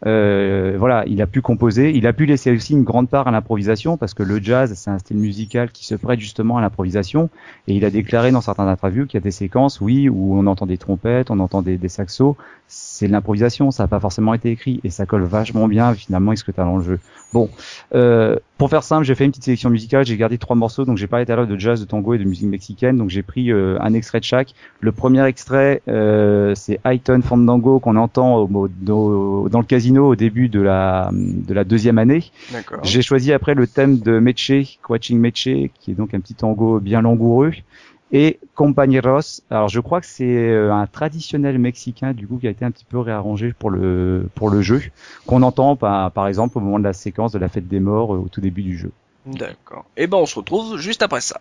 [0.07, 3.31] euh, voilà, il a pu composer, il a pu laisser aussi une grande part à
[3.31, 7.29] l'improvisation parce que le jazz c'est un style musical qui se prête justement à l'improvisation.
[7.69, 10.47] Et il a déclaré dans certains interviews qu'il y a des séquences, oui, où on
[10.47, 12.37] entend des trompettes, on entend des, des saxos,
[12.67, 16.31] c'est de l'improvisation, ça n'a pas forcément été écrit et ça colle vachement bien finalement
[16.31, 16.99] avec ce que tu as dans le jeu.
[17.33, 17.51] Bon,
[17.95, 20.99] euh, pour faire simple, j'ai fait une petite sélection musicale, j'ai gardé trois morceaux, donc
[20.99, 23.23] j'ai parlé tout à l'heure de jazz, de tango et de musique mexicaine, donc j'ai
[23.23, 24.53] pris euh, un extrait de chaque.
[24.81, 30.15] Le premier extrait, euh, c'est Highton Fandango qu'on entend au, au- dans le casino au
[30.15, 32.25] début de la, de la deuxième année.
[32.83, 35.45] J'ai choisi après le thème de Meche, Quaching Meche,
[35.81, 37.53] qui est donc un petit tango bien langoureux.
[38.13, 42.51] Et Compañeros, alors je crois que c'est euh, un traditionnel mexicain du coup qui a
[42.51, 44.83] été un petit peu réarrangé pour le pour le jeu,
[45.27, 48.15] qu'on entend par, par exemple au moment de la séquence de la fête des morts
[48.15, 48.91] euh, au tout début du jeu.
[49.27, 49.85] D'accord.
[49.97, 51.41] Et ben on se retrouve juste après ça.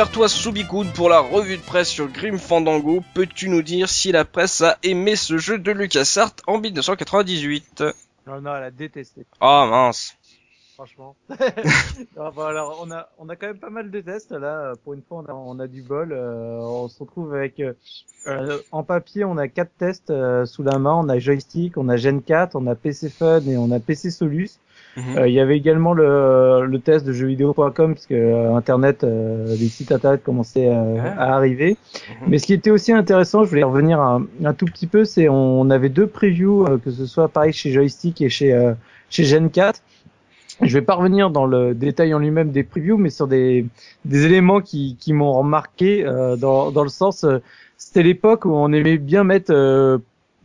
[0.00, 3.02] Vers toi, Subikun, pour la revue de presse sur Grim Fandango.
[3.12, 7.84] Peux-tu nous dire si la presse a aimé ce jeu de LucasArts en 1998
[8.26, 9.26] Non, non, elle a détesté.
[9.42, 10.16] Ah mince.
[10.72, 11.16] franchement.
[12.16, 14.72] Non, bon, alors, on a, on a quand même pas mal de tests là.
[14.84, 16.12] Pour une fois, on a, on a du bol.
[16.12, 17.74] Euh, on se retrouve avec, euh,
[18.26, 20.94] euh, en papier, on a quatre tests euh, sous la main.
[20.94, 24.10] On a joystick, on a Gen 4, on a PC Fun et on a PC
[24.10, 24.60] Solus.
[24.96, 25.18] Mhm.
[25.18, 29.46] Euh, Il y avait également le, le test de jeuxvideo.com parce que euh, Internet, euh,
[29.48, 31.32] les sites Internet commençaient euh, Ah.
[31.32, 31.76] à arriver.
[32.22, 32.28] Mhm.
[32.28, 35.28] Mais ce qui était aussi intéressant, je voulais revenir un, un tout petit peu, c'est
[35.28, 38.72] on avait deux previews, euh, que ce soit pareil chez Joystick et chez euh,
[39.10, 39.80] chez Gen 4.
[40.62, 43.64] Je vais pas revenir dans le détail en lui-même des previews, mais sur des,
[44.04, 47.38] des éléments qui, qui m'ont remarqué euh, dans, dans le sens, euh,
[47.78, 49.96] c'était l'époque où on aimait bien mettre euh,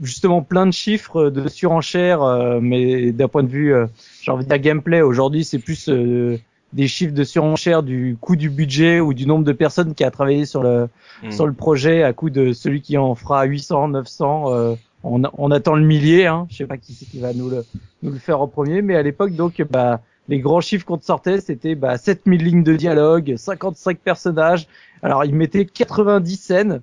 [0.02, 3.86] justement plein de chiffres de surenchère, euh, mais d'un point de vue, euh,
[4.22, 5.02] j'ai envie de dire gameplay.
[5.02, 6.38] Aujourd'hui, c'est plus euh,
[6.74, 10.12] des chiffres de surenchère du coût du budget ou du nombre de personnes qui a
[10.12, 10.88] travaillé sur le
[11.24, 11.32] Mhm.
[11.32, 14.54] sur le projet à coût de celui qui en fera 800, 900.
[14.54, 16.26] euh, on, on attend le millier.
[16.26, 16.46] Hein.
[16.50, 17.64] Je sais pas qui c'est qui va nous le,
[18.04, 21.06] nous le faire en premier, mais à l'époque, donc, bah, les grands chiffres qu'on te
[21.06, 24.68] sortait, c'était bah, 7000 lignes de dialogue, 55 personnages.
[25.04, 26.82] Alors, ils mettaient 90 scènes.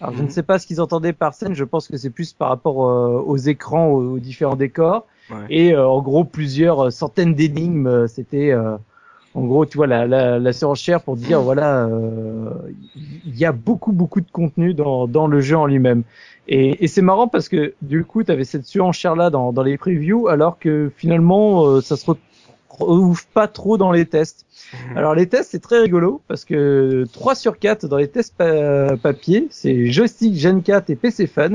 [0.00, 0.24] Alors, je Mhm.
[0.24, 1.54] ne sais pas ce qu'ils entendaient par scène.
[1.54, 5.06] Je pense que c'est plus par rapport euh, aux écrans, aux, aux différents décors.
[5.30, 5.36] Ouais.
[5.50, 7.86] Et euh, en gros, plusieurs centaines d'énigmes.
[7.86, 8.76] euh, C'était euh,
[9.34, 12.50] en gros, tu vois, la, la, la surenchère pour dire, voilà, euh,
[13.26, 16.04] il y a beaucoup, beaucoup de contenu dans, dans le jeu en lui-même.
[16.46, 19.76] Et, et c'est marrant parce que du coup, tu avais cette surenchère-là dans, dans les
[19.78, 22.24] previews, alors que finalement, euh, ça se retrouve
[23.32, 24.46] pas trop dans les tests.
[24.90, 24.96] Mhm.
[24.98, 28.96] Alors les tests, c'est très rigolo parce que 3 sur 4 dans les tests pa-
[28.96, 31.50] papier, c'est joystick, Gen 4 et PC Fun.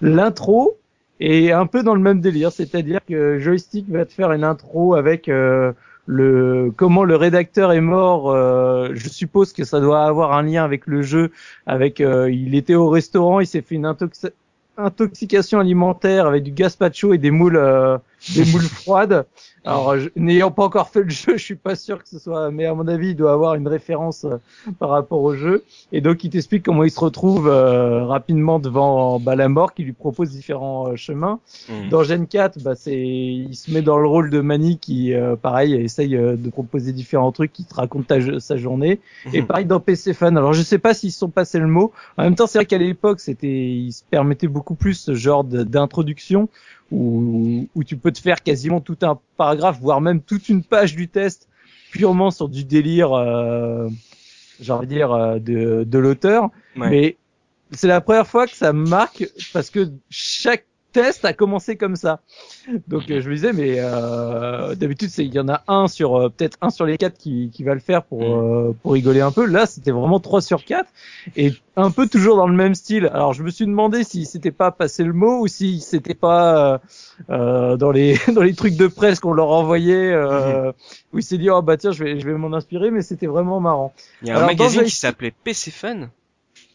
[0.00, 0.76] L'intro
[1.20, 4.94] est un peu dans le même délire, c'est-à-dire que joystick va te faire une intro
[4.94, 5.72] avec euh,
[6.06, 8.30] le comment le rédacteur est mort.
[8.30, 11.30] euh, je suppose que ça doit avoir un lien avec le jeu.
[11.66, 14.30] Avec euh, il était au restaurant, il s'est fait une intox-
[14.76, 17.98] intoxication alimentaire avec du gazpacho et des moules euh,
[18.30, 19.26] des moules froides.
[19.64, 22.50] Alors, je- n'ayant pas encore fait le jeu, je suis pas sûr que ce soit,
[22.50, 24.38] mais à mon avis, il doit avoir une référence euh,
[24.80, 25.62] par rapport au jeu.
[25.92, 29.84] Et donc, il t'explique comment il se retrouve euh, rapidement devant bah, la mort, qui
[29.84, 31.38] lui propose différents euh, chemins.
[31.68, 31.90] Mhm.
[31.90, 35.36] Dans Gen 4, bah, c'est, il se met dans le rôle de Manny qui, euh,
[35.36, 39.00] pareil, essaye euh, de proposer différents trucs, qui te raconte ta- sa journée.
[39.32, 39.46] Et Mhm.
[39.46, 40.36] pareil dans PC Fan.
[40.36, 41.92] Alors je sais pas s'ils se sont passés le mot.
[42.16, 45.44] En même temps, c'est vrai qu'à l'époque, c'était, ils se permettaient beaucoup plus ce genre
[45.44, 46.48] d'introduction
[46.92, 50.94] où, où tu peux te faire quasiment tout un paragraphe, voire même toute une page
[50.94, 51.48] du test
[51.90, 53.88] purement sur du délire, euh,
[54.60, 56.44] j'ai envie de dire, euh, de, de l'auteur.
[56.76, 56.90] Ouais.
[56.90, 57.16] Mais
[57.70, 61.96] c'est la première fois que ça me marque parce que chaque test a commencé comme
[61.96, 62.20] ça.
[62.88, 66.16] Donc euh, je me disais, mais euh, d'habitude c'est il y en a un sur
[66.16, 69.20] euh, peut-être un sur les quatre qui, qui va le faire pour euh, pour rigoler
[69.20, 69.44] un peu.
[69.46, 70.90] Là c'était vraiment trois sur quatre
[71.36, 73.10] et un peu toujours dans le même style.
[73.12, 76.74] Alors je me suis demandé si c'était pas passé le mot ou si c'était pas
[76.74, 76.78] euh,
[77.30, 80.72] euh, dans les dans les trucs de presse qu'on leur envoyait euh,
[81.12, 83.26] où il s'est dit oh bah tiens je vais je vais m'en inspirer mais c'était
[83.26, 83.92] vraiment marrant.
[84.22, 86.10] Il y a un Alors, magazine qui s'appelait PC Fun.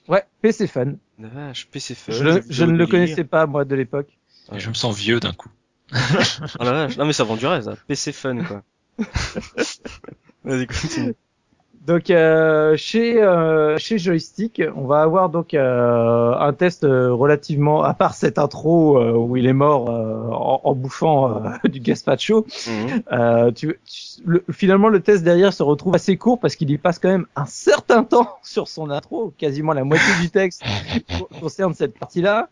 [0.07, 0.97] Ouais PC fan.
[1.19, 2.11] La vache, PC Fun.
[2.13, 2.89] Je, je ne le délire.
[2.89, 4.17] connaissais pas moi de l'époque.
[4.55, 5.49] Je me sens vieux d'un coup.
[6.59, 6.97] Oh la vache.
[6.97, 7.75] Non mais ça vend du rêve, ça.
[7.87, 8.63] PC Fun, quoi.
[10.43, 11.15] Vas-y, continue.
[11.87, 17.81] Donc euh, chez euh, chez Joystick, on va avoir donc euh, un test euh, relativement,
[17.81, 21.79] à part cette intro euh, où il est mort euh, en, en bouffant euh, du
[21.79, 22.45] gazpacho,
[23.13, 26.77] euh, tu, tu- le- finalement le test derrière se retrouve assez court parce qu'il y
[26.77, 30.63] passe quand même un certain temps sur son intro, quasiment la moitié du texte
[31.17, 32.49] co- concerne cette partie-là.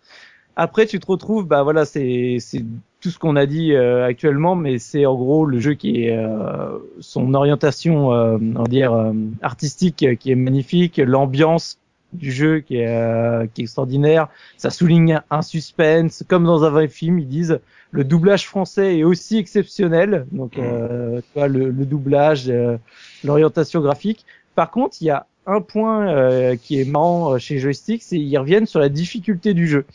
[0.56, 2.64] Après, tu te retrouves, bah voilà, c'est c'est
[3.02, 6.18] tout ce qu'on a dit euh, actuellement, mais c'est en gros le jeu qui est
[6.18, 9.11] euh, son orientation, euh, on va dire euh,
[9.41, 11.77] artistique, euh, qui est magnifique, l'ambiance
[12.14, 14.30] du jeu qui est euh, qui est extraordinaire.
[14.57, 17.60] Ça souligne un suspense, comme dans un vrai film, ils disent.
[17.91, 22.77] Le doublage français est aussi exceptionnel, donc euh, tu vois, le, le doublage, euh,
[23.23, 24.26] l'orientation graphique.
[24.53, 28.38] Par contre, il y a un point euh, qui est marrant chez Joystick, c'est ils
[28.38, 29.86] reviennent sur la difficulté du jeu.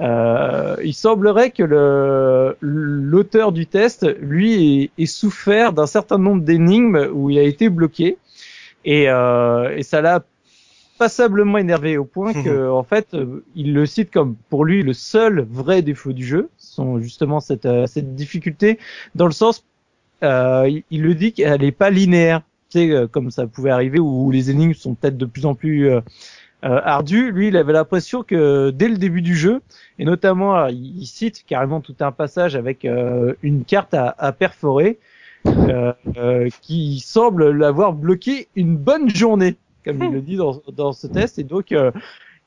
[0.00, 6.42] Euh, il semblerait que le l'auteur du test, lui, ait, ait souffert d'un certain nombre
[6.42, 8.18] d'énigmes où il a été bloqué.
[8.84, 10.24] Et, euh, et ça l'a
[10.98, 14.92] passablement énervé au point que en fait euh, il le cite comme pour lui le
[14.92, 18.78] seul vrai défaut du jeu sont justement cette euh, cette difficulté
[19.14, 19.64] dans le sens
[20.22, 22.42] euh, il, il le dit qu'elle est pas linéaire.
[22.70, 25.54] Tu sais euh, comme ça pouvait arriver où, les énigmes sont peut-être de plus en
[25.54, 25.90] plus
[26.64, 29.60] euh, euh, ardues lui il avait l'impression que dès le début du jeu
[29.98, 34.14] et notamment alors, il, il cite carrément tout un passage avec euh, une carte à,
[34.18, 34.98] à perforer
[35.46, 40.92] euh, euh, qui semble l'avoir bloqué une bonne journée, comme il le dit dans, dans
[40.92, 41.38] ce test.
[41.38, 41.90] Et donc, euh,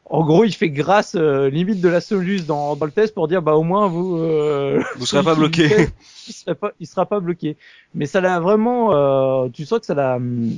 [0.05, 3.27] en gros, il fait grâce euh, limite de la Solus dans, dans le test pour
[3.27, 5.67] dire bah au moins vous euh, Vous serez pas bloqué.
[6.27, 7.57] il sera pas il sera pas bloqué.
[7.93, 10.51] Mais ça l'a vraiment euh, tu sens que ça l'a hum,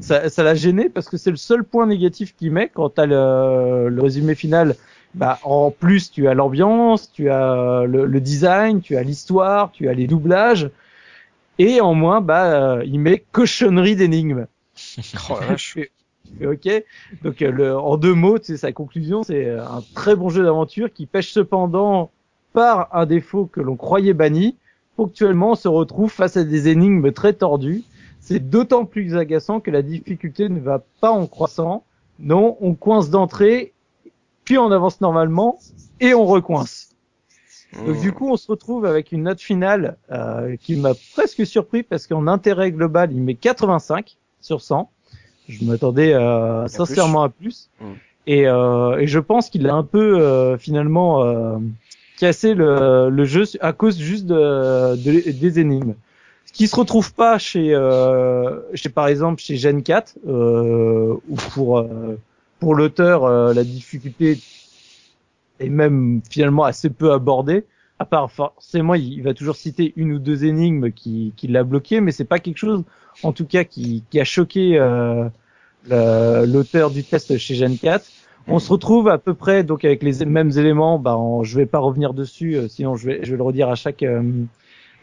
[0.00, 3.06] ça ça l'a gêné parce que c'est le seul point négatif qu'il met quand t'as
[3.06, 4.76] le, le résumé final.
[5.14, 9.88] Bah en plus tu as l'ambiance, tu as le, le design, tu as l'histoire, tu
[9.88, 10.70] as les doublages
[11.58, 14.46] et en moins bah euh, il met cochonnerie d'énigmes.
[15.30, 15.34] Oh
[16.42, 16.68] Ok,
[17.22, 20.42] donc euh, le, en deux mots, c'est sa conclusion, c'est euh, un très bon jeu
[20.42, 22.10] d'aventure qui pêche cependant
[22.52, 24.56] par un défaut que l'on croyait banni.
[24.96, 27.84] Ponctuellement, on se retrouve face à des énigmes très tordues.
[28.26, 31.84] C'est d'autant plus agaçant que la difficulté ne va pas en croissant.
[32.18, 33.72] Non, on coince d'entrée,
[34.44, 35.58] puis on avance normalement
[36.00, 36.90] et on recoince.
[37.86, 41.82] Donc du coup, on se retrouve avec une note finale euh, qui m'a presque surpris
[41.82, 44.88] parce qu'en intérêt global, il met 85 sur 100.
[45.48, 47.68] Je m'attendais euh, sincèrement à plus.
[47.80, 47.84] Mm.
[48.28, 51.58] Et, euh, et je pense qu'il a un peu euh, finalement euh,
[52.18, 55.94] cassé le, le jeu à cause juste de, de- des énigmes.
[56.54, 61.78] Qui se retrouve pas chez, euh, chez par exemple chez Gen 4 euh, ou pour
[61.78, 62.16] euh,
[62.60, 64.38] pour l'auteur euh, la difficulté
[65.58, 67.64] est même finalement assez peu abordée.
[67.98, 72.00] À part forcément, il, va toujours citer une ou deux énigmes qui, qui l'a bloqué,
[72.00, 72.82] mais c'est pas quelque chose,
[73.22, 74.78] en tout cas, qui, qui a choqué
[75.90, 78.04] euh, l'auteur du test chez Gen 4.
[78.46, 80.98] On se retrouve à peu près donc avec les mêmes éléments.
[80.98, 83.74] Bah, je vais pas revenir dessus, euh, sinon je vais, je vais le redire à
[83.74, 84.04] chaque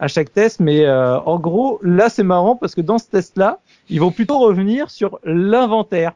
[0.02, 0.60] à chaque test.
[0.60, 3.60] Mais euh, en gros, là c'est marrant parce que dans ce test-là,
[3.90, 6.14] ils vont plutôt revenir sur l'inventaire.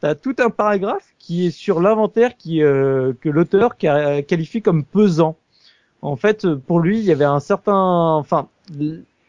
[0.00, 5.36] T'as tout un paragraphe qui est sur l'inventaire qui euh, que l'auteur qualifie comme pesant.
[6.02, 8.48] En fait, pour lui, il y avait un certain, enfin,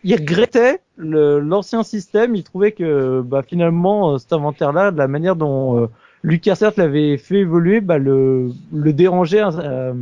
[0.03, 2.35] il regrettait l'ancien système.
[2.35, 5.87] Il trouvait que, bah, finalement, euh, cet inventaire-là, de la manière dont euh,
[6.23, 9.93] LucasArts l'avait fait évoluer, bah, le, le dérangeait euh,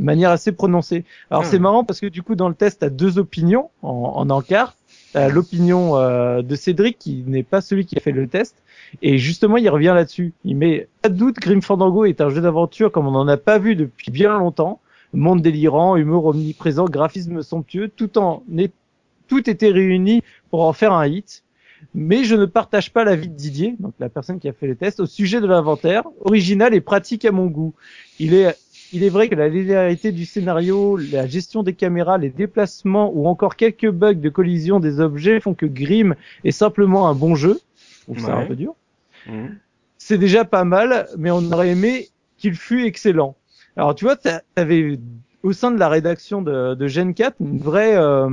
[0.00, 1.04] de manière assez prononcée.
[1.30, 1.46] Alors Hmm.
[1.50, 4.74] c'est marrant parce que du coup, dans le test, t'as deux opinions en, en encart.
[5.12, 8.56] T'as l'opinion euh, de Cédric qui n'est pas celui qui a fait le test.
[9.02, 10.32] Et justement, il revient là-dessus.
[10.44, 13.36] Il met pas de doute, Grim Fandango est un jeu d'aventure comme on n'en a
[13.36, 14.80] pas vu depuis bien longtemps.
[15.12, 18.72] Monde délirant, humour omniprésent, graphisme somptueux, tout en est,
[19.28, 21.42] tout était réuni pour en faire un hit.
[21.94, 24.76] Mais je ne partage pas l'avis de Didier, donc la personne qui a fait le
[24.76, 27.74] test, au sujet de l'inventaire, original et pratique à mon goût.
[28.20, 28.54] Il est,
[28.92, 33.26] il est vrai que la linéarité du scénario, la gestion des caméras, les déplacements ou
[33.28, 36.14] encore quelques bugs de collision des objets font que Grim
[36.44, 37.60] est simplement un bon jeu.
[38.18, 38.42] Ça Ouais.
[38.42, 38.74] un peu dur
[39.26, 39.56] Mhm.
[39.98, 42.08] c'est déjà pas mal, mais on aurait aimé
[42.38, 43.36] qu'il fût excellent.
[43.76, 44.98] Alors tu vois, t'a- t'avais
[45.42, 48.28] au sein de la rédaction de, de Gen 4 une vraie, euh,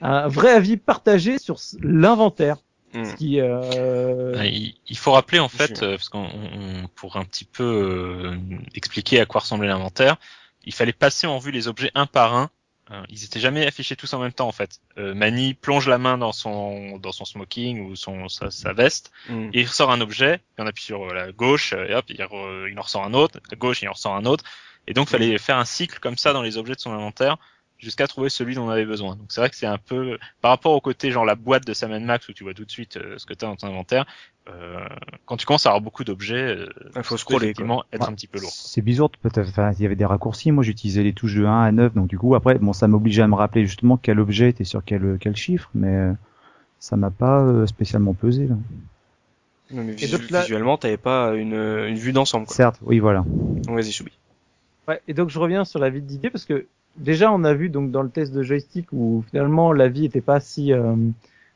[0.00, 2.56] un vrai avis partagé sur l'inventaire.
[2.92, 6.88] Ce qui, euh, Euh, Il il faut rappeler en fait, Je- euh, parce qu'on on-
[6.94, 8.36] pour un petit peu euh,
[8.74, 10.16] expliquer à quoi ressemblait l'inventaire,
[10.64, 12.50] il fallait passer en vue les objets un par un.
[12.90, 14.80] Euh, Ils étaient jamais affichés tous en même temps en fait.
[14.98, 19.12] Euh, Mani plonge la main dans son dans son smoking ou son sa, sa veste
[19.28, 19.50] Mhm.
[19.54, 20.34] et il ressort un objet.
[20.58, 23.14] Et on appuie sur euh, la gauche et hop il, re- il en ressort un
[23.14, 23.38] autre.
[23.50, 24.44] À gauche il en ressort un autre.
[24.88, 27.36] Et donc il fallait faire un cycle comme ça dans les objets de son inventaire
[27.82, 29.16] jusqu'à trouver celui dont on avait besoin.
[29.16, 31.72] Donc c'est vrai que c'est un peu par rapport au côté genre la boîte de
[31.74, 33.66] Sam Max où tu vois tout de suite euh, ce que tu as dans ton
[33.66, 34.06] inventaire.
[34.48, 34.78] euh,
[35.26, 37.44] quand tu commences à avoir beaucoup d'objets, euh, Il faut scroller, quoi.
[37.46, 38.08] effectivement être Ouais.
[38.08, 38.50] un petit peu lourd.
[38.52, 39.48] C'est bizarre, peut-être.
[39.48, 40.50] Enfin, il y avait des raccourcis.
[40.52, 43.22] Moi, j'utilisais les touches de 1 à 9, donc du coup, après, bon, ça m'obligeait
[43.22, 46.12] à me rappeler justement quel objet était sur quel quel chiffre, mais euh,
[46.80, 48.48] ça m'a pas euh, spécialement pesé.
[48.48, 48.56] Là.
[49.70, 52.46] Non, mais Et visu- donc là- visuellement, t'avais pas une, une vue d'ensemble.
[52.46, 52.54] quoi.
[52.56, 53.24] Certes, oui, voilà.
[53.68, 54.12] Vas-y, Choubi.
[54.88, 57.54] Ouais, et donc je reviens sur la vie de Didier parce que déjà on a
[57.54, 60.94] vu donc dans le test de joystick où finalement la vie était pas si euh,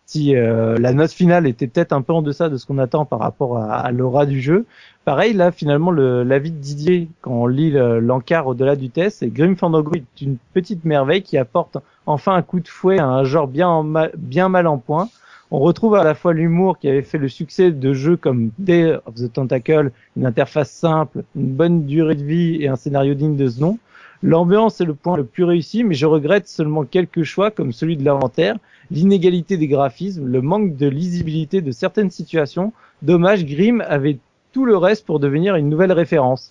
[0.06, 3.04] si euh, la note finale était peut-être un peu en deçà de ce qu'on attend
[3.04, 4.64] par rapport à, l'aura du jeu.
[5.04, 9.18] Pareil là finalement le l'avis de Didier quand on lit le- l'encart au-delà du test,
[9.18, 13.06] c'est Grim Fandango est une petite merveille qui apporte enfin un coup de fouet à
[13.06, 13.84] un genre bien
[14.16, 15.08] bien mal en point.
[15.52, 18.96] On retrouve à la fois l'humour qui avait fait le succès de jeux comme Day
[19.06, 23.36] of the Tentacle, une interface simple, une bonne durée de vie et un scénario digne
[23.36, 23.78] de ce nom.
[24.22, 27.97] L'ambiance est le point le plus réussi, mais je regrette seulement quelques choix comme celui
[27.97, 28.56] de l'inventaire,
[28.90, 32.72] l'inégalité des graphismes, le manque de lisibilité de certaines situations.
[33.02, 34.18] Dommage, Grimm avait
[34.52, 36.51] tout le reste pour devenir une nouvelle référence.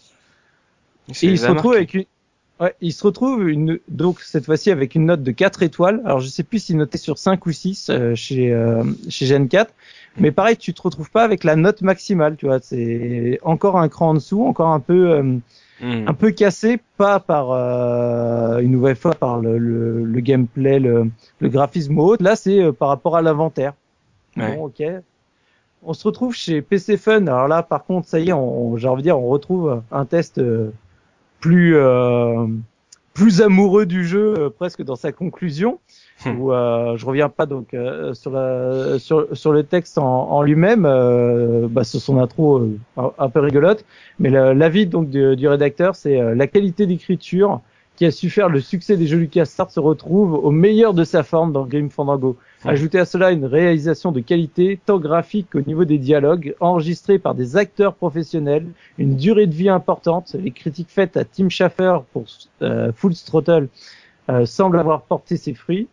[1.10, 2.06] Et il se retrouve avec une,
[2.60, 6.02] ouais, il se retrouve une, donc cette fois-ci avec une note de 4 étoiles.
[6.06, 9.48] Alors je sais plus s'il notait sur 5 ou 6 euh, chez euh, chez Gen
[9.48, 9.74] 4,
[10.18, 13.90] mais pareil, tu te retrouves pas avec la note maximale, tu vois, c'est encore un
[13.90, 15.38] cran en dessous, encore un peu euh,
[15.82, 16.08] Hmm.
[16.08, 21.10] un peu cassé, pas par euh, une nouvelle fois par le, le, le gameplay, le,
[21.40, 22.24] le graphisme ou autre.
[22.24, 23.74] Là, c'est euh, par rapport à l'inventaire.
[24.38, 24.56] Ouais.
[24.56, 24.82] Bon, ok.
[25.84, 27.28] On se retrouve chez PC Fun.
[27.28, 29.82] Alors là, par contre, ça y est, on, on- j'ai envie de dire, on retrouve
[29.92, 30.72] un test euh,
[31.40, 32.48] plus euh,
[33.14, 35.80] plus amoureux du jeu, euh, presque dans sa conclusion.
[36.24, 36.40] Hmm.
[36.40, 40.42] Où euh, je reviens pas donc euh, sur la sur sur le texte en, en
[40.44, 43.84] lui-même, euh, bah, sur son intro euh, un, un peu rigolote.
[44.20, 47.60] Mais l'avis donc du, du rédacteur, c'est euh, la qualité d'écriture
[47.98, 51.24] qui a su faire le succès des jeux LucasArts se retrouve au meilleur de sa
[51.24, 52.38] forme dans Grim Fandango.
[52.64, 52.72] Ouais.
[52.72, 57.36] Ajoutez à cela une réalisation de qualité, tant graphique qu'au niveau des dialogues, enregistrés par
[57.36, 58.66] des acteurs professionnels,
[58.98, 60.36] une durée de vie importante.
[60.38, 62.26] Les critiques faites à Tim Schafer pour
[62.62, 63.68] euh, Full Throttle
[64.30, 65.88] euh, semblent avoir porté ses fruits.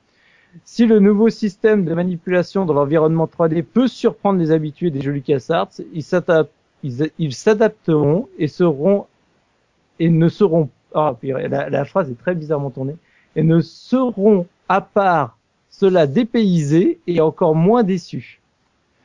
[0.65, 5.13] Si le nouveau système de manipulation dans l'environnement 3D peut surprendre les habitués des jeux
[5.13, 9.07] LucasArts, ils s'adapteront et seront
[9.99, 12.97] et ne seront ah la, la phrase est très bizarrement tournée
[13.37, 15.39] et ne seront à part
[15.71, 18.41] cela dépaysés et encore moins déçus.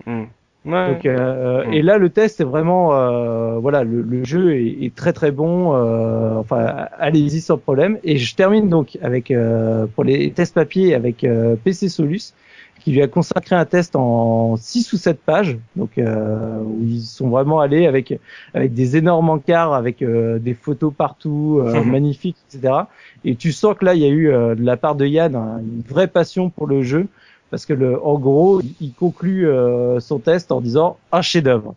[0.05, 0.25] Hmm.
[0.65, 0.93] Ouais.
[0.93, 1.73] Donc, euh, Mm.
[1.73, 5.31] Et là, le test est vraiment, euh, voilà, le, le jeu est, est très très
[5.31, 5.75] bon.
[5.75, 7.97] euh, enfin, allez-y sans problème.
[8.03, 12.33] Et je termine donc avec euh, pour les tests papier avec euh, PC Solus,
[12.79, 17.01] qui lui a consacré un test en 6 ou 7 pages, donc euh, où ils
[17.01, 18.13] sont vraiment allés avec
[18.53, 21.91] avec des énormes encarts, avec euh, des photos partout, euh, Mhm.
[21.91, 22.89] magnifiques, etc.
[23.25, 25.35] Et tu sens que là, il y a eu euh, de la part de Yann
[25.35, 27.07] hein, une vraie passion pour le jeu
[27.49, 31.75] parce que le, en gros, il- il conclut euh, son test en disant un chef-d'œuvre,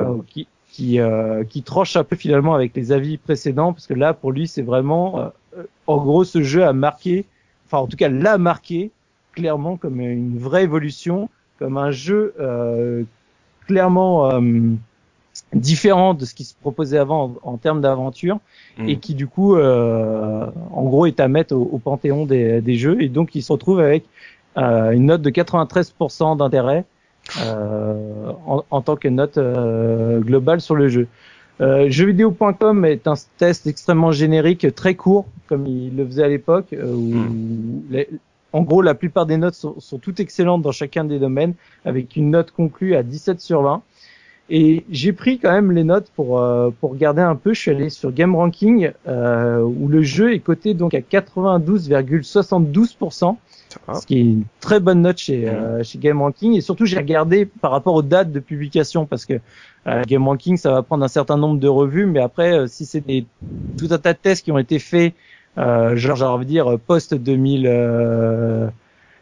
[0.00, 3.94] euh, qui qui, euh, qui tranche un peu finalement avec les avis précédents, parce que
[3.94, 7.24] là, pour lui, c'est vraiment, euh, en gros, ce jeu a marqué,
[7.66, 8.92] enfin en tout cas l'a marqué
[9.32, 13.02] clairement comme une vraie évolution, comme un jeu euh,
[13.66, 14.40] clairement euh,
[15.52, 18.38] différent de ce qui se proposait avant en, en termes d'aventure
[18.78, 18.88] Mm.
[18.88, 22.76] et qui du coup euh, en gros est à mettre au, au panthéon des, des
[22.76, 23.02] jeux.
[23.02, 24.04] Et donc il se retrouve avec
[24.56, 26.84] euh, une note de 93% d'intérêt
[27.44, 31.06] euh, en, en tant que note euh, globale sur le jeu.
[31.60, 36.72] Euh, jeuxvideo.com est un test extrêmement générique, très court, comme il le faisait à l'époque,
[36.72, 38.08] euh, où les-
[38.52, 41.54] en gros la plupart des notes sont, sont toutes excellentes dans chacun des domaines,
[41.84, 43.82] avec une note conclue à 17 sur 20.
[44.52, 47.54] Et j'ai pris quand même les notes pour euh, pour regarder un peu.
[47.54, 53.36] Je suis allé sur Game Ranking euh, où le jeu est coté donc à 92,72%,
[53.68, 53.94] Ça va.
[53.94, 56.54] ce qui est une très bonne note chez euh, chez Game Ranking.
[56.54, 59.34] Et surtout j'ai regardé par rapport aux dates de publication parce que
[59.86, 62.86] euh, Game Ranking ça va prendre un certain nombre de revues, mais après euh, si
[62.86, 63.24] c'est des
[63.78, 65.14] tout un tas de tests qui ont été faits,
[65.58, 68.66] euh, genre j'ai envie de dire post 2000 euh,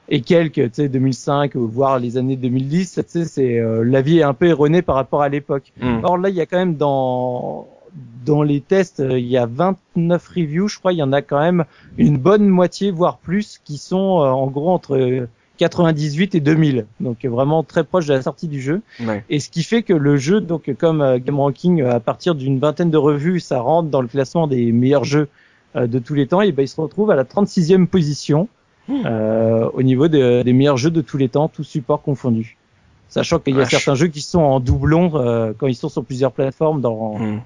[0.09, 4.01] et quelques, tu sais, 2005, ou voire les années 2010, tu sais, c'est euh, la
[4.01, 5.73] vie est un peu erronée par rapport à l'époque.
[5.81, 6.01] Hmm.
[6.03, 7.69] Or là, il y a quand même dans
[8.25, 11.23] dans les tests, euh, il y a 29 reviews, je crois, il y en a
[11.23, 11.65] quand même
[11.97, 15.27] une bonne moitié, voire plus, qui sont euh, en gros entre euh,
[15.59, 18.81] 98 et 2000, donc euh, vraiment très proche de la sortie du jeu.
[19.01, 19.25] Ouais.
[19.29, 22.35] Et ce qui fait que le jeu, donc comme euh, Game Ranking, euh, à partir
[22.35, 25.29] d'une vingtaine de revues, ça rentre dans le classement des meilleurs jeux
[25.77, 28.49] euh, de tous les temps, et ben il se retrouve à la 36e position
[28.91, 32.57] euh, au niveau de- des meilleurs jeux de tous les temps, tous supports confondus.
[33.09, 36.05] Sachant qu'il y a certains jeux qui sont en doublon euh, quand ils sont sur
[36.05, 37.39] plusieurs plateformes dans, Hmm.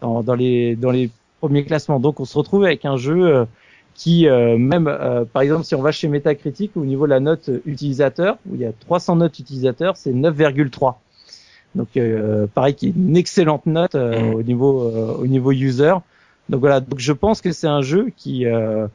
[0.00, 1.10] dans, dans les dans les
[1.40, 1.98] premiers classements.
[2.00, 3.44] Donc on se retrouve avec un jeu euh,
[3.94, 7.20] qui euh, même euh, par exemple si on va chez Metacritic au niveau de la
[7.20, 10.94] note utilisateur où il y a 300 notes utilisateurs, c'est 9,3.
[11.74, 14.34] Donc euh, pareil qui est une excellente note euh, Mm.
[14.34, 15.94] au niveau euh, au niveau user.
[16.48, 18.86] Donc voilà, donc je pense que c'est un jeu qui euh,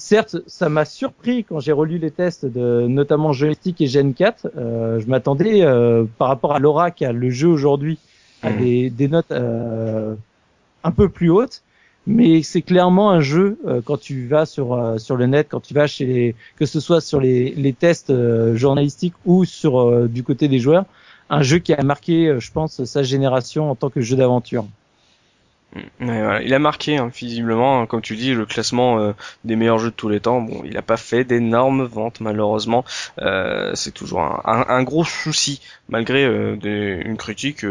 [0.00, 4.48] certes ça m'a surpris quand j'ai relu les tests de notamment joystick et Gen 4,
[4.56, 7.98] euh, je m'attendais euh, par rapport à l'aura qu'a le jeu aujourd'hui
[8.42, 8.58] à Mm.
[8.58, 10.14] des, des notes euh,
[10.82, 11.62] un peu plus hautes
[12.06, 15.60] mais c'est clairement un jeu euh, quand tu vas sur euh, sur le net, quand
[15.60, 19.78] tu vas chez les, que ce soit sur les, les tests euh, journalistiques ou sur
[19.80, 20.86] euh, du côté des joueurs,
[21.28, 24.66] un jeu qui a marqué, je pense, sa génération en tant que jeu d'aventure.
[26.00, 26.42] Voilà.
[26.42, 29.12] Il a marqué, hein, visiblement, hein, comme tu dis, le classement euh,
[29.44, 30.40] des meilleurs jeux de tous les temps.
[30.40, 32.84] Bon, il n'a pas fait d'énormes ventes, malheureusement.
[33.20, 36.56] Euh, c'est toujours un, gros souci, malgré euh,
[37.04, 37.64] une critique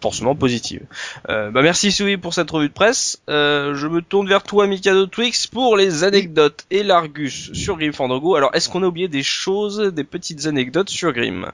[0.00, 0.82] forcément positive.
[1.28, 3.20] Bah merci Soui pour cette revue de presse.
[3.28, 8.34] Je me tourne vers toi, Mikado Twix, pour les anecdotes et l'Argus sur Grim Fandango.
[8.34, 11.52] Alors, est-ce qu'on a oublié des choses, des petites anecdotes sur Grim?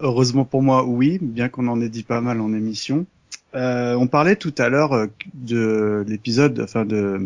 [0.00, 3.06] Heureusement pour moi, oui, bien qu'on en ait dit pas mal en émission.
[3.54, 7.20] Euh, on parlait tout à l'heure euh, de l'épisode, enfin de,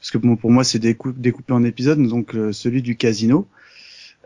[0.00, 3.46] parce que pour moi c'est décou- découpé en épisodes, donc euh, celui du casino.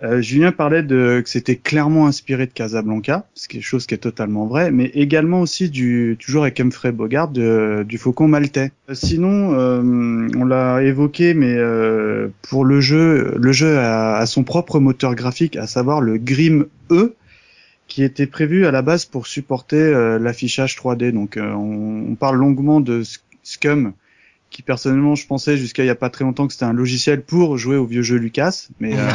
[0.02, 3.92] Euh, Julien parlait de que c'était clairement inspiré de Casablanca, ce qui est chose qui
[3.92, 8.72] est totalement vrai, mais également aussi du toujours avec Humphrey Bogart du Faucon maltais.
[8.88, 14.24] Euh, Sinon, euh, on l'a évoqué, mais euh, pour le jeu, le jeu a, a
[14.24, 17.14] son propre moteur graphique, à savoir le Grim E,
[17.90, 21.10] qui était prévu à la base pour supporter euh, l'affichage 3D.
[21.12, 23.92] Donc, euh, on, on parle longuement de Sc- Scum,
[24.48, 27.20] qui personnellement, je pensais jusqu'à il y a pas très longtemps que c'était un logiciel
[27.22, 29.08] pour jouer au vieux jeu Lucas, mais euh,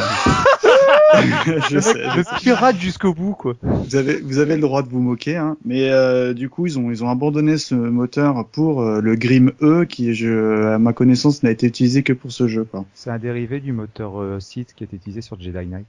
[1.70, 3.54] je sais, je Le pirate jusqu'au bout, quoi.
[3.62, 5.56] vous avez vous avez le droit de vous moquer, hein.
[5.64, 9.52] Mais euh, du coup, ils ont ils ont abandonné ce moteur pour euh, le Grim
[9.62, 12.64] E, qui, je, à ma connaissance, n'a été utilisé que pour ce jeu.
[12.64, 12.84] Quoi.
[12.94, 15.86] C'est un dérivé du moteur euh, Sith qui est utilisé sur Jedi Knight.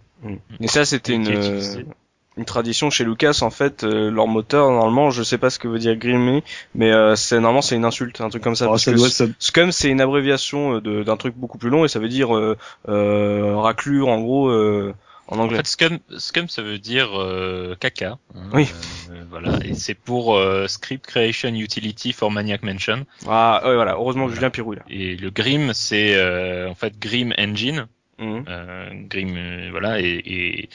[0.61, 1.27] Et ça, c'était une,
[2.37, 3.39] une tradition chez Lucas.
[3.41, 6.43] En fait, euh, leur moteur, normalement, je sais pas ce que veut dire Grimmy,
[6.75, 8.67] mais euh, c'est normalement c'est une insulte, un truc comme ça.
[8.67, 11.35] Oh, parce ça que doit- s- ça- Scum, c'est une abréviation euh, de- d'un truc
[11.35, 12.57] beaucoup plus long et ça veut dire euh,
[12.89, 14.93] euh, raclure, en gros, euh,
[15.29, 15.57] en En anglais.
[15.57, 18.17] fait, scum, scum, ça veut dire euh, caca.
[18.35, 18.67] hein, Oui.
[19.11, 23.05] euh, voilà, et c'est pour euh, Script Creation Utility for Maniac Mention.
[23.27, 23.93] Ah, ouais, voilà.
[23.95, 24.83] Heureusement que Julien Pirou là.
[24.89, 27.87] Et le Grim, c'est euh, en fait Grim Engine.
[28.21, 30.69] Euh, Grim, euh, voilà, et, et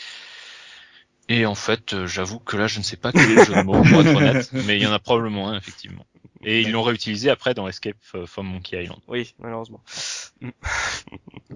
[1.28, 3.54] et en fait, euh, j'avoue que là, je ne sais pas quel est le jeu
[3.54, 6.04] de mots, pour être honnête, mais il y en a probablement un, effectivement.
[6.44, 7.94] Et ils l'ont réutilisé après dans Escape
[8.26, 8.98] from Monkey Island.
[9.08, 9.80] Oui, malheureusement.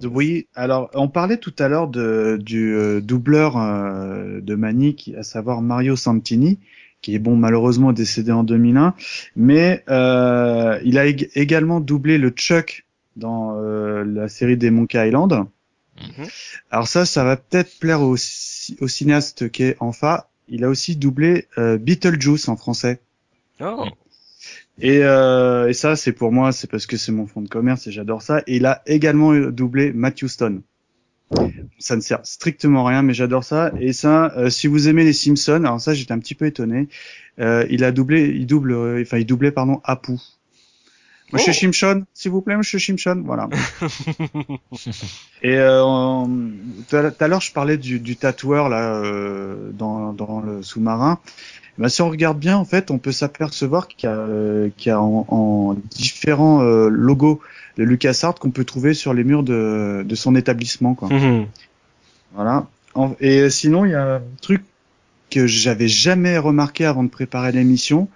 [0.03, 5.23] Oui, alors on parlait tout à l'heure de, du euh, doubleur euh, de Manic, à
[5.23, 6.59] savoir Mario Santini,
[7.01, 8.93] qui est bon malheureusement décédé en 2001,
[9.35, 12.85] mais euh, il a ég- également doublé le Chuck
[13.15, 15.45] dans euh, la série des Monkey Island.
[15.99, 16.27] Mhm.
[16.71, 18.15] Alors ça, ça va peut-être plaire au,
[18.81, 20.29] au cinéaste qui est Enfa.
[20.47, 22.99] Il a aussi doublé euh, Beetlejuice en français.
[23.59, 23.85] Oh.
[23.85, 23.89] Mm.
[24.79, 27.87] Et, euh, et ça, c'est pour moi, c'est parce que c'est mon fond de commerce
[27.87, 28.43] et j'adore ça.
[28.47, 30.61] Et il a également doublé Matthew Stone.
[31.77, 33.71] Ça ne sert strictement à rien, mais j'adore ça.
[33.79, 36.87] Et ça, euh, si vous aimez les Simpsons, alors ça, j'étais un petit peu étonné.
[37.39, 40.13] Euh, il a doublé, il double, euh, enfin, il doublait pardon Apu.
[41.33, 41.59] Monsieur Oh.
[41.59, 43.49] Simpson, s'il vous plaît, Monsieur Simpson, voilà.
[45.43, 46.25] Et euh,
[46.89, 51.19] tout à l'heure, je parlais du, du tatoueur là euh, dans, dans le sous-marin.
[51.77, 54.89] Ben, si on regarde bien, en fait, on peut s'apercevoir qu'il y a, euh, qu'il
[54.89, 57.39] y a en, en différents euh, logos
[57.77, 60.95] de LucasArts qu'on peut trouver sur les murs de, de son établissement.
[60.95, 61.09] Quoi.
[61.09, 61.45] Mhm.
[62.33, 62.65] Voilà.
[62.95, 64.63] En- et sinon, il y a un truc
[65.29, 68.07] que j'avais jamais remarqué avant de préparer l'émission,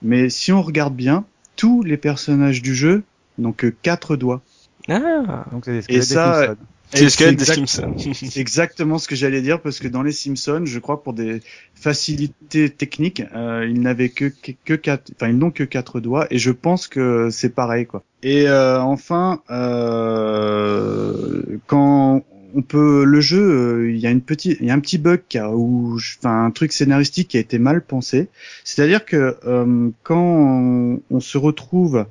[0.00, 1.24] mais si on regarde bien,
[1.56, 3.02] tous les personnages du jeu
[3.38, 4.42] n'ont que quatre doigts.
[4.88, 5.44] Ah.
[5.52, 6.56] Donc c'est des squelettes des ça, Simpsons.
[6.92, 11.14] C'est exact- exactement ce que j'allais dire parce que dans les Simpsons, je crois pour
[11.14, 11.40] des
[11.74, 16.26] facilités techniques, euh, ils n'avaient que, que que quatre, enfin ils n'ont que quatre doigts
[16.30, 18.02] et je pense que c'est pareil quoi.
[18.22, 22.24] Et euh, enfin, euh, quand
[22.54, 24.98] on peut le jeu, euh, il y a une petite, il y a un petit
[24.98, 25.22] bug
[25.54, 28.28] ou enfin un truc scénaristique qui a été mal pensé.
[28.64, 32.06] C'est-à-dire que euh, quand on, se retrouve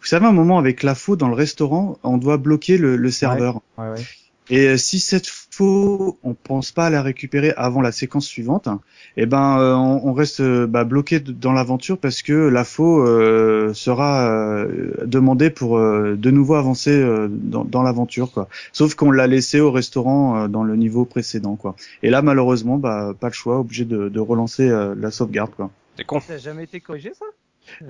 [0.00, 3.10] vous savez, un moment avec la faux dans le restaurant, on doit bloquer le, le
[3.10, 3.60] serveur.
[3.76, 4.04] Ouais, ouais.
[4.50, 8.68] Et euh, si cette faux, on pense pas à la récupérer avant la séquence suivante,
[9.16, 13.06] eh ben euh, on, on reste euh, bah, bloqué dans l'aventure parce que la faux
[13.06, 18.48] euh, sera euh, demandée pour euh, de nouveau avancer euh, dans, dans l'aventure quoi.
[18.72, 21.74] Sauf qu'on l'a laissé au restaurant euh, dans le niveau précédent quoi.
[22.02, 25.70] Et là malheureusement bah pas le choix, obligé de, de relancer euh, la sauvegarde quoi.
[25.96, 26.20] C'est con.
[26.20, 27.26] Ça a jamais été corrigé ça?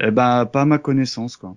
[0.01, 1.55] Eh ben pas à ma connaissance quoi.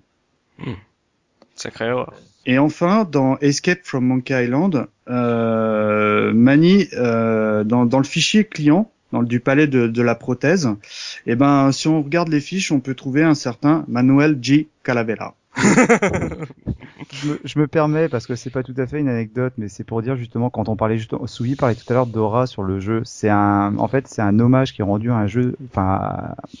[1.54, 2.12] Sacré erreur.
[2.44, 8.90] Et enfin, dans Escape from Monkey Island, euh, Mani, euh, dans, dans le fichier client,
[9.12, 10.70] dans le du palais de, de la prothèse,
[11.26, 14.68] eh ben, si on regarde les fiches, on peut trouver un certain Manuel G.
[14.82, 15.36] Calavera.
[17.12, 19.68] Je me, je me permets parce que c'est pas tout à fait une anecdote, mais
[19.68, 22.62] c'est pour dire justement quand on parlait justement, Souvi parlait tout à l'heure d'Aura sur
[22.62, 23.02] le jeu.
[23.04, 26.00] C'est un, en fait, c'est un hommage qui est rendu à un jeu, enfin,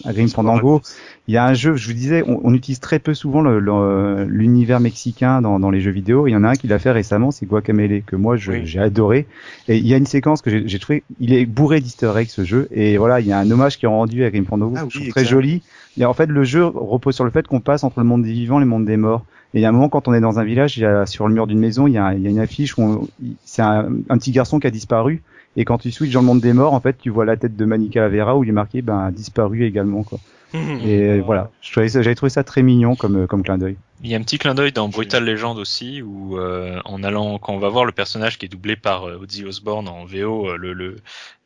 [0.04, 0.82] à Grim Fandango.
[1.26, 3.60] Il y a un jeu, je vous disais, on, on utilise très peu souvent le-
[3.60, 6.26] le- l'univers mexicain dans, dans les jeux vidéo.
[6.26, 8.66] Il y en a un qui l'a fait récemment, c'est Guacamele, que moi je- Oui.
[8.66, 9.26] j'ai adoré.
[9.68, 12.28] Et il y a une séquence que j'ai j'ai trouvé, il est bourré d'easter eggs
[12.28, 12.68] ce jeu.
[12.72, 14.98] Et voilà, il y a un hommage qui est rendu à Grim Fandango, Ah je
[14.98, 15.62] trouve très joli.
[15.98, 18.32] Et en fait, le jeu repose sur le fait qu'on passe entre le monde des
[18.32, 19.24] vivants et le monde des morts.
[19.54, 21.04] Et il y a un moment, quand on est dans un village, il y a,
[21.06, 23.08] sur le mur d'une maison, il y a, il y a une affiche où
[23.44, 25.22] c'est un, un petit garçon qui a disparu.
[25.56, 27.56] Et quand tu switches dans le monde des morts, en fait, tu vois la tête
[27.56, 30.18] de Manika Lavera où il est marqué, ben, disparu également, quoi.
[30.54, 31.50] Et euh, voilà.
[31.62, 33.76] J'avais trouvé ça très mignon comme, euh, comme clin d'œil.
[34.02, 37.38] Il y a un petit clin d'œil dans Brutal Legend aussi, où euh, en allant,
[37.38, 40.48] quand on va voir le personnage qui est doublé par euh, Ozzy Osbourne en VO,
[40.50, 40.96] euh, le, le,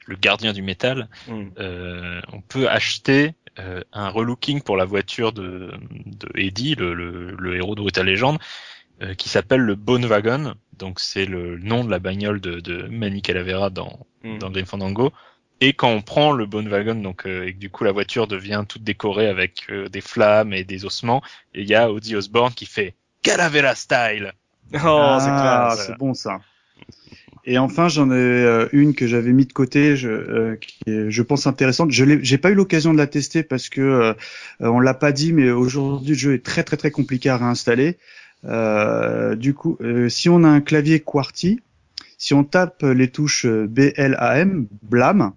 [0.07, 1.51] le gardien du métal, Mhm.
[1.61, 5.73] euh, on peut acheter euh, un relooking pour la voiture de,
[6.07, 8.39] de Eddie, le, le, le héros de Brutal Legend,
[9.03, 10.55] euh, qui s'appelle le Bone Wagon.
[10.79, 14.39] Donc c'est le nom de la bagnole de, de Manny Calavera dans, Mm.
[14.39, 15.13] dans Grim Fandango.
[15.61, 18.27] Et quand on prend le Bone Wagon, donc euh, et que du coup la voiture
[18.27, 21.23] devient toute décorée avec euh, des flammes et des ossements,
[21.55, 24.33] et il y a Ozzy Osbourne qui fait Calavera style.
[24.75, 25.87] Oh, c'est ah, classe.
[25.87, 26.41] c'est bon ça.
[27.49, 31.11] Et enfin, j'en ai euh, une que j'avais mis de côté, je, euh, qui est,
[31.11, 31.93] je pense intéressante.
[31.93, 34.15] Je j'ai pas eu l'occasion de la tester parce que euh,
[34.59, 37.99] on l'a pas dit, mais aujourd'hui le jeu est très très très compliqué à réinstaller.
[38.45, 41.61] Euh, du coup, euh, si on a un clavier QWERTY,
[42.19, 45.33] si on tape les touches euh, BLAM, BLAM,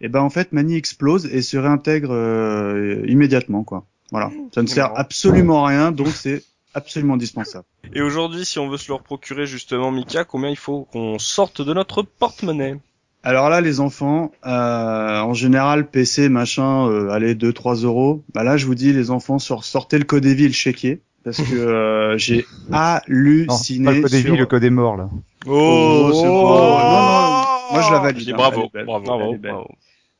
[0.00, 3.84] et ben en fait Mani explose et se réintègre euh, immédiatement quoi.
[4.10, 6.42] Voilà, ça ne sert absolument à rien, donc c'est
[6.74, 7.64] absolument indispensable.
[7.94, 11.62] Et aujourd'hui, si on veut se le procurer justement, Mika, combien il faut qu'on sorte
[11.62, 12.76] de notre porte-monnaie?
[13.22, 18.22] Alors là, les enfants, euh, en général, PC, machin, euh, allez, 2-3 euros.
[18.34, 21.00] Bah là, je vous dis, les enfants, sor- sortez le code Evil chéquier.
[21.24, 24.32] Parce que euh, j'ai Non, halluciné pas le code des sur...
[24.34, 25.08] vies, le code est mort là.
[25.46, 26.32] Oh, c'est beau.
[26.32, 28.28] Non, non, moi je la valide.
[28.30, 28.84] Hein, bravo, belle.
[28.84, 29.68] bravo, bravo.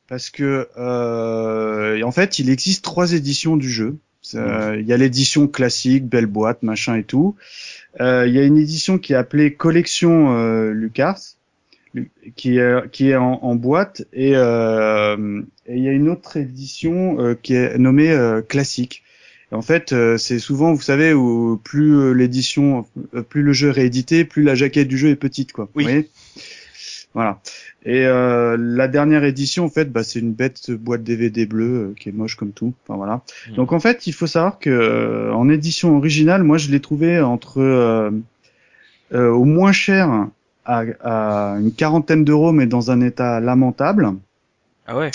[0.07, 3.99] Parce que euh, en fait, il existe trois éditions du jeu.
[4.33, 7.35] Euh, Il y a l'édition classique, belle boîte, machin et tout.
[8.01, 11.35] Euh, Il y a une édition qui est appelée Collection euh, Lucas,
[11.93, 16.09] Lu- qui est qui est en, en boîte, et euh, et il y a une
[16.09, 18.17] autre édition qui est nommée
[18.49, 19.03] classique.
[19.51, 22.85] Et en fait, c'est souvent, vous savez, où plus l'édition,
[23.29, 25.69] plus le jeu est réédité, plus la jaquette du jeu est petite, quoi.
[25.75, 25.83] Oui.
[25.83, 26.09] Vous voyez?
[27.15, 27.39] Voilà.
[27.85, 31.93] Et euh, la dernière édition, en fait, bah, c'est une bête boîte DVD bleue euh,
[31.97, 32.73] qui est moche comme tout.
[32.83, 33.21] Enfin voilà.
[33.49, 33.55] Mm.
[33.55, 37.21] Donc en fait, il faut savoir que euh, en édition originale, moi, je l'ai trouvé
[37.21, 38.11] entre euh,
[39.13, 40.27] euh, au moins cher
[40.65, 44.11] à, à une quarantaine d'euros, mais dans un état lamentable.
[44.85, 45.11] Ah ouais?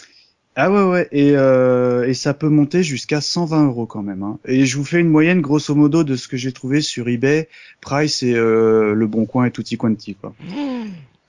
[0.57, 4.23] Ah ouais ouais et euh, et ça peut monter jusqu'à 120 euros quand même.
[4.23, 4.39] Hein.
[4.45, 7.49] Et je vous fais une moyenne grosso modo de ce que j'ai trouvé sur eBay,
[7.81, 10.35] Price et euh, Le Bon Coin et Tutti Quanti quoi.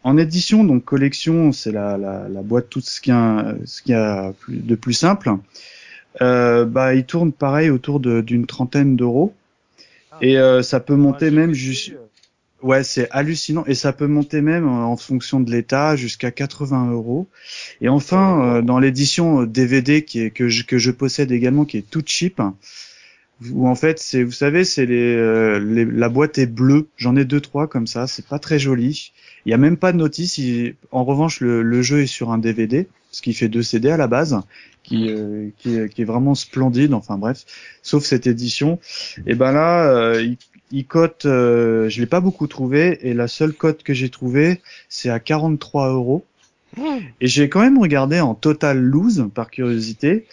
[0.03, 3.82] En édition, donc collection, c'est la, la, la boîte tout ce qu'il y a, ce
[3.82, 5.32] qu'il y a de plus simple.
[6.22, 9.34] Euh, bah, il tourne pareil autour de- d'une trentaine d'euros.
[10.22, 11.95] Et euh, ça peut monter même jusqu'à
[12.64, 16.91] Ouais, c'est hallucinant et ça peut monter même euh, en fonction de l'état jusqu'à 80
[16.91, 17.28] euros.
[17.82, 21.65] Et enfin, euh, dans l'édition euh, DVD qui est que je, que je possède également,
[21.65, 22.41] qui est toute cheap,
[23.51, 26.88] où en fait c'est, vous savez, c'est les, euh, les- la boîte est bleue.
[26.97, 28.07] J'en ai deux trois comme ça.
[28.07, 29.11] C'est pas très joli.
[29.45, 30.38] Il y a même pas de notice.
[30.38, 33.89] il- en revanche, le, le jeu est sur un DVD, ce qui fait deux CD
[33.89, 34.39] à la base,
[34.84, 36.93] qui, euh, qui, est- qui est vraiment splendide.
[36.93, 37.45] Enfin bref,
[37.81, 38.80] sauf cette édition.
[39.26, 40.38] Et ben là, euh, il,
[40.72, 44.61] il cote, euh, je l'ai pas beaucoup trouvé, et la seule cote que j'ai trouvée,
[44.89, 46.23] c'est à 43 euros.
[47.19, 50.26] Et j'ai quand même regardé en total lose par curiosité.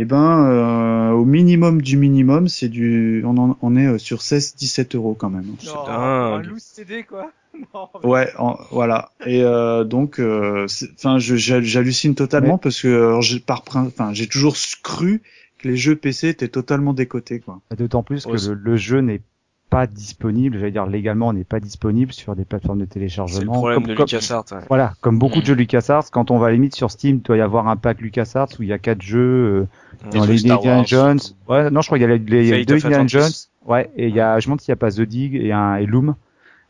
[0.00, 4.18] Et ben, euh, au minimum du minimum, c'est du, on, en- on est euh, sur
[4.20, 5.44] 16-17 euros quand même.
[5.58, 7.32] C'est Non, un loose CD quoi.
[7.74, 9.10] Non, mais- Ouais, en- voilà.
[9.26, 14.28] Et euh, donc, euh, c'est- enfin, je- j'ha- j'hallucine totalement parce que par enfin, j'ai
[14.28, 14.54] toujours
[14.84, 15.22] cru
[15.58, 17.60] que les jeux PC étaient totalement décotés, quoi.
[17.76, 19.22] D'autant plus que le, le jeu n'est
[19.70, 23.52] pas disponible, j'allais dire légalement, n'est pas disponible sur des plateformes de C'est le téléchargement.
[23.52, 24.44] problème Comme- de comme- LucasArts.
[24.52, 24.58] ouais.
[24.68, 25.40] Voilà, comme beaucoup Mm.
[25.42, 27.68] de jeux LucasArts, quand on va à la limite sur Steam, il doit y avoir
[27.68, 29.66] un pack LucasArts où il y a quatre jeux euh,
[30.10, 30.84] Des dans les Indiana.
[30.84, 31.18] Jones.
[31.48, 33.06] Ouais, non, je crois qu'il y a les, les- deux Indiana.
[33.06, 33.30] Jones.
[33.66, 35.52] Ouais, et il y a, je me demande s'il n'y a pas The Dig et
[35.52, 36.14] un et Loom.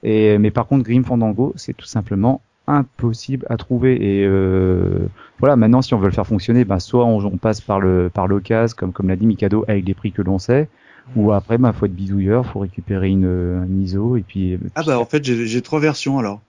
[0.02, 3.94] Et mais par contre, Grim Fandango, c'est tout simplement impossible à trouver.
[4.20, 5.06] Et euh,
[5.40, 8.10] voilà, maintenant, si on veut le faire fonctionner, ben soit on, on passe par le
[8.12, 10.68] par l'occasion, comme comme l'a dit Mikado, avec les prix que l'on sait,
[11.16, 14.58] ou après, ben faut être bidouilleur, faut récupérer une, une ISO et puis.
[14.74, 16.40] Ah bah en fait, j'ai j'ai trois versions alors.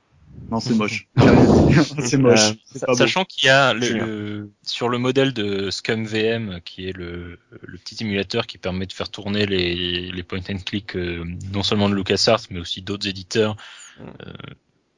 [0.52, 1.08] Non, c'est moche.
[2.00, 2.52] c'est moche.
[2.88, 2.94] Euh.
[2.94, 7.38] Sachant qu'il y a le, le- sur le modèle de Scum VM, qui est le,
[7.62, 11.24] le petit émulateur qui permet de faire tourner les, les point and click euh,
[11.54, 13.58] non seulement de LucasArts mais aussi d'autres éditeurs
[14.00, 14.06] euh,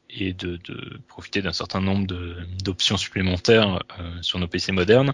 [0.09, 5.13] et de, de profiter d'un certain nombre de- d'options supplémentaires euh, sur nos PC modernes.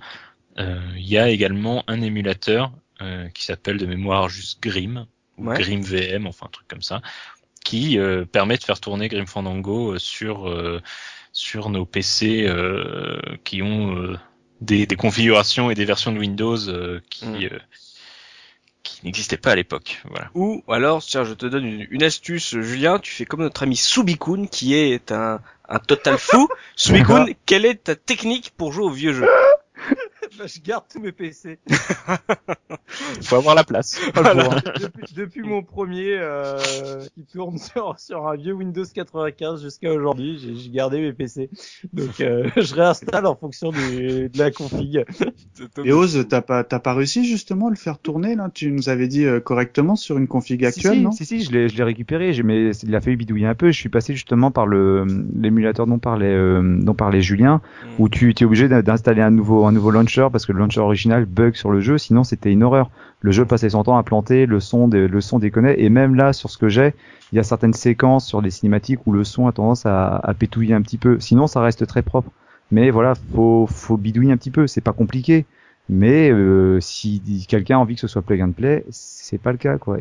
[0.59, 2.71] Euh, Il y a également un émulateur
[3.01, 5.05] euh, qui s'appelle de mémoire juste Grim
[5.37, 5.59] ou Ouais.
[5.59, 7.01] Grim VM, enfin un truc comme ça,
[7.63, 10.81] qui euh, permet de faire tourner Grim Fandango euh, sur euh,
[11.31, 14.17] sur nos PC euh, qui ont euh,
[14.61, 17.35] des, des configurations et des versions de Windows euh, qui Mm.
[17.51, 17.59] euh,
[18.83, 20.01] qui n'existaient pas à l'époque.
[20.09, 20.29] Voilà.
[20.33, 23.75] Ou alors, tiens, je te donne une, une astuce, Julien, tu fais comme notre ami
[23.75, 26.47] Subikun, qui est un, un total fou.
[26.77, 29.27] Subikun, quelle est ta technique pour jouer au vieux jeu?
[30.45, 31.59] je garde tous mes PC.
[33.22, 33.99] Faut avoir la place.
[34.80, 36.57] depuis, depuis mon premier euh,
[37.15, 41.49] qui tourne sur, sur un vieux Windows 95 jusqu'à aujourd'hui, j'ai gardé mes PC.
[41.93, 45.03] Donc euh, je réinstalle en fonction du, de la config.
[45.84, 48.49] Et Oz, t'as pas, t'as pas réussi justement à le faire tourner là?
[48.53, 51.11] Tu nous avais dit euh, correctement sur une config actuelle, si, si, non?
[51.11, 53.68] Si, si, je l'ai, je l'ai récupéré, j'ai- mais il a fallu bidouiller un peu.
[53.72, 55.05] Je suis passé justement par le
[55.35, 57.61] l'émulateur dont parlait, euh, dont parlait Julien,
[57.99, 60.79] où tu es obligé d'in- d'installer un nouveau, un nouveau launcher parce que le launcher
[60.79, 62.89] original bug sur le jeu, sinon c'était une horreur.
[63.21, 66.15] Le jeu passait son temps à planter, le son, dé- le son déconnait, et même
[66.15, 66.93] là, sur ce que j'ai,
[67.31, 70.33] il y a certaines séquences sur les cinématiques où le son a tendance à, à
[70.33, 71.19] pétouiller un petit peu.
[71.19, 72.31] Sinon, ça reste très propre.
[72.71, 74.67] Mais voilà, faut, faut bidouiller un petit peu.
[74.67, 75.45] C'est pas compliqué.
[75.89, 79.57] Mais euh, si quelqu'un a envie que ce soit plug and play, c'est pas le
[79.57, 79.97] cas quoi.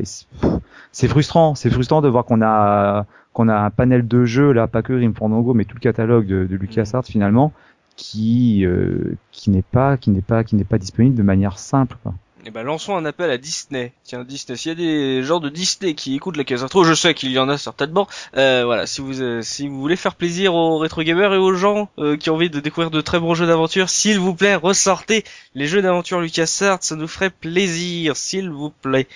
[0.91, 4.67] C'est- frustrant, c'est frustrant de voir qu'on a qu'on a un panel de jeux là,
[4.67, 7.53] pas que Grim Fandango, mais tout le catalogue de, de LucasArts finalement,
[7.97, 11.97] qui euh, qui n'est pas qui n'est pas qui n'est pas disponible de manière simple.
[12.01, 12.13] Quoi.
[12.47, 13.91] Eh ben, lançons un appel à Disney.
[14.05, 16.93] Tiens, Disney, s'il y a des gens de Disney qui écoutent la case rétro, je
[16.93, 18.07] sais qu'il y en a certainement.
[18.37, 21.53] Euh, voilà, si vous euh, si vous voulez faire plaisir aux rétro gamers et aux
[21.55, 24.55] gens euh, qui ont envie de découvrir de très bons jeux d'aventure, s'il vous plaît,
[24.55, 25.25] ressortez
[25.55, 29.07] les jeux d'aventure LucasArts, ça nous ferait plaisir, s'il vous plaît.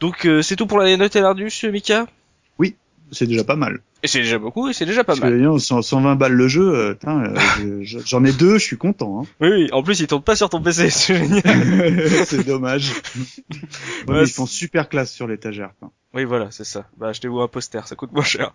[0.00, 2.06] Donc euh, c'est tout pour la note et l'Ardus, Mika?
[3.12, 3.78] C'est déjà pas mal.
[4.02, 5.32] Et c'est déjà beaucoup, et c'est déjà pas Parce mal.
[5.32, 7.34] que, disons, 100 120 balles le jeu, euh, euh,
[7.82, 9.20] je- j'en ai deux, je suis content.
[9.22, 9.26] Hein.
[9.40, 12.10] Oui, oui, en plus il tourne pas sur ton PC, c'est génial.
[12.26, 12.90] c'est dommage.
[12.90, 13.24] Ouais,
[14.08, 15.70] Ouais, mais ils font super classe sur l'étagère.
[16.16, 16.86] Oui, voilà, c'est ça.
[16.96, 18.52] Bah, achetez-vous un poster, ça coûte moins cher.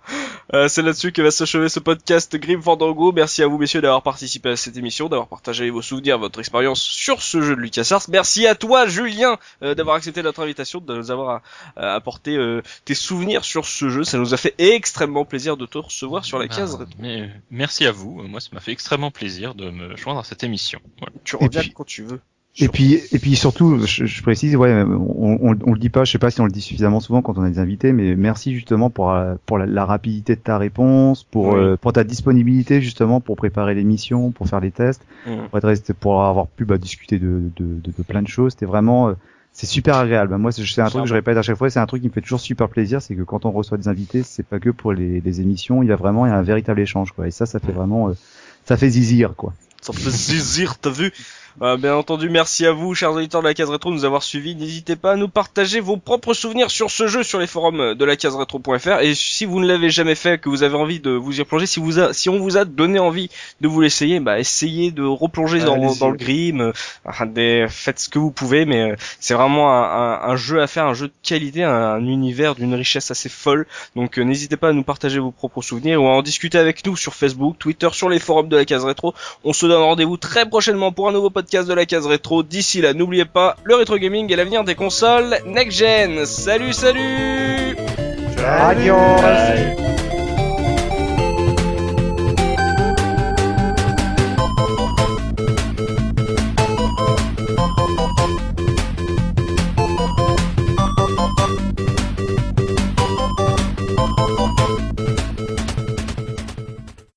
[0.56, 3.12] Euh, c'est là-dessus que va s'achever ce podcast Grim Fandango.
[3.12, 6.82] Merci à vous, messieurs, d'avoir participé à cette émission, d'avoir partagé vos souvenirs, votre expérience
[6.82, 8.02] sur ce jeu de LucasArts.
[8.10, 11.44] Merci à toi, Julien, euh, d'avoir accepté notre invitation, de nous avoir
[11.78, 14.04] euh, apporté euh, tes souvenirs sur ce jeu.
[14.04, 16.74] Ça nous a fait extrêmement plaisir de te recevoir sur la Bah, case.
[16.74, 16.96] rétro.
[16.98, 18.24] mais, merci à vous.
[18.24, 20.80] Moi, ça m'a fait extrêmement plaisir de me joindre à cette émission.
[20.98, 21.14] Voilà.
[21.24, 22.20] Tu reviens puis- quand tu veux.
[22.58, 26.04] Et puis, et puis surtout, je, je précise, ouais, on, on, on le dit pas,
[26.04, 28.14] je sais pas si on le dit suffisamment souvent quand on a des invités, mais
[28.18, 29.16] merci justement pour
[29.46, 31.60] pour la, la rapidité de ta réponse, pour Oui.
[31.60, 35.48] euh, pour ta disponibilité justement pour préparer l'émission, pour faire les tests, Mm.
[35.50, 38.52] pour être resté, pour avoir pu bah, discuter de, de, de, de plein de choses.
[38.52, 39.14] C'était vraiment, euh,
[39.54, 40.36] c'est super agréable.
[40.36, 42.10] Moi, c'est c'est un truc que je répète à chaque fois, c'est un truc qui
[42.10, 44.72] me fait toujours super plaisir, c'est que quand on reçoit des invités, c'est pas que
[44.72, 47.28] pour les, les émissions, il y a vraiment il y a un véritable échange, quoi.
[47.28, 48.14] Et ça, ça fait vraiment, euh,
[48.66, 49.54] ça fait zizir, quoi.
[49.82, 51.12] Ça fait zizir, t'as vu?
[51.62, 54.24] Euh, Bien entendu, merci à vous, chers auditeurs de la case rétro, de nous avoir
[54.24, 54.56] suivis.
[54.56, 58.06] N'hésitez pas à nous partager vos propres souvenirs sur ce jeu sur les forums de
[58.06, 59.00] la case rétro.fr.
[59.02, 61.66] Et si vous ne l'avez jamais fait, que vous avez envie de vous y replonger,
[61.66, 63.30] si vous a, si on vous a donné envie
[63.60, 66.00] de vous l'essayer, bah essayez de replonger dans, Allez-y.
[66.00, 66.72] dans le grim.
[67.06, 70.62] enfin, des- faites ce que vous pouvez, mais euh, c'est vraiment un, un- un jeu
[70.62, 73.68] à faire, un jeu de qualité, un, un univers d'une richesse assez folle.
[73.96, 76.86] Donc euh, n'hésitez pas à nous partager vos propres souvenirs ou à en discuter avec
[76.86, 79.14] nous sur Facebook, Twitter, sur les forums de la case rétro.
[79.44, 82.44] On se donne rendez-vous très prochainement pour un nouveau podcast de la case rétro.
[82.44, 86.26] D'ici là, n'oubliez pas, le rétro gaming est l'avenir des consoles next gen.
[86.26, 87.76] Salut, salut
[88.46, 90.01] Adios.